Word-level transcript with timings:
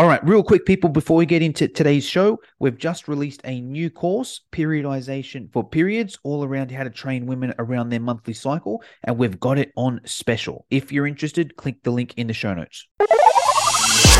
All 0.00 0.06
right, 0.06 0.26
real 0.26 0.42
quick, 0.42 0.64
people, 0.64 0.88
before 0.88 1.18
we 1.18 1.26
get 1.26 1.42
into 1.42 1.68
today's 1.68 2.06
show, 2.06 2.40
we've 2.58 2.78
just 2.78 3.06
released 3.06 3.42
a 3.44 3.60
new 3.60 3.90
course, 3.90 4.40
Periodization 4.50 5.52
for 5.52 5.62
Periods, 5.62 6.18
all 6.22 6.42
around 6.42 6.70
how 6.70 6.84
to 6.84 6.88
train 6.88 7.26
women 7.26 7.52
around 7.58 7.90
their 7.90 8.00
monthly 8.00 8.32
cycle, 8.32 8.82
and 9.04 9.18
we've 9.18 9.38
got 9.38 9.58
it 9.58 9.72
on 9.76 10.00
special. 10.06 10.64
If 10.70 10.90
you're 10.90 11.06
interested, 11.06 11.54
click 11.56 11.82
the 11.82 11.90
link 11.90 12.14
in 12.16 12.28
the 12.28 12.32
show 12.32 12.54
notes. 12.54 12.88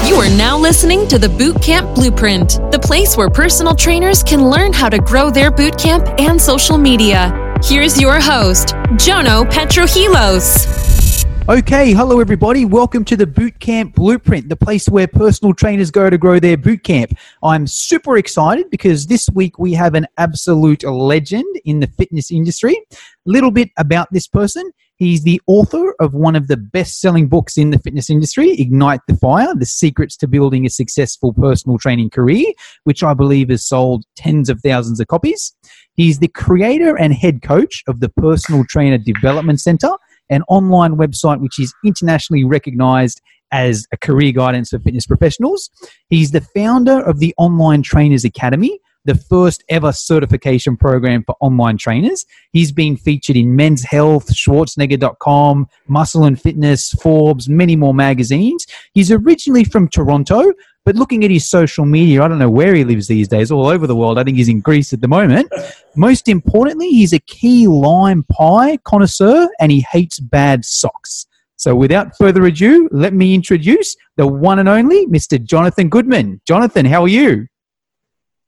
You 0.05 0.17
are 0.17 0.29
now 0.37 0.59
listening 0.59 1.09
to 1.09 1.19
the 1.19 1.29
Bootcamp 1.29 1.95
Blueprint, 1.95 2.61
the 2.71 2.79
place 2.79 3.17
where 3.17 3.31
personal 3.31 3.75
trainers 3.75 4.23
can 4.23 4.51
learn 4.51 4.75
how 4.75 4.91
to 4.91 4.99
grow 4.99 5.31
their 5.31 5.51
bootcamp 5.51 6.21
and 6.21 6.39
social 6.39 6.77
media. 6.77 7.57
Here's 7.65 7.99
your 7.99 8.21
host, 8.21 8.75
Jono 8.99 9.51
Petrohilos. 9.51 11.00
Okay, 11.49 11.93
hello 11.93 12.21
everybody. 12.21 12.65
Welcome 12.65 13.05
to 13.07 13.17
the 13.17 13.27
Bootcamp 13.27 13.95
Blueprint, 13.95 14.49
the 14.49 14.57
place 14.57 14.89
where 14.89 15.09
personal 15.09 15.53
trainers 15.53 15.91
go 15.91 16.09
to 16.09 16.17
grow 16.17 16.39
their 16.39 16.57
bootcamp. 16.57 17.17
I'm 17.43 17.67
super 17.67 18.19
excited 18.19 18.71
because 18.71 19.07
this 19.07 19.29
week 19.35 19.59
we 19.59 19.73
have 19.73 19.95
an 19.95 20.07
absolute 20.17 20.85
legend 20.85 21.61
in 21.65 21.81
the 21.81 21.89
fitness 21.89 22.31
industry. 22.31 22.77
A 22.93 22.97
little 23.25 23.51
bit 23.51 23.71
about 23.79 24.09
this 24.13 24.29
person. 24.29 24.71
He's 24.95 25.23
the 25.23 25.41
author 25.47 25.95
of 25.99 26.13
one 26.15 26.37
of 26.37 26.47
the 26.47 26.59
best 26.59 27.01
selling 27.01 27.27
books 27.27 27.57
in 27.57 27.71
the 27.71 27.79
fitness 27.79 28.11
industry, 28.11 28.51
Ignite 28.61 29.01
the 29.09 29.17
Fire 29.17 29.55
The 29.55 29.65
Secrets 29.65 30.15
to 30.19 30.29
Building 30.29 30.67
a 30.67 30.71
Successful 30.71 31.33
Personal 31.33 31.79
Training 31.79 32.11
Career, 32.11 32.53
which 32.85 33.03
I 33.03 33.15
believe 33.15 33.49
has 33.49 33.67
sold 33.67 34.05
tens 34.15 34.51
of 34.51 34.61
thousands 34.61 35.01
of 35.01 35.09
copies. 35.09 35.55
He's 35.95 36.19
the 36.19 36.29
creator 36.29 36.97
and 36.97 37.15
head 37.15 37.41
coach 37.43 37.83
of 37.89 38.01
the 38.01 38.11
Personal 38.11 38.65
Trainer 38.67 38.99
Development 38.99 39.59
Center 39.59 39.91
an 40.31 40.43
online 40.49 40.97
website 40.97 41.41
which 41.41 41.59
is 41.59 41.75
internationally 41.85 42.45
recognized 42.45 43.21
as 43.53 43.87
a 43.93 43.97
career 43.97 44.33
guidance 44.33 44.71
for 44.71 44.79
fitness 44.79 45.07
professionals. 45.07 45.71
He's 46.09 46.31
the 46.31 46.41
founder 46.41 47.01
of 47.01 47.19
the 47.19 47.35
Online 47.37 47.83
Trainers 47.83 48.25
Academy, 48.25 48.79
the 49.05 49.15
first 49.15 49.65
ever 49.69 49.93
certification 49.93 50.77
program 50.77 51.25
for 51.25 51.35
online 51.41 51.79
trainers. 51.79 52.25
He's 52.53 52.71
been 52.71 52.97
featured 52.97 53.37
in 53.37 53.57
Men's 53.57 53.83
Health, 53.83 54.33
Schwarzenegger.com, 54.33 55.67
Muscle 55.89 56.25
and 56.25 56.41
Fitness, 56.41 56.91
Forbes, 56.93 57.49
many 57.49 57.77
more 57.77 57.95
magazines. 57.95 58.67
He's 58.93 59.11
originally 59.11 59.65
from 59.65 59.89
Toronto, 59.89 60.53
but 60.85 60.97
looking 60.97 61.25
at 61.25 61.31
his 61.31 61.49
social 61.49 61.85
media, 61.85 62.23
I 62.23 62.29
don't 62.29 62.39
know 62.39 62.51
where 62.51 62.75
he 62.75 62.85
lives 62.85 63.07
these 63.07 63.29
days, 63.29 63.51
all 63.51 63.67
over 63.67 63.87
the 63.87 63.97
world. 63.97 64.19
I 64.19 64.25
think 64.25 64.37
he's 64.37 64.49
in 64.49 64.61
Greece 64.61 64.93
at 64.93 65.01
the 65.01 65.09
moment. 65.09 65.53
Most 65.97 66.29
importantly, 66.29 66.89
he's 66.89 67.13
a 67.13 67.19
key 67.21 67.67
lime 67.67 68.23
pie 68.25 68.79
connoisseur 68.79 69.49
and 69.61 69.71
he 69.71 69.85
hates 69.91 70.19
bad 70.19 70.65
socks. 70.65 71.27
So 71.57 71.75
without 71.75 72.17
further 72.17 72.47
ado, 72.47 72.89
let 72.91 73.13
me 73.13 73.35
introduce 73.35 73.95
the 74.17 74.27
one 74.27 74.59
and 74.59 74.69
only 74.69 75.07
Mr. 75.09 75.43
Jonathan 75.43 75.91
Goodman. 75.91 76.41
Jonathan, 76.47 76.87
how 76.87 77.03
are 77.03 77.09
you? 77.09 77.47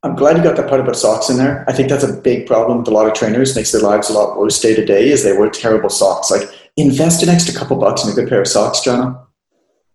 I'm 0.02 0.16
glad 0.16 0.36
you 0.36 0.42
got 0.42 0.56
that 0.56 0.68
part 0.68 0.80
about 0.80 0.96
socks 0.96 1.28
in 1.28 1.36
there. 1.36 1.64
I 1.68 1.72
think 1.72 1.88
that's 1.88 2.02
a 2.02 2.12
big 2.12 2.46
problem 2.46 2.78
with 2.78 2.88
a 2.88 2.90
lot 2.90 3.06
of 3.06 3.12
trainers. 3.12 3.54
Makes 3.54 3.70
their 3.72 3.82
lives 3.82 4.08
a 4.08 4.14
lot 4.14 4.36
worse 4.38 4.60
day 4.60 4.74
to 4.74 4.84
day. 4.84 5.10
Is 5.10 5.22
they 5.22 5.36
wear 5.36 5.48
terrible 5.50 5.90
socks. 5.90 6.30
Like 6.30 6.48
invest 6.76 7.22
an 7.22 7.28
extra 7.28 7.54
couple 7.54 7.76
bucks 7.76 8.02
in 8.02 8.10
a 8.10 8.14
good 8.14 8.28
pair 8.28 8.40
of 8.40 8.48
socks, 8.48 8.80
John. 8.80 9.20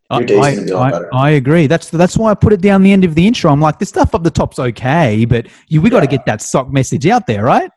I, 0.09 0.23
gonna 0.23 0.63
be 0.65 0.71
a 0.71 0.77
lot 0.77 1.13
I. 1.13 1.27
I 1.27 1.29
agree. 1.31 1.67
That's 1.67 1.89
that's 1.89 2.17
why 2.17 2.31
I 2.31 2.33
put 2.33 2.53
it 2.53 2.61
down 2.61 2.81
the 2.81 2.91
end 2.91 3.03
of 3.03 3.15
the 3.15 3.27
intro. 3.27 3.51
I'm 3.51 3.59
like, 3.59 3.79
this 3.79 3.89
stuff 3.89 4.15
up 4.15 4.23
the 4.23 4.31
top's 4.31 4.57
okay, 4.57 5.25
but 5.25 5.47
you 5.67 5.81
we 5.81 5.89
got 5.89 5.99
to 6.01 6.07
get 6.07 6.25
that 6.25 6.41
sock 6.41 6.71
message 6.71 7.05
out 7.07 7.27
there, 7.27 7.43
right? 7.43 7.69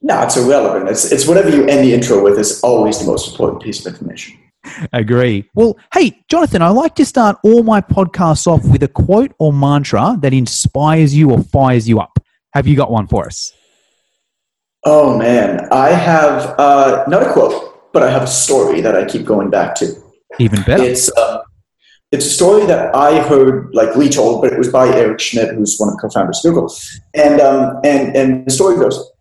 No, 0.00 0.22
it's 0.22 0.36
irrelevant. 0.36 0.88
It's 0.88 1.12
it's 1.12 1.26
whatever 1.26 1.50
you 1.50 1.66
end 1.66 1.84
the 1.84 1.92
intro 1.92 2.22
with 2.22 2.38
is 2.38 2.60
always 2.62 2.98
the 2.98 3.06
most 3.06 3.30
important 3.30 3.62
piece 3.62 3.84
of 3.84 3.92
information. 3.92 4.38
Agree. 4.92 5.48
Well, 5.54 5.76
hey, 5.92 6.24
Jonathan, 6.30 6.62
I 6.62 6.68
like 6.68 6.94
to 6.96 7.04
start 7.04 7.36
all 7.42 7.62
my 7.62 7.80
podcasts 7.80 8.46
off 8.46 8.64
with 8.64 8.82
a 8.82 8.88
quote 8.88 9.32
or 9.38 9.52
mantra 9.52 10.16
that 10.20 10.32
inspires 10.32 11.14
you 11.14 11.30
or 11.30 11.42
fires 11.42 11.88
you 11.88 12.00
up. 12.00 12.18
Have 12.54 12.66
you 12.66 12.76
got 12.76 12.90
one 12.90 13.06
for 13.06 13.26
us? 13.26 13.52
Oh 14.84 15.16
man, 15.18 15.68
I 15.72 15.88
have 15.88 16.54
uh, 16.58 17.04
not 17.08 17.22
a 17.22 17.32
quote, 17.32 17.92
but 17.92 18.02
I 18.02 18.10
have 18.10 18.22
a 18.22 18.26
story 18.26 18.80
that 18.80 18.94
I 18.94 19.04
keep 19.04 19.24
going 19.24 19.50
back 19.50 19.74
to. 19.76 20.03
Even 20.38 20.62
better. 20.62 20.82
It's 20.82 21.10
uh, 21.16 21.42
it's 22.12 22.26
a 22.26 22.30
story 22.30 22.64
that 22.66 22.94
I 22.94 23.20
heard 23.22 23.74
like 23.74 23.94
retold, 23.96 24.42
but 24.42 24.52
it 24.52 24.58
was 24.58 24.70
by 24.70 24.88
Eric 24.88 25.20
Schmidt, 25.20 25.54
who's 25.54 25.76
one 25.78 25.88
of 25.88 25.96
the 25.96 26.00
co-founders 26.00 26.44
of 26.44 26.54
Google. 26.54 26.74
And 27.14 27.40
um, 27.40 27.80
and 27.84 28.16
and 28.16 28.46
the 28.46 28.50
story 28.50 28.76
goes: 28.76 29.12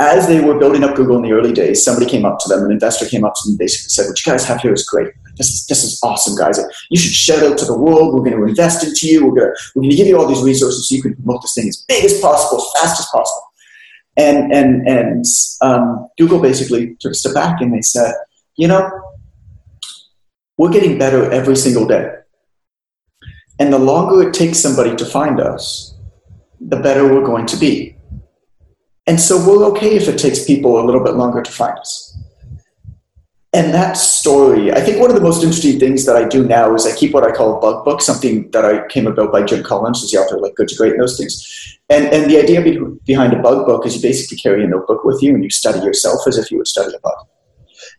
as 0.00 0.26
they 0.26 0.40
were 0.40 0.58
building 0.58 0.82
up 0.82 0.96
Google 0.96 1.16
in 1.16 1.22
the 1.22 1.32
early 1.32 1.52
days, 1.52 1.84
somebody 1.84 2.10
came 2.10 2.24
up 2.24 2.38
to 2.40 2.48
them, 2.48 2.64
an 2.64 2.72
investor 2.72 3.06
came 3.06 3.22
up 3.24 3.34
to 3.34 3.40
them, 3.44 3.52
and 3.52 3.58
basically 3.58 3.90
said, 3.90 4.08
"What 4.08 4.24
you 4.24 4.32
guys 4.32 4.44
have 4.46 4.60
here 4.60 4.72
is 4.72 4.84
great. 4.84 5.12
This 5.36 5.50
is 5.50 5.66
this 5.66 5.84
is 5.84 6.00
awesome, 6.02 6.36
guys. 6.36 6.58
You 6.90 6.98
should 6.98 7.12
shout 7.12 7.42
out 7.44 7.58
to 7.58 7.64
the 7.64 7.78
world. 7.78 8.14
We're 8.14 8.24
going 8.24 8.36
to 8.36 8.44
invest 8.44 8.82
into 8.82 9.06
you. 9.06 9.26
We're 9.26 9.34
going 9.34 9.54
to 9.54 9.62
we're 9.74 9.82
going 9.82 9.90
to 9.90 9.96
give 9.96 10.06
you 10.06 10.18
all 10.18 10.26
these 10.26 10.42
resources 10.42 10.88
so 10.88 10.94
you 10.94 11.02
can 11.02 11.14
promote 11.14 11.42
this 11.42 11.54
thing 11.54 11.68
as 11.68 11.84
big 11.86 12.04
as 12.04 12.18
possible, 12.20 12.62
as 12.62 12.82
fast 12.82 13.00
as 13.00 13.06
possible." 13.06 13.44
And 14.16 14.52
and 14.52 14.88
and 14.88 15.24
um, 15.60 16.08
Google 16.18 16.40
basically 16.40 16.96
took 16.98 17.12
a 17.12 17.14
step 17.14 17.34
back 17.34 17.60
and 17.60 17.72
they 17.72 17.82
said, 17.82 18.14
"You 18.56 18.68
know, 18.68 18.90
we're 20.60 20.70
getting 20.70 20.98
better 20.98 21.30
every 21.32 21.56
single 21.56 21.86
day. 21.86 22.06
And 23.58 23.72
the 23.72 23.78
longer 23.78 24.28
it 24.28 24.34
takes 24.34 24.58
somebody 24.58 24.94
to 24.94 25.06
find 25.06 25.40
us, 25.40 25.94
the 26.60 26.76
better 26.76 27.10
we're 27.10 27.24
going 27.24 27.46
to 27.46 27.56
be. 27.56 27.96
And 29.06 29.18
so 29.18 29.38
we're 29.38 29.64
okay 29.70 29.96
if 29.96 30.06
it 30.06 30.18
takes 30.18 30.44
people 30.44 30.78
a 30.78 30.84
little 30.84 31.02
bit 31.02 31.14
longer 31.14 31.40
to 31.40 31.50
find 31.50 31.78
us. 31.78 32.14
And 33.54 33.72
that 33.72 33.96
story, 33.96 34.70
I 34.70 34.82
think 34.82 35.00
one 35.00 35.08
of 35.08 35.16
the 35.16 35.22
most 35.22 35.42
interesting 35.42 35.80
things 35.80 36.04
that 36.04 36.16
I 36.16 36.28
do 36.28 36.46
now 36.46 36.74
is 36.74 36.86
I 36.86 36.94
keep 36.94 37.14
what 37.14 37.24
I 37.24 37.32
call 37.32 37.56
a 37.56 37.60
bug 37.62 37.82
book, 37.86 38.02
something 38.02 38.50
that 38.50 38.66
I 38.66 38.86
came 38.88 39.06
about 39.06 39.32
by 39.32 39.42
Jim 39.42 39.62
Collins, 39.62 40.02
who's 40.02 40.10
the 40.10 40.18
author 40.18 40.36
of 40.36 40.42
like 40.42 40.56
Good 40.56 40.68
to 40.68 40.76
Great 40.76 40.92
and 40.92 41.00
those 41.00 41.16
things. 41.16 41.78
And, 41.88 42.04
and 42.12 42.30
the 42.30 42.36
idea 42.36 42.60
behind 43.06 43.32
a 43.32 43.40
bug 43.40 43.64
book 43.64 43.86
is 43.86 43.96
you 43.96 44.02
basically 44.02 44.36
carry 44.36 44.62
a 44.62 44.66
notebook 44.66 45.04
with 45.04 45.22
you 45.22 45.34
and 45.34 45.42
you 45.42 45.48
study 45.48 45.80
yourself 45.80 46.20
as 46.26 46.36
if 46.36 46.50
you 46.50 46.58
would 46.58 46.68
study 46.68 46.94
a 46.94 47.00
bug. 47.00 47.26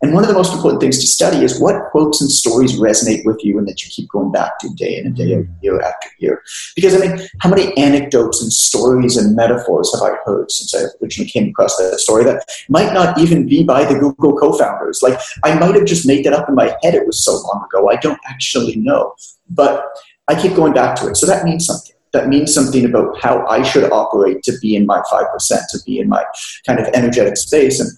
And 0.02 0.14
one 0.14 0.24
of 0.24 0.30
the 0.30 0.34
most 0.36 0.54
important 0.54 0.82
things 0.82 1.00
to 1.00 1.08
study 1.08 1.44
is 1.44 1.60
what 1.60 1.92
quotes 1.92 2.22
and 2.22 2.32
stories 2.32 2.80
resonate 2.80 3.24
with 3.24 3.44
you 3.44 3.60
and 3.60 3.68
that 3.68 3.84
you 3.84 3.92
keep 3.92 4.10
going 4.10 4.32
back 4.32 4.58
to 4.60 4.70
day 4.70 4.98
in 4.98 5.06
and 5.06 5.16
day 5.16 5.36
out, 5.36 5.46
year 5.62 5.80
after 5.82 6.10
year. 6.18 6.42
Because, 6.76 6.96
I 6.96 7.06
mean, 7.06 7.28
how 7.40 7.50
many 7.50 7.76
anecdotes 7.78 8.42
and 8.42 8.52
stories 8.52 9.16
and 9.16 9.36
metaphors 9.36 9.94
have 9.94 10.02
I 10.02 10.16
heard 10.26 10.52
since 10.52 10.74
I 10.74 10.88
originally 11.02 11.30
came 11.30 11.50
across 11.50 11.78
that 11.78 12.00
story 12.00 12.24
that 12.24 12.44
might 12.68 12.94
not 12.94 13.20
even 13.20 13.48
be 13.48 13.64
by 13.64 13.86
the 13.86 14.00
Google 14.00 14.36
co 14.36 14.58
founders? 14.58 15.02
Like, 15.04 15.20
I 15.44 15.54
might 15.60 15.76
have 15.76 15.86
just 15.86 16.08
made 16.08 16.26
that 16.26 16.34
up 16.34 16.50
in 16.50 16.56
my 16.56 16.76
head. 16.82 16.96
It 16.96 17.06
was 17.06 17.24
so 17.24 17.34
long 17.34 17.66
ago. 17.66 17.90
I 17.90 17.98
don't 17.98 18.20
actually 18.28 18.76
know. 18.78 19.14
But 19.50 19.86
I 20.28 20.42
keep 20.42 20.56
going 20.56 20.74
back 20.74 20.96
to 20.98 21.08
it. 21.10 21.18
So 21.18 21.28
that 21.28 21.46
means 21.46 21.66
something 21.66 21.96
that 22.14 22.28
means 22.28 22.54
something 22.54 22.86
about 22.86 23.20
how 23.22 23.46
I 23.48 23.64
should 23.64 23.90
operate 23.92 24.44
to 24.44 24.58
be 24.62 24.76
in 24.76 24.86
my 24.86 25.02
5%, 25.12 25.26
to 25.70 25.80
be 25.86 26.00
in 26.00 26.10
my 26.10 26.24
kind 26.66 26.80
of 26.80 26.88
energetic 26.94 27.38
space. 27.38 27.80
And 27.80 27.90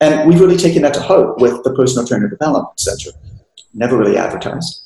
and 0.00 0.28
we've 0.28 0.40
really 0.40 0.56
taken 0.56 0.82
that 0.82 0.94
to 0.94 1.00
heart 1.00 1.40
with 1.40 1.62
the 1.64 1.74
personal 1.74 2.06
trainer 2.06 2.28
development 2.28 2.78
center. 2.78 3.10
Never 3.74 3.96
really 3.96 4.16
advertised. 4.16 4.84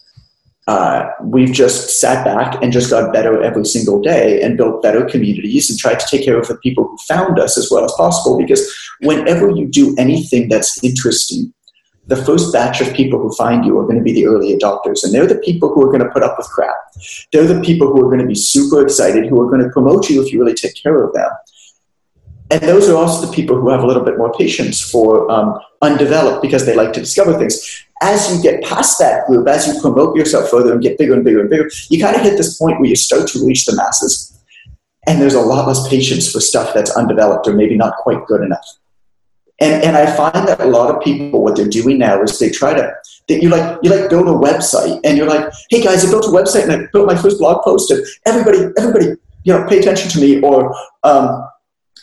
Uh, 0.68 1.10
we've 1.22 1.52
just 1.52 2.00
sat 2.00 2.24
back 2.24 2.62
and 2.62 2.72
just 2.72 2.90
got 2.90 3.12
better 3.12 3.42
every 3.42 3.64
single 3.64 4.00
day 4.00 4.40
and 4.42 4.56
built 4.56 4.80
better 4.80 5.04
communities 5.04 5.68
and 5.68 5.78
tried 5.78 5.98
to 5.98 6.06
take 6.08 6.24
care 6.24 6.38
of 6.38 6.46
the 6.46 6.56
people 6.58 6.84
who 6.84 6.96
found 6.98 7.38
us 7.38 7.58
as 7.58 7.68
well 7.70 7.84
as 7.84 7.92
possible. 7.96 8.38
Because 8.38 8.72
whenever 9.00 9.50
you 9.50 9.66
do 9.66 9.94
anything 9.98 10.48
that's 10.48 10.82
interesting, 10.84 11.52
the 12.06 12.16
first 12.16 12.52
batch 12.52 12.80
of 12.80 12.94
people 12.94 13.18
who 13.18 13.32
find 13.34 13.64
you 13.64 13.76
are 13.78 13.84
going 13.84 13.96
to 13.96 14.02
be 14.02 14.12
the 14.12 14.26
early 14.26 14.56
adopters. 14.56 15.02
And 15.02 15.12
they're 15.12 15.26
the 15.26 15.38
people 15.38 15.68
who 15.68 15.82
are 15.82 15.90
going 15.90 16.04
to 16.04 16.10
put 16.10 16.22
up 16.22 16.36
with 16.38 16.48
crap. 16.48 16.76
They're 17.32 17.46
the 17.46 17.60
people 17.60 17.88
who 17.88 18.04
are 18.04 18.08
going 18.08 18.20
to 18.20 18.26
be 18.26 18.34
super 18.34 18.82
excited, 18.82 19.26
who 19.26 19.40
are 19.40 19.50
going 19.50 19.62
to 19.62 19.70
promote 19.70 20.08
you 20.08 20.22
if 20.22 20.32
you 20.32 20.40
really 20.40 20.54
take 20.54 20.74
care 20.80 21.02
of 21.02 21.12
them. 21.12 21.30
And 22.52 22.60
those 22.60 22.86
are 22.90 22.96
also 22.96 23.26
the 23.26 23.32
people 23.32 23.58
who 23.58 23.70
have 23.70 23.82
a 23.82 23.86
little 23.86 24.04
bit 24.04 24.18
more 24.18 24.30
patience 24.34 24.78
for 24.78 25.30
um, 25.30 25.58
undeveloped 25.80 26.42
because 26.42 26.66
they 26.66 26.76
like 26.76 26.92
to 26.92 27.00
discover 27.00 27.38
things. 27.38 27.86
As 28.02 28.30
you 28.30 28.42
get 28.42 28.62
past 28.62 28.98
that 28.98 29.26
group, 29.26 29.48
as 29.48 29.66
you 29.66 29.80
promote 29.80 30.14
yourself 30.14 30.50
further 30.50 30.74
and 30.74 30.82
get 30.82 30.98
bigger 30.98 31.14
and 31.14 31.24
bigger 31.24 31.40
and 31.40 31.48
bigger, 31.48 31.70
you 31.88 31.98
kind 31.98 32.14
of 32.14 32.20
hit 32.20 32.36
this 32.36 32.58
point 32.58 32.78
where 32.78 32.90
you 32.90 32.96
start 32.96 33.26
to 33.28 33.46
reach 33.46 33.64
the 33.64 33.74
masses. 33.74 34.38
And 35.06 35.18
there's 35.18 35.32
a 35.32 35.40
lot 35.40 35.66
less 35.66 35.88
patience 35.88 36.30
for 36.30 36.40
stuff 36.40 36.74
that's 36.74 36.94
undeveloped 36.94 37.48
or 37.48 37.54
maybe 37.54 37.74
not 37.74 37.96
quite 37.96 38.26
good 38.26 38.42
enough. 38.42 38.66
And, 39.58 39.82
and 39.82 39.96
I 39.96 40.14
find 40.14 40.46
that 40.46 40.60
a 40.60 40.66
lot 40.66 40.94
of 40.94 41.02
people, 41.02 41.42
what 41.42 41.56
they're 41.56 41.68
doing 41.68 41.98
now 41.98 42.22
is 42.22 42.38
they 42.38 42.50
try 42.50 42.74
to, 42.74 42.92
that 43.28 43.42
you 43.42 43.48
like, 43.48 43.78
you 43.82 43.90
like 43.90 44.10
build 44.10 44.28
a 44.28 44.32
website 44.32 45.00
and 45.04 45.16
you're 45.16 45.28
like, 45.28 45.50
hey 45.70 45.82
guys, 45.82 46.04
I 46.04 46.10
built 46.10 46.26
a 46.26 46.28
website 46.28 46.64
and 46.64 46.72
I 46.72 46.86
built 46.92 47.06
my 47.06 47.16
first 47.16 47.38
blog 47.38 47.62
post 47.64 47.90
and 47.90 48.04
everybody, 48.26 48.66
everybody, 48.76 49.16
you 49.44 49.54
know, 49.54 49.66
pay 49.68 49.78
attention 49.78 50.10
to 50.10 50.20
me 50.20 50.40
or, 50.42 50.74
um, 51.04 51.48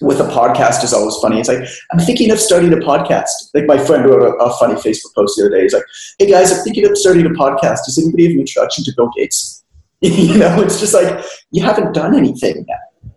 with 0.02 0.20
a 0.20 0.26
podcast 0.26 0.84
is 0.84 0.94
always 0.94 1.16
funny. 1.18 1.40
It's 1.40 1.50
like, 1.50 1.68
I'm 1.92 2.00
thinking 2.00 2.32
of 2.32 2.40
starting 2.40 2.72
a 2.74 2.78
podcast. 2.78 3.30
Like 3.54 3.66
my 3.66 3.78
friend 3.78 4.06
wrote 4.06 4.22
a, 4.22 4.36
a, 4.36 4.58
funny 4.58 4.76
Facebook 4.76 5.14
post 5.16 5.38
the 5.38 5.46
other 5.46 5.56
day. 5.56 5.64
He's 5.64 5.74
like, 5.74 5.84
hey 6.18 6.30
guys, 6.30 6.52
I'm 6.52 6.64
thinking 6.64 6.86
of 6.86 6.98
starting 6.98 7.26
a 7.26 7.30
podcast. 7.30 7.86
Does 7.86 8.00
anybody 8.02 8.26
have 8.26 8.34
an 8.34 8.40
introduction 8.40 8.84
to 8.86 8.94
Bill 8.96 9.12
Gates? 9.16 9.64
you 10.02 10.38
know, 10.38 10.62
it's 10.62 10.80
just 10.80 10.94
like, 10.94 11.24
you 11.52 11.64
haven't 11.64 11.94
done 11.94 12.16
anything 12.16 12.66
yet. 12.68 13.14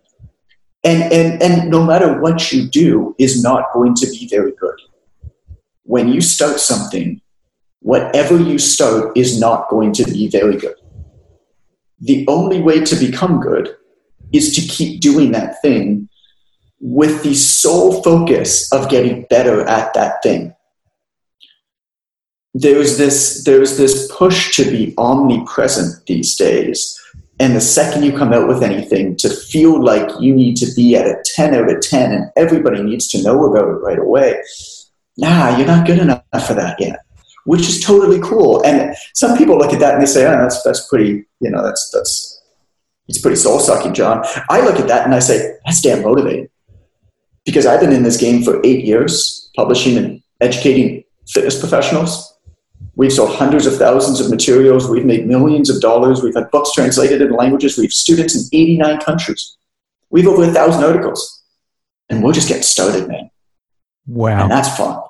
And, 0.84 1.12
and, 1.12 1.42
and 1.42 1.70
no 1.70 1.84
matter 1.84 2.20
what 2.20 2.52
you 2.52 2.68
do 2.68 3.14
is 3.18 3.42
not 3.42 3.72
going 3.72 3.94
to 3.94 4.06
be 4.06 4.28
very 4.28 4.52
good. 4.52 4.74
When 5.84 6.08
you 6.08 6.20
start 6.20 6.58
something, 6.58 7.20
whatever 7.80 8.36
you 8.36 8.58
start 8.58 9.16
is 9.16 9.38
not 9.38 9.68
going 9.68 9.92
to 9.92 10.04
be 10.04 10.28
very 10.28 10.56
good 10.56 10.74
the 12.02 12.26
only 12.26 12.60
way 12.60 12.80
to 12.80 12.96
become 12.96 13.40
good 13.40 13.76
is 14.32 14.54
to 14.56 14.60
keep 14.60 15.00
doing 15.00 15.30
that 15.32 15.62
thing 15.62 16.08
with 16.82 17.22
the 17.22 17.32
sole 17.32 18.02
focus 18.02 18.70
of 18.72 18.90
getting 18.90 19.22
better 19.30 19.66
at 19.68 19.94
that 19.94 20.20
thing. 20.22 20.54
There's 22.54 22.98
this, 22.98 23.44
there's 23.44 23.78
this 23.78 24.10
push 24.12 24.56
to 24.56 24.64
be 24.64 24.92
omnipresent 24.98 26.04
these 26.06 26.34
days. 26.36 26.98
And 27.38 27.56
the 27.56 27.60
second 27.60 28.02
you 28.02 28.16
come 28.16 28.32
out 28.32 28.48
with 28.48 28.62
anything, 28.62 29.16
to 29.18 29.30
feel 29.30 29.82
like 29.82 30.08
you 30.20 30.34
need 30.34 30.56
to 30.56 30.66
be 30.74 30.96
at 30.96 31.06
a 31.06 31.22
10 31.24 31.54
out 31.54 31.70
of 31.70 31.80
10 31.80 32.12
and 32.12 32.30
everybody 32.36 32.82
needs 32.82 33.08
to 33.08 33.22
know 33.22 33.44
about 33.44 33.68
it 33.68 33.80
right 33.80 33.98
away. 33.98 34.42
Nah, 35.16 35.56
you're 35.56 35.66
not 35.66 35.86
good 35.86 35.98
enough 35.98 36.24
for 36.46 36.54
that 36.54 36.80
yet, 36.80 36.98
which 37.44 37.62
is 37.62 37.82
totally 37.82 38.20
cool. 38.20 38.60
And 38.66 38.94
some 39.14 39.38
people 39.38 39.56
look 39.56 39.72
at 39.72 39.80
that 39.80 39.94
and 39.94 40.02
they 40.02 40.06
say, 40.06 40.26
oh, 40.26 40.42
that's, 40.42 40.62
that's 40.62 40.88
pretty, 40.88 41.24
you 41.40 41.50
know, 41.50 41.62
that's, 41.62 41.90
that's, 41.90 42.42
it's 43.08 43.20
pretty 43.20 43.36
soul 43.36 43.60
sucking, 43.60 43.94
John. 43.94 44.24
I 44.50 44.60
look 44.60 44.76
at 44.76 44.88
that 44.88 45.04
and 45.04 45.14
I 45.14 45.20
say, 45.20 45.56
that's 45.64 45.80
damn 45.80 46.02
motivating 46.02 46.48
because 47.44 47.66
I've 47.66 47.80
been 47.80 47.92
in 47.92 48.02
this 48.02 48.16
game 48.16 48.42
for 48.42 48.60
eight 48.64 48.84
years, 48.84 49.50
publishing 49.56 49.96
and 49.96 50.22
educating 50.40 51.04
fitness 51.28 51.58
professionals. 51.58 52.28
We've 52.94 53.12
sold 53.12 53.34
hundreds 53.34 53.66
of 53.66 53.76
thousands 53.76 54.20
of 54.20 54.30
materials. 54.30 54.88
We've 54.88 55.04
made 55.04 55.26
millions 55.26 55.70
of 55.70 55.80
dollars. 55.80 56.22
We've 56.22 56.34
had 56.34 56.50
books 56.50 56.72
translated 56.72 57.22
into 57.22 57.34
languages. 57.34 57.78
We 57.78 57.84
have 57.84 57.92
students 57.92 58.36
in 58.36 58.42
89 58.52 59.00
countries. 59.00 59.56
We've 60.10 60.26
over 60.26 60.44
a 60.44 60.52
thousand 60.52 60.84
articles. 60.84 61.42
And 62.10 62.22
we're 62.22 62.34
just 62.34 62.48
getting 62.48 62.62
started, 62.62 63.08
man. 63.08 63.30
Wow. 64.06 64.42
And 64.42 64.50
that's 64.50 64.76
fun. 64.76 65.00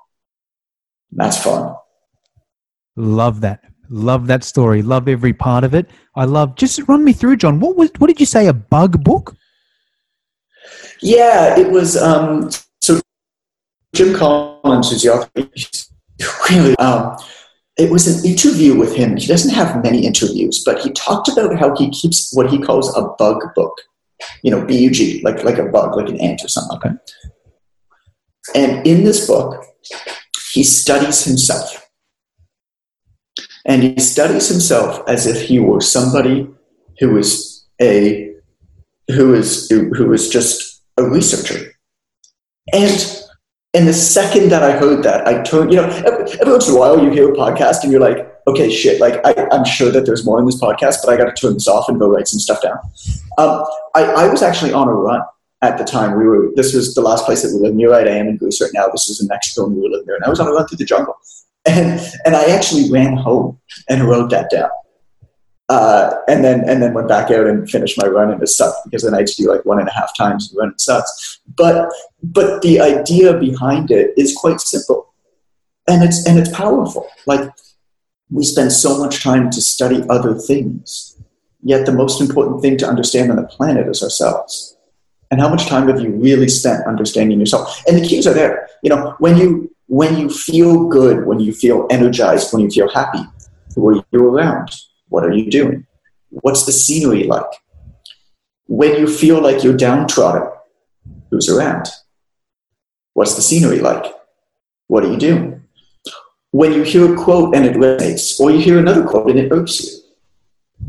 That's 1.10 1.42
fun. 1.42 1.74
Love 2.94 3.40
that. 3.40 3.64
Love 3.88 4.26
that 4.28 4.44
story. 4.44 4.82
Love 4.82 5.08
every 5.08 5.32
part 5.32 5.64
of 5.64 5.74
it. 5.74 5.90
I 6.14 6.24
love 6.24 6.54
just 6.56 6.80
run 6.88 7.04
me 7.04 7.12
through, 7.12 7.36
John. 7.36 7.60
What 7.60 7.76
was 7.76 7.90
what 7.98 8.06
did 8.06 8.20
you 8.20 8.26
say? 8.26 8.46
A 8.46 8.52
bug 8.52 9.02
book? 9.02 9.34
Yeah, 11.02 11.58
it 11.58 11.70
was. 11.70 11.96
Um, 11.96 12.50
so 12.80 13.00
Jim 13.94 14.14
Collins, 14.14 14.90
who's 14.90 15.02
the 15.02 15.12
author, 15.12 15.30
really. 16.48 16.76
Um, 16.78 17.16
it 17.76 17.90
was 17.90 18.06
an 18.06 18.24
interview 18.24 18.78
with 18.78 18.94
him. 18.94 19.16
He 19.16 19.26
doesn't 19.26 19.54
have 19.54 19.82
many 19.82 20.06
interviews, 20.06 20.62
but 20.64 20.80
he 20.80 20.90
talked 20.92 21.28
about 21.28 21.58
how 21.58 21.74
he 21.76 21.90
keeps 21.90 22.32
what 22.32 22.50
he 22.50 22.58
calls 22.58 22.96
a 22.96 23.02
bug 23.18 23.42
book. 23.56 23.80
You 24.42 24.52
know, 24.52 24.64
B 24.64 24.78
U 24.78 24.90
G, 24.90 25.20
like 25.22 25.42
like 25.42 25.58
a 25.58 25.64
bug, 25.64 25.96
like 25.96 26.08
an 26.08 26.20
ant 26.20 26.44
or 26.44 26.48
something. 26.48 26.76
Okay. 26.76 26.90
And 28.54 28.86
in 28.86 29.04
this 29.04 29.26
book, 29.26 29.64
he 30.52 30.62
studies 30.62 31.24
himself. 31.24 31.88
And 33.64 33.82
he 33.82 33.98
studies 33.98 34.48
himself 34.48 35.02
as 35.08 35.26
if 35.26 35.42
he 35.48 35.58
were 35.58 35.80
somebody 35.80 36.48
who 37.00 37.16
is 37.16 37.64
a 37.80 38.34
who 39.08 39.34
is 39.34 39.68
who 39.70 40.12
is 40.12 40.28
just 40.28 40.71
a 40.96 41.04
researcher. 41.04 41.72
And 42.72 43.22
and 43.74 43.88
the 43.88 43.94
second 43.94 44.50
that 44.50 44.62
I 44.62 44.72
heard 44.72 45.02
that, 45.04 45.26
I 45.26 45.42
turned, 45.42 45.72
you 45.72 45.78
know, 45.78 45.88
every, 45.88 46.52
once 46.52 46.68
in 46.68 46.74
a 46.74 46.78
while 46.78 47.02
you 47.02 47.10
hear 47.10 47.32
a 47.32 47.34
podcast 47.34 47.82
and 47.82 47.90
you're 47.90 48.02
like, 48.02 48.30
okay, 48.46 48.70
shit, 48.70 49.00
like 49.00 49.24
I, 49.24 49.32
am 49.50 49.64
sure 49.64 49.90
that 49.90 50.04
there's 50.04 50.26
more 50.26 50.38
in 50.38 50.44
this 50.44 50.60
podcast, 50.60 50.96
but 51.02 51.08
I 51.08 51.16
got 51.16 51.34
to 51.34 51.40
turn 51.40 51.54
this 51.54 51.66
off 51.66 51.88
and 51.88 51.98
go 51.98 52.10
write 52.10 52.28
some 52.28 52.38
stuff 52.38 52.60
down. 52.60 52.76
Um, 53.38 53.64
I, 53.94 54.04
I, 54.04 54.28
was 54.28 54.42
actually 54.42 54.74
on 54.74 54.88
a 54.88 54.92
run 54.92 55.22
at 55.62 55.78
the 55.78 55.84
time. 55.84 56.18
We 56.18 56.26
were, 56.26 56.50
this 56.54 56.74
was 56.74 56.94
the 56.94 57.00
last 57.00 57.24
place 57.24 57.40
that 57.42 57.56
we 57.56 57.62
lived 57.62 57.76
near. 57.76 57.90
Right, 57.90 58.06
I 58.06 58.10
am 58.10 58.28
in 58.28 58.36
Greece 58.36 58.60
right 58.60 58.70
now. 58.74 58.88
This 58.88 59.08
was 59.08 59.22
in 59.22 59.28
Mexico 59.28 59.64
and 59.64 59.74
we 59.74 59.80
were 59.80 59.88
living 59.88 60.06
there. 60.06 60.16
And 60.16 60.24
I 60.24 60.28
was 60.28 60.38
on 60.38 60.48
a 60.48 60.52
run 60.52 60.66
through 60.66 60.78
the 60.78 60.84
jungle. 60.84 61.16
And, 61.64 61.98
and 62.26 62.36
I 62.36 62.50
actually 62.50 62.90
ran 62.90 63.16
home 63.16 63.58
and 63.88 64.02
wrote 64.04 64.28
that 64.30 64.50
down. 64.50 64.68
Uh, 65.72 66.20
and 66.28 66.44
then 66.44 66.60
and 66.68 66.82
then 66.82 66.92
went 66.92 67.08
back 67.08 67.30
out 67.30 67.46
and 67.46 67.70
finished 67.70 67.96
my 67.96 68.06
run 68.06 68.30
and 68.30 68.42
it 68.42 68.46
sucked 68.46 68.84
because 68.84 69.02
then 69.04 69.14
I 69.14 69.20
had 69.20 69.26
to 69.28 69.42
do 69.42 69.48
like 69.48 69.64
one 69.64 69.80
and 69.80 69.88
a 69.88 69.92
half 69.94 70.14
times 70.14 70.50
the 70.50 70.58
run 70.58 70.68
it 70.68 70.78
sucks. 70.82 71.40
But 71.56 71.90
but 72.22 72.60
the 72.60 72.78
idea 72.78 73.38
behind 73.38 73.90
it 73.90 74.12
is 74.18 74.36
quite 74.36 74.60
simple, 74.60 75.14
and 75.88 76.04
it's 76.04 76.26
and 76.26 76.38
it's 76.38 76.54
powerful. 76.54 77.08
Like 77.26 77.50
we 78.30 78.44
spend 78.44 78.70
so 78.70 78.98
much 78.98 79.22
time 79.22 79.48
to 79.48 79.62
study 79.62 80.04
other 80.10 80.34
things, 80.34 81.16
yet 81.62 81.86
the 81.86 81.92
most 81.92 82.20
important 82.20 82.60
thing 82.60 82.76
to 82.76 82.86
understand 82.86 83.30
on 83.30 83.36
the 83.36 83.46
planet 83.46 83.88
is 83.88 84.02
ourselves. 84.02 84.76
And 85.30 85.40
how 85.40 85.48
much 85.48 85.68
time 85.68 85.88
have 85.88 86.02
you 86.02 86.10
really 86.10 86.48
spent 86.48 86.86
understanding 86.86 87.40
yourself? 87.40 87.82
And 87.88 87.96
the 87.96 88.06
cues 88.06 88.26
are 88.26 88.34
there. 88.34 88.68
You 88.82 88.90
know, 88.90 89.16
when 89.20 89.38
you 89.38 89.74
when 89.86 90.18
you 90.18 90.28
feel 90.28 90.86
good, 90.88 91.24
when 91.24 91.40
you 91.40 91.54
feel 91.54 91.86
energized, 91.88 92.52
when 92.52 92.60
you 92.60 92.70
feel 92.70 92.90
happy, 92.92 93.24
who 93.74 93.88
are 93.88 94.04
you 94.12 94.28
around? 94.28 94.70
What 95.12 95.24
are 95.24 95.32
you 95.32 95.50
doing? 95.50 95.86
What's 96.30 96.64
the 96.64 96.72
scenery 96.72 97.24
like? 97.24 97.52
When 98.66 98.98
you 98.98 99.06
feel 99.06 99.42
like 99.42 99.62
you're 99.62 99.76
downtrodden, 99.76 100.48
who's 101.30 101.50
around? 101.50 101.88
What's 103.12 103.34
the 103.34 103.42
scenery 103.42 103.80
like? 103.80 104.06
What 104.86 105.04
are 105.04 105.12
you 105.12 105.18
doing? 105.18 105.64
When 106.52 106.72
you 106.72 106.82
hear 106.82 107.12
a 107.12 107.16
quote 107.16 107.54
and 107.54 107.66
it 107.66 107.76
resonates, 107.76 108.40
or 108.40 108.50
you 108.50 108.60
hear 108.60 108.78
another 108.78 109.04
quote 109.04 109.28
and 109.28 109.38
it 109.38 109.52
irks 109.52 109.84
you, 109.84 109.90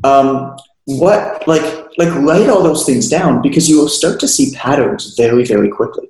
um, 0.05 0.55
what 0.85 1.45
like 1.45 1.63
like 1.97 2.13
write 2.15 2.49
all 2.49 2.63
those 2.63 2.85
things 2.85 3.09
down 3.09 3.41
because 3.41 3.69
you 3.69 3.77
will 3.77 3.87
start 3.89 4.19
to 4.19 4.27
see 4.27 4.53
patterns 4.55 5.15
very 5.17 5.43
very 5.43 5.69
quickly. 5.69 6.09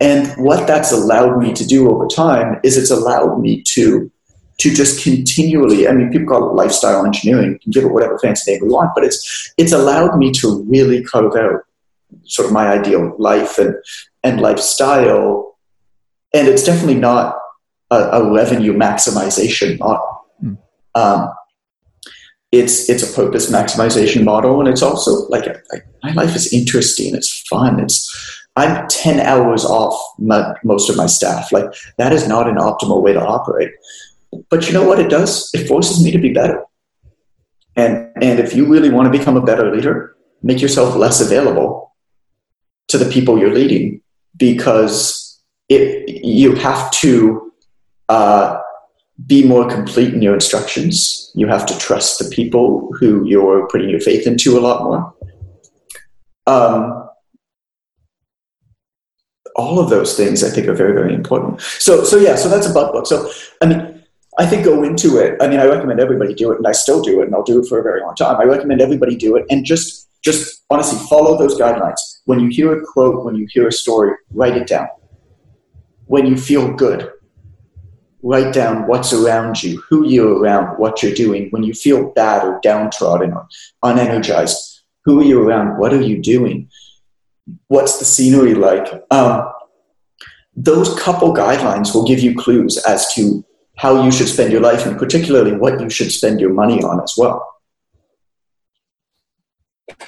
And 0.00 0.28
what 0.44 0.66
that's 0.66 0.92
allowed 0.92 1.38
me 1.38 1.54
to 1.54 1.66
do 1.66 1.90
over 1.90 2.06
time 2.06 2.60
is 2.62 2.76
it's 2.76 2.90
allowed 2.90 3.40
me 3.40 3.62
to 3.74 4.10
to 4.58 4.72
just 4.72 5.02
continually, 5.02 5.86
I 5.86 5.92
mean, 5.92 6.10
people 6.10 6.28
call 6.28 6.50
it 6.50 6.54
lifestyle 6.54 7.04
engineering, 7.04 7.52
you 7.52 7.58
can 7.58 7.72
give 7.72 7.84
it 7.84 7.92
whatever 7.92 8.18
fancy 8.18 8.52
name 8.52 8.62
we 8.62 8.68
want, 8.68 8.90
but 8.94 9.04
it's, 9.04 9.52
it's 9.58 9.72
allowed 9.72 10.16
me 10.16 10.32
to 10.32 10.64
really 10.68 11.04
carve 11.04 11.36
out 11.36 11.60
sort 12.24 12.46
of 12.46 12.52
my 12.52 12.68
ideal 12.68 13.14
life 13.18 13.58
and, 13.58 13.74
and 14.22 14.40
lifestyle. 14.40 15.58
And 16.32 16.48
it's 16.48 16.64
definitely 16.64 17.00
not 17.00 17.36
a, 17.90 17.96
a 17.96 18.32
revenue 18.32 18.72
maximization 18.72 19.78
model. 19.78 20.26
Mm. 20.42 20.58
Um, 20.94 21.28
it's 22.52 22.88
it's 22.88 23.02
a 23.02 23.14
purpose 23.14 23.50
maximization 23.50 24.24
model, 24.24 24.60
and 24.60 24.68
it's 24.68 24.82
also 24.82 25.28
like, 25.28 25.46
like 25.72 25.84
my 26.02 26.12
life 26.12 26.34
is 26.34 26.52
interesting. 26.52 27.14
It's 27.14 27.44
fun. 27.50 27.80
It's 27.80 28.08
I'm 28.54 28.86
ten 28.88 29.20
hours 29.20 29.64
off 29.64 30.00
my, 30.18 30.54
most 30.64 30.88
of 30.88 30.96
my 30.96 31.06
staff. 31.06 31.52
Like 31.52 31.66
that 31.98 32.12
is 32.12 32.26
not 32.28 32.48
an 32.48 32.56
optimal 32.56 33.02
way 33.02 33.12
to 33.12 33.20
operate. 33.20 33.72
But 34.50 34.66
you 34.66 34.72
know 34.72 34.86
what 34.86 34.98
it 34.98 35.08
does? 35.08 35.50
It 35.54 35.66
forces 35.66 36.04
me 36.04 36.10
to 36.10 36.18
be 36.18 36.32
better. 36.32 36.62
And, 37.76 38.10
and 38.20 38.40
if 38.40 38.54
you 38.54 38.66
really 38.66 38.90
want 38.90 39.12
to 39.12 39.18
become 39.18 39.36
a 39.36 39.42
better 39.42 39.74
leader, 39.74 40.16
make 40.42 40.60
yourself 40.60 40.94
less 40.96 41.20
available 41.20 41.94
to 42.88 42.98
the 42.98 43.10
people 43.10 43.38
you're 43.38 43.52
leading 43.52 44.00
because 44.36 45.42
it, 45.68 46.24
you 46.24 46.54
have 46.54 46.90
to 46.92 47.52
uh, 48.08 48.60
be 49.26 49.46
more 49.46 49.68
complete 49.68 50.14
in 50.14 50.22
your 50.22 50.34
instructions. 50.34 51.30
You 51.34 51.46
have 51.48 51.66
to 51.66 51.78
trust 51.78 52.18
the 52.18 52.28
people 52.34 52.92
who 52.98 53.26
you're 53.26 53.68
putting 53.68 53.88
your 53.88 54.00
faith 54.00 54.26
into 54.26 54.58
a 54.58 54.60
lot 54.60 54.82
more. 54.84 55.14
Um, 56.46 57.08
all 59.56 59.78
of 59.80 59.88
those 59.88 60.16
things 60.16 60.44
I 60.44 60.50
think 60.50 60.68
are 60.68 60.74
very, 60.74 60.92
very 60.92 61.14
important. 61.14 61.60
So, 61.60 62.04
so 62.04 62.18
yeah, 62.18 62.36
so 62.36 62.48
that's 62.48 62.68
a 62.68 62.74
bug 62.74 62.92
book. 62.92 63.06
So, 63.06 63.30
I 63.62 63.66
mean, 63.66 63.95
I 64.38 64.46
think 64.46 64.64
go 64.64 64.82
into 64.82 65.18
it. 65.18 65.40
I 65.40 65.48
mean, 65.48 65.60
I 65.60 65.64
recommend 65.64 65.98
everybody 65.98 66.34
do 66.34 66.52
it, 66.52 66.58
and 66.58 66.66
I 66.66 66.72
still 66.72 67.00
do 67.00 67.20
it, 67.22 67.26
and 67.26 67.34
I'll 67.34 67.42
do 67.42 67.60
it 67.60 67.68
for 67.68 67.78
a 67.78 67.82
very 67.82 68.02
long 68.02 68.14
time. 68.14 68.36
I 68.38 68.44
recommend 68.44 68.80
everybody 68.80 69.16
do 69.16 69.36
it, 69.36 69.46
and 69.50 69.64
just 69.64 70.08
just 70.22 70.64
honestly 70.70 70.98
follow 71.08 71.38
those 71.38 71.58
guidelines. 71.58 72.00
When 72.24 72.40
you 72.40 72.48
hear 72.48 72.76
a 72.76 72.84
quote, 72.84 73.24
when 73.24 73.36
you 73.36 73.46
hear 73.50 73.68
a 73.68 73.72
story, 73.72 74.14
write 74.32 74.56
it 74.56 74.66
down. 74.66 74.88
When 76.06 76.26
you 76.26 76.36
feel 76.36 76.72
good, 76.72 77.10
write 78.22 78.52
down 78.52 78.88
what's 78.88 79.12
around 79.12 79.62
you, 79.62 79.80
who 79.88 80.06
you're 80.08 80.38
around, 80.38 80.78
what 80.78 81.02
you're 81.02 81.14
doing. 81.14 81.48
When 81.50 81.62
you 81.62 81.72
feel 81.72 82.10
bad 82.10 82.44
or 82.44 82.60
downtrodden 82.62 83.32
or 83.32 83.46
unenergized, 83.84 84.80
who 85.04 85.20
are 85.20 85.24
you 85.24 85.40
around? 85.40 85.78
What 85.78 85.94
are 85.94 86.02
you 86.02 86.20
doing? 86.20 86.68
What's 87.68 87.98
the 88.00 88.04
scenery 88.04 88.54
like? 88.54 88.88
Um, 89.12 89.48
those 90.56 90.98
couple 90.98 91.32
guidelines 91.32 91.94
will 91.94 92.04
give 92.04 92.18
you 92.18 92.34
clues 92.34 92.78
as 92.78 93.14
to 93.14 93.44
how 93.76 94.02
you 94.02 94.10
should 94.10 94.28
spend 94.28 94.50
your 94.50 94.60
life 94.60 94.86
and 94.86 94.98
particularly 94.98 95.52
what 95.52 95.80
you 95.80 95.90
should 95.90 96.10
spend 96.10 96.40
your 96.40 96.52
money 96.52 96.82
on 96.82 97.00
as 97.02 97.14
well. 97.16 97.46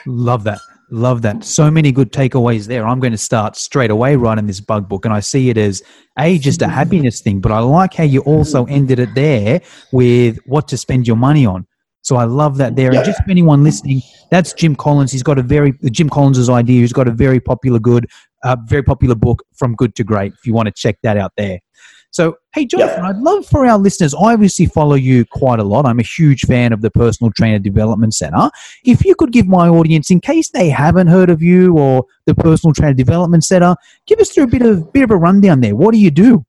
Love 0.07 0.45
that. 0.45 0.61
Love 0.91 1.21
that. 1.23 1.45
So 1.45 1.71
many 1.71 1.93
good 1.93 2.13
takeaways 2.13 2.67
there. 2.67 2.87
I'm 2.87 2.99
going 2.99 3.13
to 3.13 3.19
start 3.19 3.57
straight 3.57 3.91
away 3.91 4.17
writing 4.17 4.47
this 4.47 4.61
bug 4.61 4.89
book. 4.89 5.05
And 5.05 5.13
I 5.13 5.21
see 5.21 5.51
it 5.51 5.59
as 5.59 5.83
a 6.19 6.39
just 6.39 6.63
a 6.63 6.69
happiness 6.69 7.21
thing, 7.21 7.41
but 7.41 7.53
I 7.53 7.59
like 7.59 7.93
how 7.93 8.05
you 8.05 8.21
also 8.23 8.65
ended 8.67 8.99
it 8.99 9.15
there 9.15 9.61
with 9.93 10.39
what 10.47 10.67
to 10.69 10.79
spend 10.79 11.07
your 11.07 11.17
money 11.17 11.45
on. 11.45 11.67
So 12.01 12.17
I 12.17 12.25
love 12.25 12.57
that 12.57 12.75
there. 12.75 12.91
Yeah. 12.91 13.01
And 13.01 13.07
just 13.07 13.23
for 13.23 13.31
anyone 13.31 13.63
listening, 13.63 14.01
that's 14.31 14.55
Jim 14.55 14.75
Collins. 14.75 15.13
He's 15.13 15.23
got 15.23 15.39
a 15.39 15.43
very 15.43 15.75
Jim 15.91 16.09
Collins's 16.09 16.49
idea. 16.49 16.81
He's 16.81 16.93
got 16.93 17.07
a 17.07 17.13
very 17.13 17.39
popular 17.39 17.79
good, 17.79 18.09
uh, 18.45 18.57
very 18.65 18.83
popular 18.83 19.15
book 19.15 19.45
from 19.57 19.75
good 19.75 19.95
to 19.97 20.05
great. 20.05 20.33
If 20.33 20.47
you 20.47 20.55
want 20.55 20.67
to 20.67 20.73
check 20.75 20.97
that 21.03 21.19
out 21.19 21.33
there. 21.37 21.59
So, 22.11 22.37
hey, 22.55 22.65
Jonathan, 22.65 23.05
I'd 23.05 23.19
love 23.19 23.47
for 23.47 23.67
our 23.67 23.79
listeners, 23.79 24.15
I 24.15 24.33
obviously 24.33 24.67
follow 24.67 24.95
you 24.95 25.25
quite 25.27 25.61
a 25.61 25.65
lot. 25.65 25.87
I'm 25.87 26.01
a 26.01 26.05
huge 26.05 26.47
fan 26.47 26.73
of 26.73 26.81
the 26.81 26.91
Personal 26.91 27.31
Trainer 27.33 27.59
Development 27.59 28.15
Center. 28.15 28.51
If 28.85 29.05
you 29.05 29.15
could 29.15 29.31
give 29.31 29.47
my 29.47 29.69
audience, 29.69 30.11
in 30.11 30.21
case 30.21 30.51
they 30.51 30.71
haven't 30.71 31.09
heard 31.09 31.31
of 31.31 31.43
you 31.43 31.77
or 31.77 32.05
the 32.27 32.35
Personal 32.35 32.73
Trainer 32.73 32.95
Development 32.95 33.45
Center, 33.45 33.77
give 34.07 34.19
us 34.21 34.31
through 34.31 34.45
a 34.45 34.49
bit 34.49 34.63
of, 34.63 34.93
bit 34.93 35.05
of 35.05 35.11
a 35.11 35.17
rundown 35.17 35.61
there. 35.61 35.77
What 35.77 35.93
do 35.93 35.99
you 35.99 36.11
do? 36.11 36.45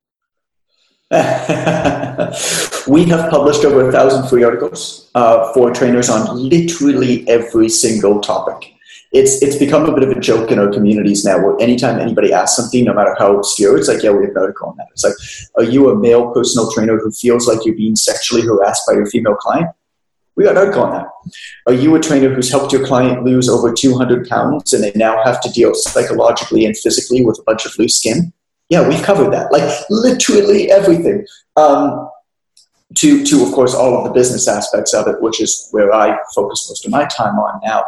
we 2.88 3.06
have 3.06 3.32
published 3.32 3.66
over 3.66 3.90
a 3.90 3.92
thousand 3.92 4.30
free 4.30 4.44
articles 4.44 5.10
uh, 5.16 5.52
for 5.54 5.74
trainers 5.74 6.08
on 6.08 6.38
literally 6.38 7.28
every 7.28 7.68
single 7.68 8.22
topic. 8.22 8.76
It's 9.12 9.42
it's 9.42 9.56
become 9.56 9.86
a 9.86 9.94
bit 9.94 10.04
of 10.04 10.16
a 10.16 10.20
joke 10.20 10.52
in 10.52 10.60
our 10.60 10.72
communities 10.72 11.26
now. 11.26 11.40
Where 11.44 11.60
anytime 11.60 12.00
anybody 12.00 12.32
asks 12.32 12.58
something, 12.58 12.86
no 12.86 12.94
matter 12.94 13.16
how 13.18 13.36
obscure, 13.36 13.78
it's 13.78 13.88
like, 13.88 14.04
yeah, 14.04 14.12
we 14.12 14.26
have 14.26 14.36
an 14.36 14.38
article 14.38 14.70
on 14.70 14.78
that. 14.78 14.88
It's 14.92 15.04
like, 15.04 15.14
are 15.58 15.70
you 15.70 15.90
a 15.90 15.96
male 15.98 16.32
personal 16.32 16.72
trainer 16.72 16.98
who 17.00 17.12
feels 17.12 17.48
like 17.48 17.66
you're 17.66 17.76
being 17.76 17.96
sexually 17.96 18.44
harassed 18.44 18.84
by 18.88 18.94
your 18.94 19.08
female 19.08 19.36
client? 19.36 19.70
We 20.36 20.46
got 20.46 20.52
an 20.52 20.60
article 20.60 20.84
on 20.84 20.92
that. 20.92 21.08
Are 21.68 21.74
you 21.74 21.96
a 21.96 22.00
trainer 22.00 22.34
who's 22.34 22.52
helped 22.52 22.72
your 22.72 22.86
client 22.86 23.24
lose 23.24 23.50
over 23.50 23.74
200 23.74 24.30
pounds 24.30 24.74
and 24.74 24.84
they 24.84 24.92
now 24.96 25.22
have 25.24 25.42
to 25.42 25.52
deal 25.52 25.74
psychologically 25.74 26.66
and 26.66 26.78
physically 26.78 27.26
with 27.26 27.40
a 27.40 27.44
bunch 27.44 27.66
of 27.66 27.78
loose 27.78 27.98
skin? 27.98 28.32
yeah, 28.70 28.88
we've 28.88 29.02
covered 29.02 29.34
that. 29.34 29.52
Like 29.52 29.70
literally 29.90 30.72
everything. 30.72 31.26
Um, 31.58 32.10
to, 32.96 33.24
to 33.24 33.44
of 33.44 33.52
course 33.52 33.76
all 33.76 33.98
of 33.98 34.04
the 34.04 34.12
business 34.12 34.48
aspects 34.48 34.94
of 34.94 35.08
it, 35.08 35.22
which 35.22 35.42
is 35.42 35.68
where 35.72 35.94
I 35.94 36.18
focus 36.34 36.68
most 36.70 36.86
of 36.86 36.92
my 36.92 37.06
time 37.06 37.38
on 37.38 37.60
now. 37.64 37.86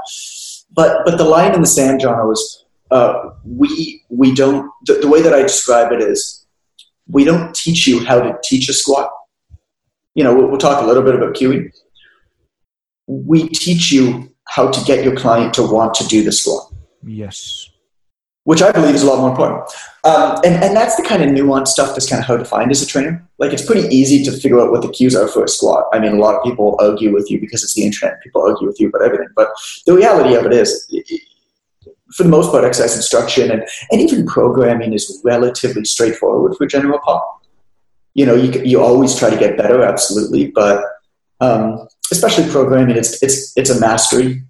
But 0.72 1.06
but 1.06 1.18
the 1.18 1.24
line 1.24 1.54
in 1.54 1.62
the 1.62 1.68
sand, 1.68 2.02
John, 2.02 2.28
was 2.28 2.66
uh, 2.92 3.32
we 3.46 4.04
we 4.10 4.34
don't. 4.34 4.70
The, 4.86 4.96
the 4.96 5.08
way 5.08 5.22
that 5.22 5.34
I 5.34 5.42
describe 5.42 5.92
it 5.92 6.02
is, 6.02 6.46
we 7.08 7.24
don't 7.24 7.54
teach 7.56 7.88
you 7.88 8.06
how 8.06 8.22
to 8.22 8.38
teach 8.44 8.70
a 8.70 8.74
squat. 8.74 9.10
You 10.16 10.24
know, 10.24 10.36
we'll, 10.36 10.48
we'll 10.48 10.58
talk 10.58 10.82
a 10.82 10.86
little 10.86 11.04
bit 11.04 11.16
about 11.16 11.36
cueing. 11.36 11.72
We 13.08 13.50
teach 13.50 13.92
you 13.92 14.34
how 14.48 14.70
to 14.70 14.84
get 14.86 15.04
your 15.04 15.16
client 15.16 15.54
to 15.56 15.64
want 15.64 15.94
to 15.96 16.08
do 16.08 16.24
the 16.24 16.32
squat. 16.32 16.74
Yes 17.04 17.71
which 18.44 18.62
I 18.62 18.72
believe 18.72 18.96
is 18.96 19.04
a 19.04 19.06
lot 19.06 19.20
more 19.20 19.30
important. 19.30 19.70
Um, 20.04 20.40
and, 20.44 20.64
and 20.64 20.76
that's 20.76 20.96
the 20.96 21.04
kind 21.04 21.22
of 21.22 21.30
nuanced 21.30 21.70
stuff 21.70 21.90
that's 21.90 22.10
kind 22.10 22.20
of 22.20 22.26
hard 22.26 22.40
to 22.40 22.46
find 22.46 22.72
as 22.72 22.82
a 22.82 22.88
trainer. 22.88 23.24
Like 23.38 23.54
it's 23.54 23.66
pretty 23.66 23.88
easy 23.96 24.24
to 24.24 24.32
figure 24.32 24.60
out 24.60 24.72
what 24.72 24.82
the 24.82 24.90
cues 24.90 25.16
are 25.16 25.28
for 25.28 25.44
a 25.44 25.48
squat. 25.48 25.86
I 25.94 26.00
mean, 26.00 26.14
a 26.14 26.20
lot 26.20 26.36
of 26.36 26.44
people 26.44 26.76
argue 26.80 27.14
with 27.14 27.30
you 27.30 27.40
because 27.40 27.64
it's 27.64 27.76
the 27.76 27.84
internet. 27.84 28.22
People 28.24 28.42
argue 28.42 28.66
with 28.66 28.80
you 28.80 28.88
about 28.90 29.04
everything. 29.04 29.28
But 29.36 29.50
the 29.86 29.94
reality 29.94 30.34
of 30.34 30.46
it 30.46 30.54
is, 30.54 30.92
for 32.16 32.24
the 32.24 32.30
most 32.30 32.52
part, 32.52 32.64
exercise 32.64 32.96
instruction 32.96 33.52
and, 33.52 33.64
and 33.92 34.02
even 34.02 34.26
programming 34.26 34.94
is 34.94 35.22
relatively 35.24 35.86
straightforward 35.86 36.56
for 36.58 36.66
general 36.66 37.00
pop. 37.00 37.46
You 38.16 38.26
know, 38.26 38.36
you, 38.36 38.60
you 38.64 38.82
always 38.82 39.16
try 39.16 39.30
to 39.30 39.38
get 39.38 39.56
better, 39.56 39.84
absolutely. 39.84 40.48
But 40.48 40.84
um, 41.42 41.88
especially 42.12 42.50
programming, 42.50 42.98
it's, 42.98 43.22
it's, 43.22 43.56
it's 43.56 43.70
a 43.70 43.80
mastery 43.80 44.44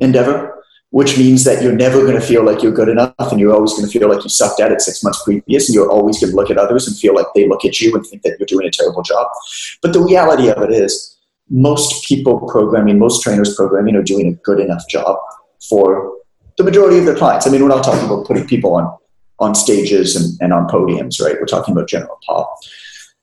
endeavor 0.00 0.55
which 0.90 1.18
means 1.18 1.44
that 1.44 1.62
you're 1.62 1.74
never 1.74 2.02
going 2.02 2.14
to 2.14 2.20
feel 2.20 2.44
like 2.44 2.62
you're 2.62 2.72
good 2.72 2.88
enough 2.88 3.14
and 3.18 3.40
you're 3.40 3.54
always 3.54 3.72
going 3.72 3.84
to 3.84 3.98
feel 3.98 4.08
like 4.08 4.22
you 4.22 4.30
sucked 4.30 4.60
at 4.60 4.72
it 4.72 4.80
six 4.80 5.02
months 5.02 5.22
previous 5.24 5.68
and 5.68 5.74
you're 5.74 5.90
always 5.90 6.20
going 6.20 6.30
to 6.30 6.36
look 6.36 6.50
at 6.50 6.58
others 6.58 6.86
and 6.86 6.96
feel 6.96 7.14
like 7.14 7.26
they 7.34 7.48
look 7.48 7.64
at 7.64 7.80
you 7.80 7.94
and 7.94 8.06
think 8.06 8.22
that 8.22 8.36
you're 8.38 8.46
doing 8.46 8.66
a 8.66 8.70
terrible 8.70 9.02
job. 9.02 9.26
But 9.82 9.92
the 9.92 10.00
reality 10.00 10.48
of 10.48 10.62
it 10.62 10.70
is 10.70 11.18
most 11.50 12.04
people 12.04 12.40
programming, 12.48 12.98
most 12.98 13.22
trainers 13.22 13.54
programming 13.54 13.96
are 13.96 14.02
doing 14.02 14.28
a 14.28 14.32
good 14.32 14.60
enough 14.60 14.88
job 14.88 15.16
for 15.68 16.16
the 16.56 16.64
majority 16.64 16.98
of 16.98 17.04
their 17.04 17.16
clients. 17.16 17.46
I 17.46 17.50
mean, 17.50 17.62
we're 17.62 17.68
not 17.68 17.84
talking 17.84 18.04
about 18.04 18.26
putting 18.26 18.46
people 18.46 18.74
on, 18.74 18.96
on 19.38 19.54
stages 19.54 20.16
and, 20.16 20.40
and 20.40 20.52
on 20.52 20.68
podiums, 20.68 21.20
right? 21.20 21.36
We're 21.38 21.46
talking 21.46 21.72
about 21.72 21.88
general 21.88 22.18
pop. 22.26 22.56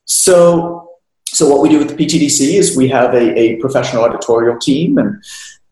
So, 0.04 0.90
so 1.26 1.48
what 1.48 1.60
we 1.60 1.68
do 1.68 1.78
with 1.78 1.88
the 1.88 2.06
PTDC 2.06 2.54
is 2.54 2.76
we 2.76 2.88
have 2.88 3.14
a, 3.14 3.38
a 3.38 3.56
professional 3.56 4.04
editorial 4.04 4.58
team 4.58 4.98
and 4.98 5.22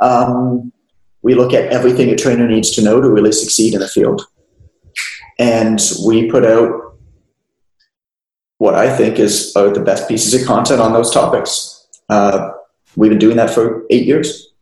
um, 0.00 0.71
we 1.22 1.34
look 1.34 1.52
at 1.52 1.72
everything 1.72 2.10
a 2.10 2.16
trainer 2.16 2.46
needs 2.46 2.70
to 2.72 2.82
know 2.82 3.00
to 3.00 3.08
really 3.08 3.32
succeed 3.32 3.74
in 3.74 3.80
the 3.80 3.88
field. 3.88 4.26
And 5.38 5.80
we 6.06 6.30
put 6.30 6.44
out 6.44 6.98
what 8.58 8.74
I 8.74 8.94
think 8.94 9.18
is 9.18 9.54
are 9.56 9.70
the 9.70 9.80
best 9.80 10.08
pieces 10.08 10.34
of 10.34 10.46
content 10.46 10.80
on 10.80 10.92
those 10.92 11.10
topics. 11.10 11.88
Uh, 12.08 12.50
we've 12.96 13.10
been 13.10 13.18
doing 13.18 13.36
that 13.36 13.50
for 13.50 13.84
eight 13.90 14.06
years. 14.06 14.52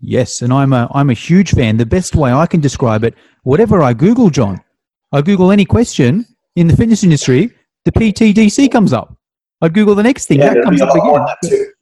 Yes, 0.00 0.42
and 0.42 0.52
I'm 0.52 0.72
a 0.72 0.88
I'm 0.94 1.10
a 1.10 1.14
huge 1.14 1.52
fan. 1.52 1.78
The 1.78 1.86
best 1.86 2.14
way 2.14 2.32
I 2.32 2.46
can 2.46 2.60
describe 2.60 3.02
it, 3.02 3.14
whatever 3.42 3.82
I 3.82 3.94
Google, 3.94 4.30
John, 4.30 4.62
I 5.12 5.22
Google 5.22 5.50
any 5.50 5.64
question 5.64 6.26
in 6.54 6.68
the 6.68 6.76
fitness 6.76 7.02
industry, 7.02 7.50
the 7.84 7.92
PTDC 7.92 8.70
comes 8.70 8.92
up. 8.92 9.16
I 9.62 9.68
Google 9.68 9.94
the 9.94 10.02
next 10.02 10.26
thing, 10.26 10.38
yeah, 10.38 10.54
that 10.54 10.64
comes 10.64 10.82
up 10.82 10.94
again. 10.94 11.72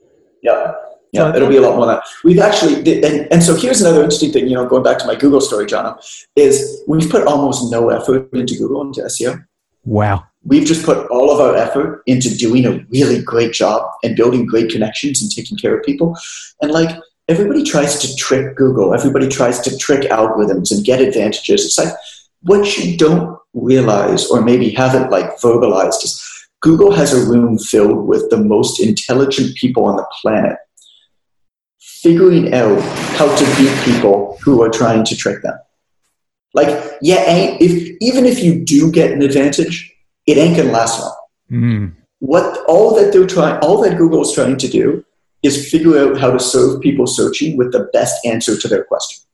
Yeah. 0.42 0.74
Yeah, 1.14 1.34
it'll 1.34 1.48
be 1.48 1.58
a 1.58 1.60
lot 1.60 1.76
more 1.76 1.86
than 1.86 1.94
that. 1.94 2.04
We've 2.24 2.40
actually, 2.40 2.74
and, 3.04 3.28
and 3.32 3.40
so 3.40 3.54
here's 3.54 3.80
another 3.80 4.02
interesting 4.02 4.32
thing, 4.32 4.48
you 4.48 4.54
know, 4.54 4.66
going 4.66 4.82
back 4.82 4.98
to 4.98 5.06
my 5.06 5.14
Google 5.14 5.40
story, 5.40 5.64
John, 5.64 5.96
is 6.34 6.82
we've 6.88 7.08
put 7.08 7.24
almost 7.24 7.70
no 7.70 7.88
effort 7.90 8.28
into 8.32 8.56
Google, 8.56 8.82
into 8.82 9.02
SEO. 9.02 9.44
Wow. 9.84 10.24
We've 10.42 10.66
just 10.66 10.84
put 10.84 11.06
all 11.10 11.30
of 11.30 11.38
our 11.40 11.54
effort 11.54 12.02
into 12.06 12.36
doing 12.36 12.66
a 12.66 12.84
really 12.90 13.22
great 13.22 13.52
job 13.52 13.88
and 14.02 14.16
building 14.16 14.44
great 14.44 14.72
connections 14.72 15.22
and 15.22 15.30
taking 15.30 15.56
care 15.56 15.78
of 15.78 15.84
people. 15.84 16.16
And 16.60 16.72
like, 16.72 16.98
everybody 17.28 17.62
tries 17.62 18.00
to 18.00 18.16
trick 18.16 18.56
Google, 18.56 18.92
everybody 18.92 19.28
tries 19.28 19.60
to 19.60 19.76
trick 19.78 20.10
algorithms 20.10 20.72
and 20.72 20.84
get 20.84 21.00
advantages. 21.00 21.64
It's 21.64 21.78
like, 21.78 21.94
what 22.42 22.76
you 22.76 22.96
don't 22.96 23.38
realize 23.54 24.26
or 24.26 24.42
maybe 24.42 24.70
haven't 24.70 25.10
like 25.10 25.38
verbalized 25.38 26.02
is 26.02 26.20
Google 26.60 26.90
has 26.90 27.12
a 27.12 27.30
room 27.30 27.56
filled 27.56 28.08
with 28.08 28.28
the 28.30 28.36
most 28.36 28.80
intelligent 28.80 29.54
people 29.56 29.84
on 29.84 29.96
the 29.96 30.06
planet 30.20 30.56
figuring 32.04 32.52
out 32.52 32.80
how 33.18 33.34
to 33.34 33.44
beat 33.56 33.74
people 33.82 34.38
who 34.42 34.62
are 34.62 34.68
trying 34.68 35.02
to 35.06 35.16
trick 35.16 35.42
them. 35.42 35.58
Like, 36.52 36.68
yeah, 37.00 37.24
if 37.60 37.96
even 38.00 38.26
if 38.26 38.44
you 38.44 38.64
do 38.64 38.92
get 38.92 39.10
an 39.10 39.22
advantage, 39.22 39.92
it 40.26 40.36
ain't 40.36 40.56
gonna 40.56 40.70
last 40.70 41.00
long. 41.00 41.16
Mm. 41.50 41.94
What 42.20 42.64
all 42.68 42.94
that 42.96 43.12
they're 43.12 43.26
trying, 43.26 43.58
all 43.60 43.82
that 43.82 43.98
Google 43.98 44.20
is 44.20 44.32
trying 44.32 44.58
to 44.58 44.68
do 44.68 45.04
is 45.42 45.70
figure 45.70 45.98
out 45.98 46.18
how 46.18 46.30
to 46.30 46.38
serve 46.38 46.80
people 46.80 47.06
searching 47.06 47.56
with 47.56 47.72
the 47.72 47.88
best 47.92 48.24
answer 48.24 48.56
to 48.56 48.68
their 48.68 48.84
question. 48.84 49.24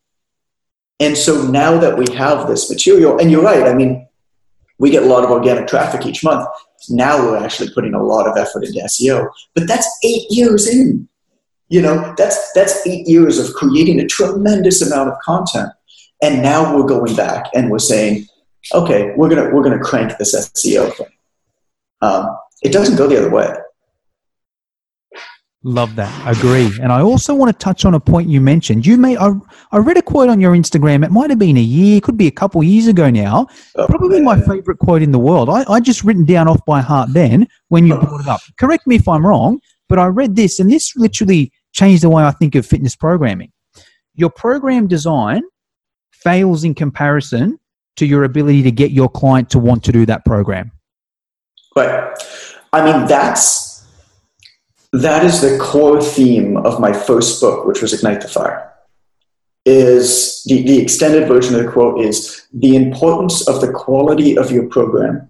And 0.98 1.16
so 1.16 1.42
now 1.50 1.78
that 1.78 1.98
we 1.98 2.06
have 2.14 2.48
this 2.48 2.70
material, 2.70 3.18
and 3.18 3.30
you're 3.30 3.42
right, 3.42 3.66
I 3.66 3.74
mean, 3.74 4.06
we 4.78 4.90
get 4.90 5.02
a 5.02 5.06
lot 5.06 5.24
of 5.24 5.30
organic 5.30 5.66
traffic 5.66 6.06
each 6.06 6.24
month. 6.24 6.48
Now 6.88 7.18
we're 7.18 7.36
actually 7.36 7.70
putting 7.70 7.94
a 7.94 8.02
lot 8.02 8.26
of 8.26 8.36
effort 8.36 8.64
into 8.64 8.80
SEO, 8.80 9.28
but 9.54 9.68
that's 9.68 9.88
eight 10.04 10.26
years 10.30 10.66
in. 10.66 11.08
You 11.70 11.80
know, 11.80 12.14
that's 12.18 12.52
that's 12.52 12.86
eight 12.86 13.06
years 13.08 13.38
of 13.38 13.54
creating 13.54 14.00
a 14.00 14.06
tremendous 14.06 14.82
amount 14.82 15.08
of 15.08 15.18
content. 15.20 15.70
And 16.22 16.42
now 16.42 16.76
we're 16.76 16.84
going 16.86 17.16
back 17.16 17.46
and 17.54 17.70
we're 17.70 17.78
saying, 17.78 18.26
okay, 18.74 19.14
we're 19.16 19.28
gonna 19.28 19.54
we're 19.54 19.62
gonna 19.62 19.78
crank 19.78 20.18
this 20.18 20.34
SEO 20.34 20.92
thing. 20.94 21.06
Um, 22.02 22.36
it 22.62 22.72
doesn't 22.72 22.96
go 22.96 23.06
the 23.06 23.18
other 23.18 23.30
way. 23.30 23.54
Love 25.62 25.94
that. 25.96 26.38
Agree. 26.38 26.70
And 26.80 26.90
I 26.90 27.02
also 27.02 27.34
want 27.34 27.52
to 27.52 27.64
touch 27.64 27.84
on 27.84 27.92
a 27.92 28.00
point 28.00 28.30
you 28.30 28.40
mentioned. 28.40 28.86
You 28.86 28.96
made 28.96 29.18
I, 29.18 29.32
I 29.72 29.78
read 29.78 29.98
a 29.98 30.02
quote 30.02 30.30
on 30.30 30.40
your 30.40 30.56
Instagram. 30.56 31.04
It 31.04 31.10
might 31.10 31.28
have 31.28 31.38
been 31.38 31.58
a 31.58 31.60
year, 31.60 32.00
could 32.00 32.16
be 32.16 32.26
a 32.26 32.30
couple 32.32 32.62
years 32.62 32.86
ago 32.86 33.10
now. 33.10 33.46
Oh, 33.76 33.86
Probably 33.86 34.22
man. 34.22 34.24
my 34.24 34.40
favorite 34.40 34.78
quote 34.78 35.02
in 35.02 35.12
the 35.12 35.18
world. 35.18 35.50
I, 35.50 35.64
I 35.70 35.80
just 35.80 36.02
written 36.02 36.24
down 36.24 36.48
off 36.48 36.64
by 36.64 36.80
heart 36.80 37.10
then 37.12 37.46
when 37.68 37.86
you 37.86 37.94
brought 37.94 38.22
it 38.22 38.26
up. 38.26 38.40
Correct 38.58 38.86
me 38.86 38.96
if 38.96 39.06
I'm 39.06 39.24
wrong, 39.24 39.60
but 39.90 39.98
I 39.98 40.06
read 40.06 40.34
this 40.34 40.60
and 40.60 40.70
this 40.70 40.96
literally 40.96 41.52
change 41.72 42.00
the 42.00 42.10
way 42.10 42.22
I 42.22 42.30
think 42.30 42.54
of 42.54 42.66
fitness 42.66 42.96
programming. 42.96 43.52
Your 44.14 44.30
program 44.30 44.88
design 44.88 45.42
fails 46.12 46.64
in 46.64 46.74
comparison 46.74 47.58
to 47.96 48.06
your 48.06 48.24
ability 48.24 48.62
to 48.62 48.70
get 48.70 48.90
your 48.90 49.08
client 49.08 49.50
to 49.50 49.58
want 49.58 49.84
to 49.84 49.92
do 49.92 50.06
that 50.06 50.24
program. 50.24 50.72
Right. 51.76 52.14
I 52.72 52.84
mean, 52.84 53.06
that's 53.06 53.86
that 54.92 55.24
is 55.24 55.40
the 55.40 55.58
core 55.58 56.02
theme 56.02 56.56
of 56.56 56.80
my 56.80 56.92
first 56.92 57.40
book, 57.40 57.64
which 57.66 57.80
was 57.80 57.92
Ignite 57.92 58.22
the 58.22 58.28
Fire. 58.28 58.66
Is 59.66 60.42
the, 60.46 60.62
the 60.62 60.80
extended 60.80 61.28
version 61.28 61.54
of 61.54 61.64
the 61.64 61.70
quote 61.70 62.00
is 62.00 62.46
the 62.52 62.74
importance 62.74 63.46
of 63.46 63.60
the 63.60 63.70
quality 63.70 64.36
of 64.36 64.50
your 64.50 64.66
program 64.66 65.29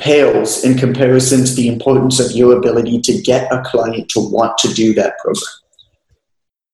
pales 0.00 0.64
in 0.64 0.76
comparison 0.76 1.44
to 1.44 1.54
the 1.54 1.68
importance 1.68 2.18
of 2.18 2.32
your 2.32 2.56
ability 2.56 3.00
to 3.02 3.20
get 3.20 3.52
a 3.52 3.62
client 3.62 4.08
to 4.10 4.20
want 4.20 4.56
to 4.58 4.68
do 4.74 4.94
that 4.94 5.18
program. 5.18 5.44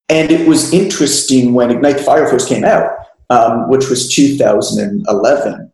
And 0.09 0.30
it 0.30 0.49
was 0.49 0.73
interesting 0.73 1.52
when 1.52 1.71
Ignite 1.71 1.99
the 1.99 2.04
Fire 2.04 2.28
first 2.28 2.49
came 2.49 2.64
out, 2.64 2.90
um, 3.28 3.68
which 3.68 3.88
was 3.88 4.14
2011. 4.14 5.73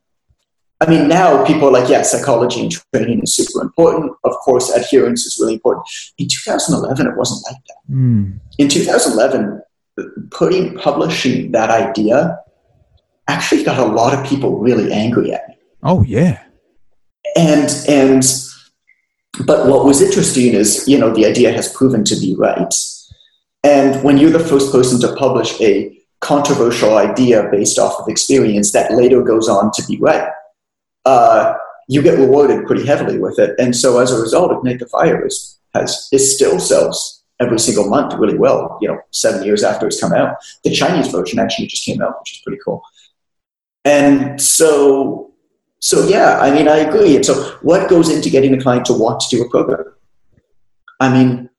I 0.81 0.91
mean, 0.91 1.07
now 1.07 1.45
people 1.45 1.69
are 1.69 1.73
like, 1.73 1.89
yeah, 1.89 2.03
psychology 2.03 2.63
and 2.63 2.73
training 2.93 3.21
is 3.23 3.37
super 3.37 3.63
important. 3.63 4.13
Of 4.25 4.33
course, 4.37 4.71
adherence 4.71 5.25
is 5.27 5.39
really 5.39 5.55
important. 5.55 5.87
In 6.19 6.27
2011, 6.29 7.07
it 7.07 7.17
wasn't 7.17 7.45
like 7.47 7.63
that. 7.69 7.95
Mm. 7.95 8.41
In 8.59 8.69
2011, 8.69 9.63
putting 10.31 10.77
publishing 10.77 11.53
that 11.53 11.71
idea 11.71 12.39
actually 13.29 13.63
got 13.63 13.79
a 13.79 13.85
lot 13.85 14.19
of 14.19 14.27
people 14.27 14.59
really 14.59 14.93
angry 14.93 15.33
at 15.33 15.49
me. 15.49 15.55
Oh 15.83 16.03
yeah 16.03 16.43
and 17.37 17.71
and 17.89 18.23
but 19.47 19.67
what 19.67 19.85
was 19.85 20.03
interesting 20.03 20.55
is 20.55 20.87
you 20.87 20.99
know 20.99 21.13
the 21.13 21.27
idea 21.27 21.53
has 21.53 21.73
proven 21.73 22.05
to 22.05 22.17
be 22.17 22.35
right. 22.37 22.75
And 23.65 24.03
when 24.03 24.19
you're 24.19 24.31
the 24.31 24.41
first 24.41 24.73
person 24.73 25.01
to 25.01 25.15
publish 25.17 25.61
a 25.61 25.97
controversial 26.21 26.97
idea 26.97 27.49
based 27.51 27.79
off 27.79 27.99
of 27.99 28.09
experience 28.09 28.73
that 28.73 28.93
later 28.93 29.23
goes 29.23 29.49
on 29.49 29.71
to 29.73 29.85
be 29.87 29.99
right. 29.99 30.29
Uh, 31.05 31.55
you 31.89 32.01
get 32.01 32.19
rewarded 32.19 32.65
pretty 32.65 32.87
heavily 32.87 33.19
with 33.19 33.39
it. 33.39 33.59
And 33.59 33.75
so 33.75 33.99
as 33.99 34.13
a 34.13 34.21
result 34.21 34.53
ignite 34.53 34.79
the 34.79 34.87
fire 34.87 35.27
is 35.27 35.59
has 35.75 36.09
it 36.13 36.21
still 36.21 36.61
sells 36.61 37.25
every 37.41 37.59
single 37.59 37.89
month 37.89 38.15
really 38.15 38.39
well 38.39 38.79
you 38.81 38.87
know 38.87 39.01
seven 39.11 39.43
years 39.43 39.65
after 39.65 39.87
it's 39.87 40.01
come 40.01 40.13
out. 40.13 40.37
The 40.65 40.75
chinese 40.75 41.09
version 41.09 41.39
actually 41.39 41.67
just 41.69 41.85
came 41.85 42.03
out 42.03 42.21
which 42.21 42.35
is 42.35 42.43
pretty 42.45 42.61
cool. 42.65 42.83
And 43.85 44.41
so 44.41 45.32
so 45.83 46.07
yeah, 46.07 46.39
I 46.39 46.53
mean, 46.53 46.69
I 46.69 46.77
agree. 46.77 47.17
And 47.17 47.27
so 47.27 47.59
what 47.63 47.91
goes 47.91 48.09
into 48.09 48.31
getting 48.31 48.55
a 48.55 48.63
client 48.63 48.85
to 48.87 48.93
want 48.93 49.19
to 49.21 49.37
do 49.37 49.43
a 49.43 49.51
program? 49.51 49.85
I 51.01 51.13
mean, 51.13 51.51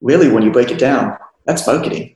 really, 0.00 0.28
when 0.28 0.44
you 0.44 0.52
break 0.52 0.70
it 0.70 0.78
down, 0.78 1.18
that's 1.46 1.66
marketing. 1.66 2.14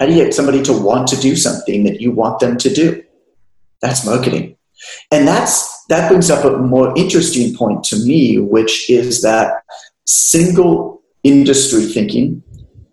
How 0.00 0.06
do 0.06 0.14
you 0.14 0.24
get 0.24 0.32
somebody 0.32 0.62
to 0.62 0.72
want 0.72 1.06
to 1.08 1.16
do 1.16 1.36
something 1.36 1.84
that 1.84 2.00
you 2.00 2.12
want 2.12 2.40
them 2.40 2.56
to 2.56 2.72
do? 2.72 3.04
That's 3.82 4.06
marketing. 4.06 4.56
And 5.10 5.28
that's 5.28 5.84
that 5.90 6.08
brings 6.08 6.30
up 6.30 6.46
a 6.46 6.56
more 6.56 6.96
interesting 6.96 7.54
point 7.54 7.84
to 7.84 7.96
me, 7.96 8.38
which 8.38 8.88
is 8.88 9.20
that 9.20 9.62
single 10.06 11.02
industry 11.24 11.84
thinking 11.84 12.42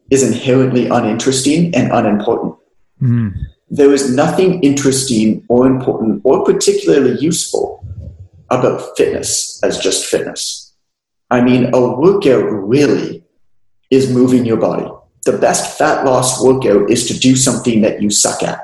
is 0.09 0.23
inherently 0.23 0.87
uninteresting 0.87 1.73
and 1.73 1.89
unimportant. 1.93 2.55
Mm 3.01 3.33
there 3.71 3.93
is 3.93 4.13
nothing 4.13 4.61
interesting 4.61 5.43
or 5.47 5.65
important 5.65 6.21
or 6.25 6.43
particularly 6.43 7.17
useful 7.19 7.83
about 8.49 8.97
fitness 8.97 9.63
as 9.63 9.79
just 9.79 10.05
fitness. 10.05 10.75
I 11.31 11.39
mean, 11.39 11.73
a 11.73 11.79
workout 11.79 12.43
really 12.43 13.23
is 13.89 14.13
moving 14.13 14.45
your 14.45 14.57
body. 14.57 14.87
The 15.23 15.37
best 15.37 15.77
fat 15.77 16.03
loss 16.03 16.43
workout 16.43 16.91
is 16.91 17.07
to 17.07 17.17
do 17.17 17.37
something 17.37 17.81
that 17.81 18.01
you 18.01 18.09
suck 18.09 18.43
at. 18.43 18.59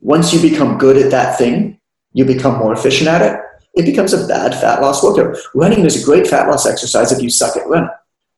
Once 0.00 0.34
you 0.34 0.42
become 0.42 0.76
good 0.76 0.96
at 0.96 1.12
that 1.12 1.38
thing, 1.38 1.78
you 2.12 2.24
become 2.24 2.58
more 2.58 2.72
efficient 2.72 3.08
at 3.08 3.22
it, 3.22 3.40
it 3.74 3.86
becomes 3.86 4.12
a 4.12 4.26
bad 4.26 4.54
fat 4.54 4.82
loss 4.82 5.04
workout. 5.04 5.36
Running 5.54 5.84
is 5.84 6.02
a 6.02 6.04
great 6.04 6.26
fat 6.26 6.48
loss 6.48 6.66
exercise 6.66 7.12
if 7.12 7.22
you 7.22 7.30
suck 7.30 7.56
at 7.56 7.68
running. 7.68 7.90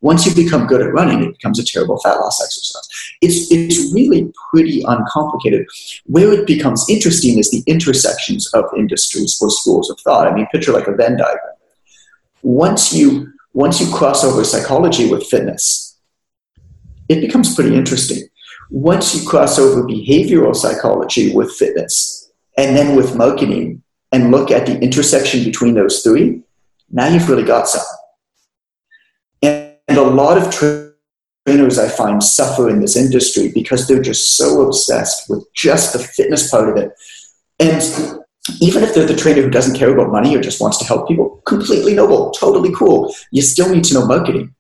Once 0.03 0.27
you 0.27 0.35
become 0.35 0.67
good 0.67 0.83
at 0.83 0.93
running, 0.93 1.23
it 1.23 1.33
becomes 1.33 1.59
a 1.59 1.65
terrible 1.65 1.99
fat 2.01 2.17
loss 2.17 2.43
exercise. 2.43 2.87
It's, 3.23 3.51
it's 3.51 3.93
really 3.95 4.31
pretty 4.51 4.83
uncomplicated. 4.87 5.67
Where 6.05 6.33
it 6.33 6.47
becomes 6.47 6.85
interesting 6.89 7.39
is 7.39 7.51
the 7.51 7.63
intersections 7.67 8.47
of 8.53 8.65
industries 8.77 9.39
or 9.41 9.51
schools 9.51 9.91
of 9.91 9.99
thought. 10.01 10.29
I 10.29 10.35
mean, 10.35 10.47
picture 10.53 10.73
like 10.73 10.87
a 10.87 10.95
Venn 10.95 11.17
diagram. 11.17 11.55
Once 12.43 12.93
you, 12.93 13.33
once 13.55 13.81
you 13.81 13.91
cross 13.93 14.23
over 14.23 14.45
psychology 14.45 15.11
with 15.11 15.27
fitness, 15.27 15.99
it 17.09 17.21
becomes 17.21 17.55
pretty 17.55 17.75
interesting. 17.75 18.23
Once 18.71 19.15
you 19.15 19.27
cross 19.29 19.59
over 19.59 19.83
behavioral 19.83 20.55
psychology 20.55 21.35
with 21.35 21.51
fitness, 21.53 22.31
and 22.59 22.77
then 22.77 22.97
with 22.97 23.17
marketing, 23.17 23.83
and 24.13 24.31
look 24.31 24.51
at 24.51 24.67
the 24.67 24.79
intersection 24.81 25.45
between 25.45 25.75
those 25.75 26.03
three, 26.03 26.43
now 26.91 27.07
you've 27.09 27.29
really 27.29 27.43
got 27.45 27.69
something. 27.69 27.96
And 29.97 30.07
a 30.07 30.11
lot 30.11 30.37
of 30.37 30.51
trainers 30.51 31.79
I 31.79 31.89
find 31.89 32.23
suffer 32.23 32.69
in 32.69 32.81
this 32.81 32.97
industry 32.97 33.51
because 33.51 33.89
they're 33.89 34.03
just 34.03 34.37
so 34.37 34.61
obsessed 34.61 35.31
with 35.31 35.43
just 35.55 35.95
the 35.95 35.99
fitness 35.99 36.51
part 36.51 36.69
of 36.69 36.77
it. 36.77 36.93
And 37.59 37.81
even 38.61 38.83
if 38.83 38.95
they're 38.95 39.07
the 39.07 39.17
trainer 39.17 39.41
who 39.41 39.49
doesn't 39.49 39.79
care 39.79 39.91
about 39.95 40.13
money 40.13 40.37
or 40.37 40.43
just 40.43 40.61
wants 40.61 40.77
to 40.79 40.85
help 40.85 41.09
people, 41.09 41.41
completely 41.47 41.95
noble, 41.95 42.31
totally 42.33 42.75
cool. 42.75 43.15
You 43.31 43.41
still 43.41 43.75
need 43.75 43.85
to 43.85 43.95
know 43.95 44.05
marketing. 44.05 44.55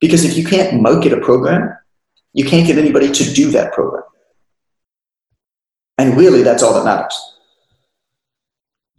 Because 0.00 0.24
if 0.24 0.36
you 0.36 0.46
can't 0.46 0.80
market 0.80 1.12
a 1.12 1.20
program, 1.20 1.76
you 2.32 2.44
can't 2.44 2.64
get 2.64 2.78
anybody 2.78 3.10
to 3.10 3.24
do 3.34 3.50
that 3.50 3.72
program. 3.72 4.04
And 5.98 6.16
really, 6.16 6.44
that's 6.44 6.62
all 6.62 6.74
that 6.74 6.84
matters. 6.84 7.29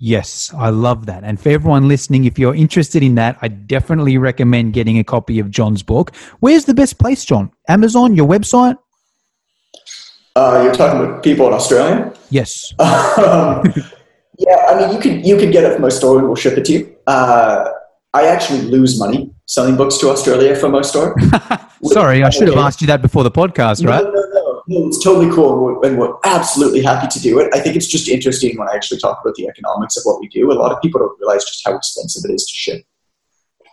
Yes, 0.04 0.52
I 0.58 0.72
love 0.72 1.06
that. 1.06 1.24
And 1.24 1.40
for 1.40 1.50
everyone 1.50 1.88
listening, 1.88 2.26
if 2.26 2.40
you're 2.40 2.56
interested 2.56 3.04
in 3.04 3.14
that, 3.16 3.38
I 3.44 3.50
definitely 3.50 4.18
recommend 4.18 4.74
getting 4.74 4.98
a 4.98 5.04
copy 5.04 5.38
of 5.38 5.52
John's 5.52 5.84
book. 5.84 6.16
Where's 6.40 6.66
the 6.66 6.74
best 6.74 6.98
place, 6.98 7.24
John? 7.24 7.52
Amazon, 7.70 8.16
your 8.16 8.28
website? 8.28 8.78
Uh, 10.36 10.62
you're 10.64 10.74
talking 10.74 11.00
with 11.02 11.22
people 11.22 11.46
in 11.46 11.54
Australia? 11.54 12.12
Yes. 12.32 12.74
um, 12.80 13.62
yeah, 14.40 14.66
I 14.70 14.80
mean, 14.80 14.92
you 14.96 15.00
could 15.00 15.24
you 15.24 15.38
could 15.38 15.52
get 15.52 15.66
it 15.66 15.74
from 15.74 15.84
my 15.84 15.90
store 15.90 16.18
and 16.18 16.26
we'll 16.26 16.36
ship 16.36 16.58
it 16.58 16.66
to 16.66 16.72
you. 16.72 16.96
Uh, 17.06 17.70
I 18.16 18.26
actually 18.26 18.62
lose 18.62 18.98
money 18.98 19.30
selling 19.46 19.78
books 19.78 20.00
to 20.00 20.10
Australia 20.10 20.56
from 20.56 20.72
my 20.72 20.82
store. 20.82 21.16
Sorry, 21.84 22.24
I 22.24 22.32
should 22.32 22.48
have 22.48 22.58
asked 22.58 22.82
you 22.82 22.88
that 22.88 23.04
before 23.04 23.24
the 23.24 23.30
podcast, 23.30 23.86
right? 23.86 24.04
No, 24.04 24.10
no, 24.10 24.31
no 24.72 24.88
it's 24.88 25.04
totally 25.04 25.30
cool, 25.34 25.52
and 25.52 25.62
we're, 25.62 25.88
and 25.88 25.98
we're, 25.98 26.14
absolutely 26.24 26.82
happy 26.82 27.08
to 27.08 27.20
do 27.20 27.40
it. 27.40 27.54
I 27.54 27.60
think 27.60 27.76
it's 27.76 27.88
just 27.88 28.08
interesting 28.08 28.58
when 28.58 28.70
I 28.70 28.76
actually 28.76 29.00
talk 29.00 29.20
about 29.22 29.36
the 29.36 29.48
economics 29.48 29.98
of 29.98 30.04
what 30.04 30.20
we 30.20 30.28
do. 30.30 30.52
A 30.52 30.54
lot 30.54 30.72
of 30.72 30.82
people 30.82 31.00
don't 31.00 31.20
realize 31.20 31.46
just 31.46 31.62
how 31.66 31.76
expensive 31.76 32.30
it 32.30 32.34
is 32.34 32.46
to 32.46 32.54
ship. 32.54 32.86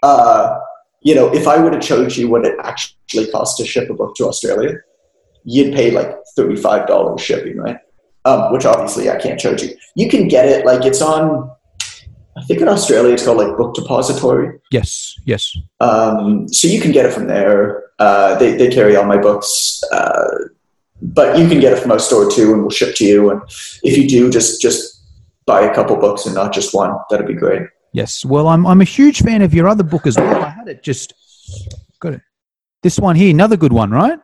Uh, 0.02 0.58
you 1.02 1.14
know, 1.14 1.32
if 1.32 1.46
I 1.46 1.58
would 1.58 1.72
have 1.72 1.82
charged 1.82 2.16
you 2.16 2.28
what 2.28 2.44
it 2.44 2.56
actually 2.62 3.30
costs 3.30 3.56
to 3.58 3.66
ship 3.66 3.88
a 3.90 3.94
book 3.94 4.14
to 4.16 4.26
Australia, 4.26 4.74
you'd 5.44 5.74
pay 5.74 5.90
like 5.90 6.14
thirty-five 6.36 6.86
dollars 6.86 7.20
shipping, 7.20 7.56
right? 7.56 7.78
Um, 8.24 8.52
which 8.52 8.66
obviously 8.66 9.08
I 9.08 9.18
can't 9.18 9.38
charge 9.38 9.62
you. 9.62 9.76
You 9.94 10.08
can 10.08 10.28
get 10.28 10.46
it 10.46 10.66
like 10.66 10.84
it's 10.84 11.00
on. 11.00 11.50
I 12.36 12.44
think 12.44 12.60
in 12.60 12.68
Australia 12.68 13.12
it's 13.14 13.24
called 13.24 13.38
like 13.38 13.56
Book 13.56 13.74
Depository. 13.74 14.60
Yes, 14.70 15.14
yes. 15.24 15.56
Um, 15.80 16.48
so 16.48 16.68
you 16.68 16.80
can 16.80 16.92
get 16.92 17.06
it 17.06 17.12
from 17.12 17.26
there. 17.26 17.84
Uh, 17.98 18.38
they, 18.38 18.56
they 18.56 18.68
carry 18.68 18.94
all 18.96 19.04
my 19.04 19.18
books. 19.18 19.82
Uh, 19.92 20.48
but 21.00 21.38
you 21.38 21.48
can 21.48 21.60
get 21.60 21.72
it 21.72 21.80
from 21.80 21.92
our 21.92 21.98
store 21.98 22.30
too, 22.30 22.52
and 22.52 22.62
we'll 22.62 22.70
ship 22.70 22.94
to 22.96 23.04
you. 23.04 23.30
And 23.30 23.40
if 23.82 23.96
you 23.96 24.08
do, 24.08 24.30
just 24.30 24.60
just 24.60 25.02
buy 25.46 25.62
a 25.62 25.74
couple 25.74 25.96
books 25.96 26.26
and 26.26 26.34
not 26.34 26.52
just 26.52 26.74
one. 26.74 26.94
That'd 27.10 27.26
be 27.26 27.34
great. 27.34 27.62
Yes. 27.92 28.24
Well, 28.24 28.48
I'm 28.48 28.66
I'm 28.66 28.80
a 28.80 28.84
huge 28.84 29.22
fan 29.22 29.42
of 29.42 29.54
your 29.54 29.68
other 29.68 29.84
book 29.84 30.06
as 30.06 30.16
well. 30.16 30.44
I 30.44 30.50
had 30.50 30.68
it 30.68 30.82
just 30.82 31.12
got 32.00 32.14
it. 32.14 32.20
This 32.82 32.98
one 32.98 33.16
here, 33.16 33.30
another 33.30 33.56
good 33.56 33.72
one, 33.72 33.90
right? 33.90 34.18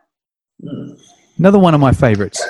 Mm. 0.63 0.99
Another 1.39 1.59
one 1.59 1.75
of 1.75 1.81
my 1.81 1.93
favorites. 1.93 2.43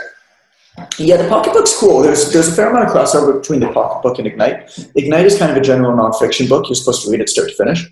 Yeah, 0.98 1.16
the 1.16 1.28
pocketbook's 1.28 1.78
cool. 1.78 2.02
There's 2.02 2.32
there's 2.32 2.48
a 2.48 2.52
fair 2.52 2.70
amount 2.70 2.88
of 2.88 2.94
crossover 2.94 3.40
between 3.40 3.60
the 3.60 3.68
pocketbook 3.68 4.18
and 4.18 4.26
Ignite. 4.26 4.76
Ignite 4.96 5.26
is 5.26 5.38
kind 5.38 5.50
of 5.50 5.56
a 5.56 5.60
general 5.60 5.96
nonfiction 5.96 6.48
book. 6.48 6.68
You're 6.68 6.74
supposed 6.74 7.04
to 7.04 7.10
read 7.10 7.20
it 7.20 7.28
start 7.28 7.48
to 7.48 7.54
finish. 7.54 7.87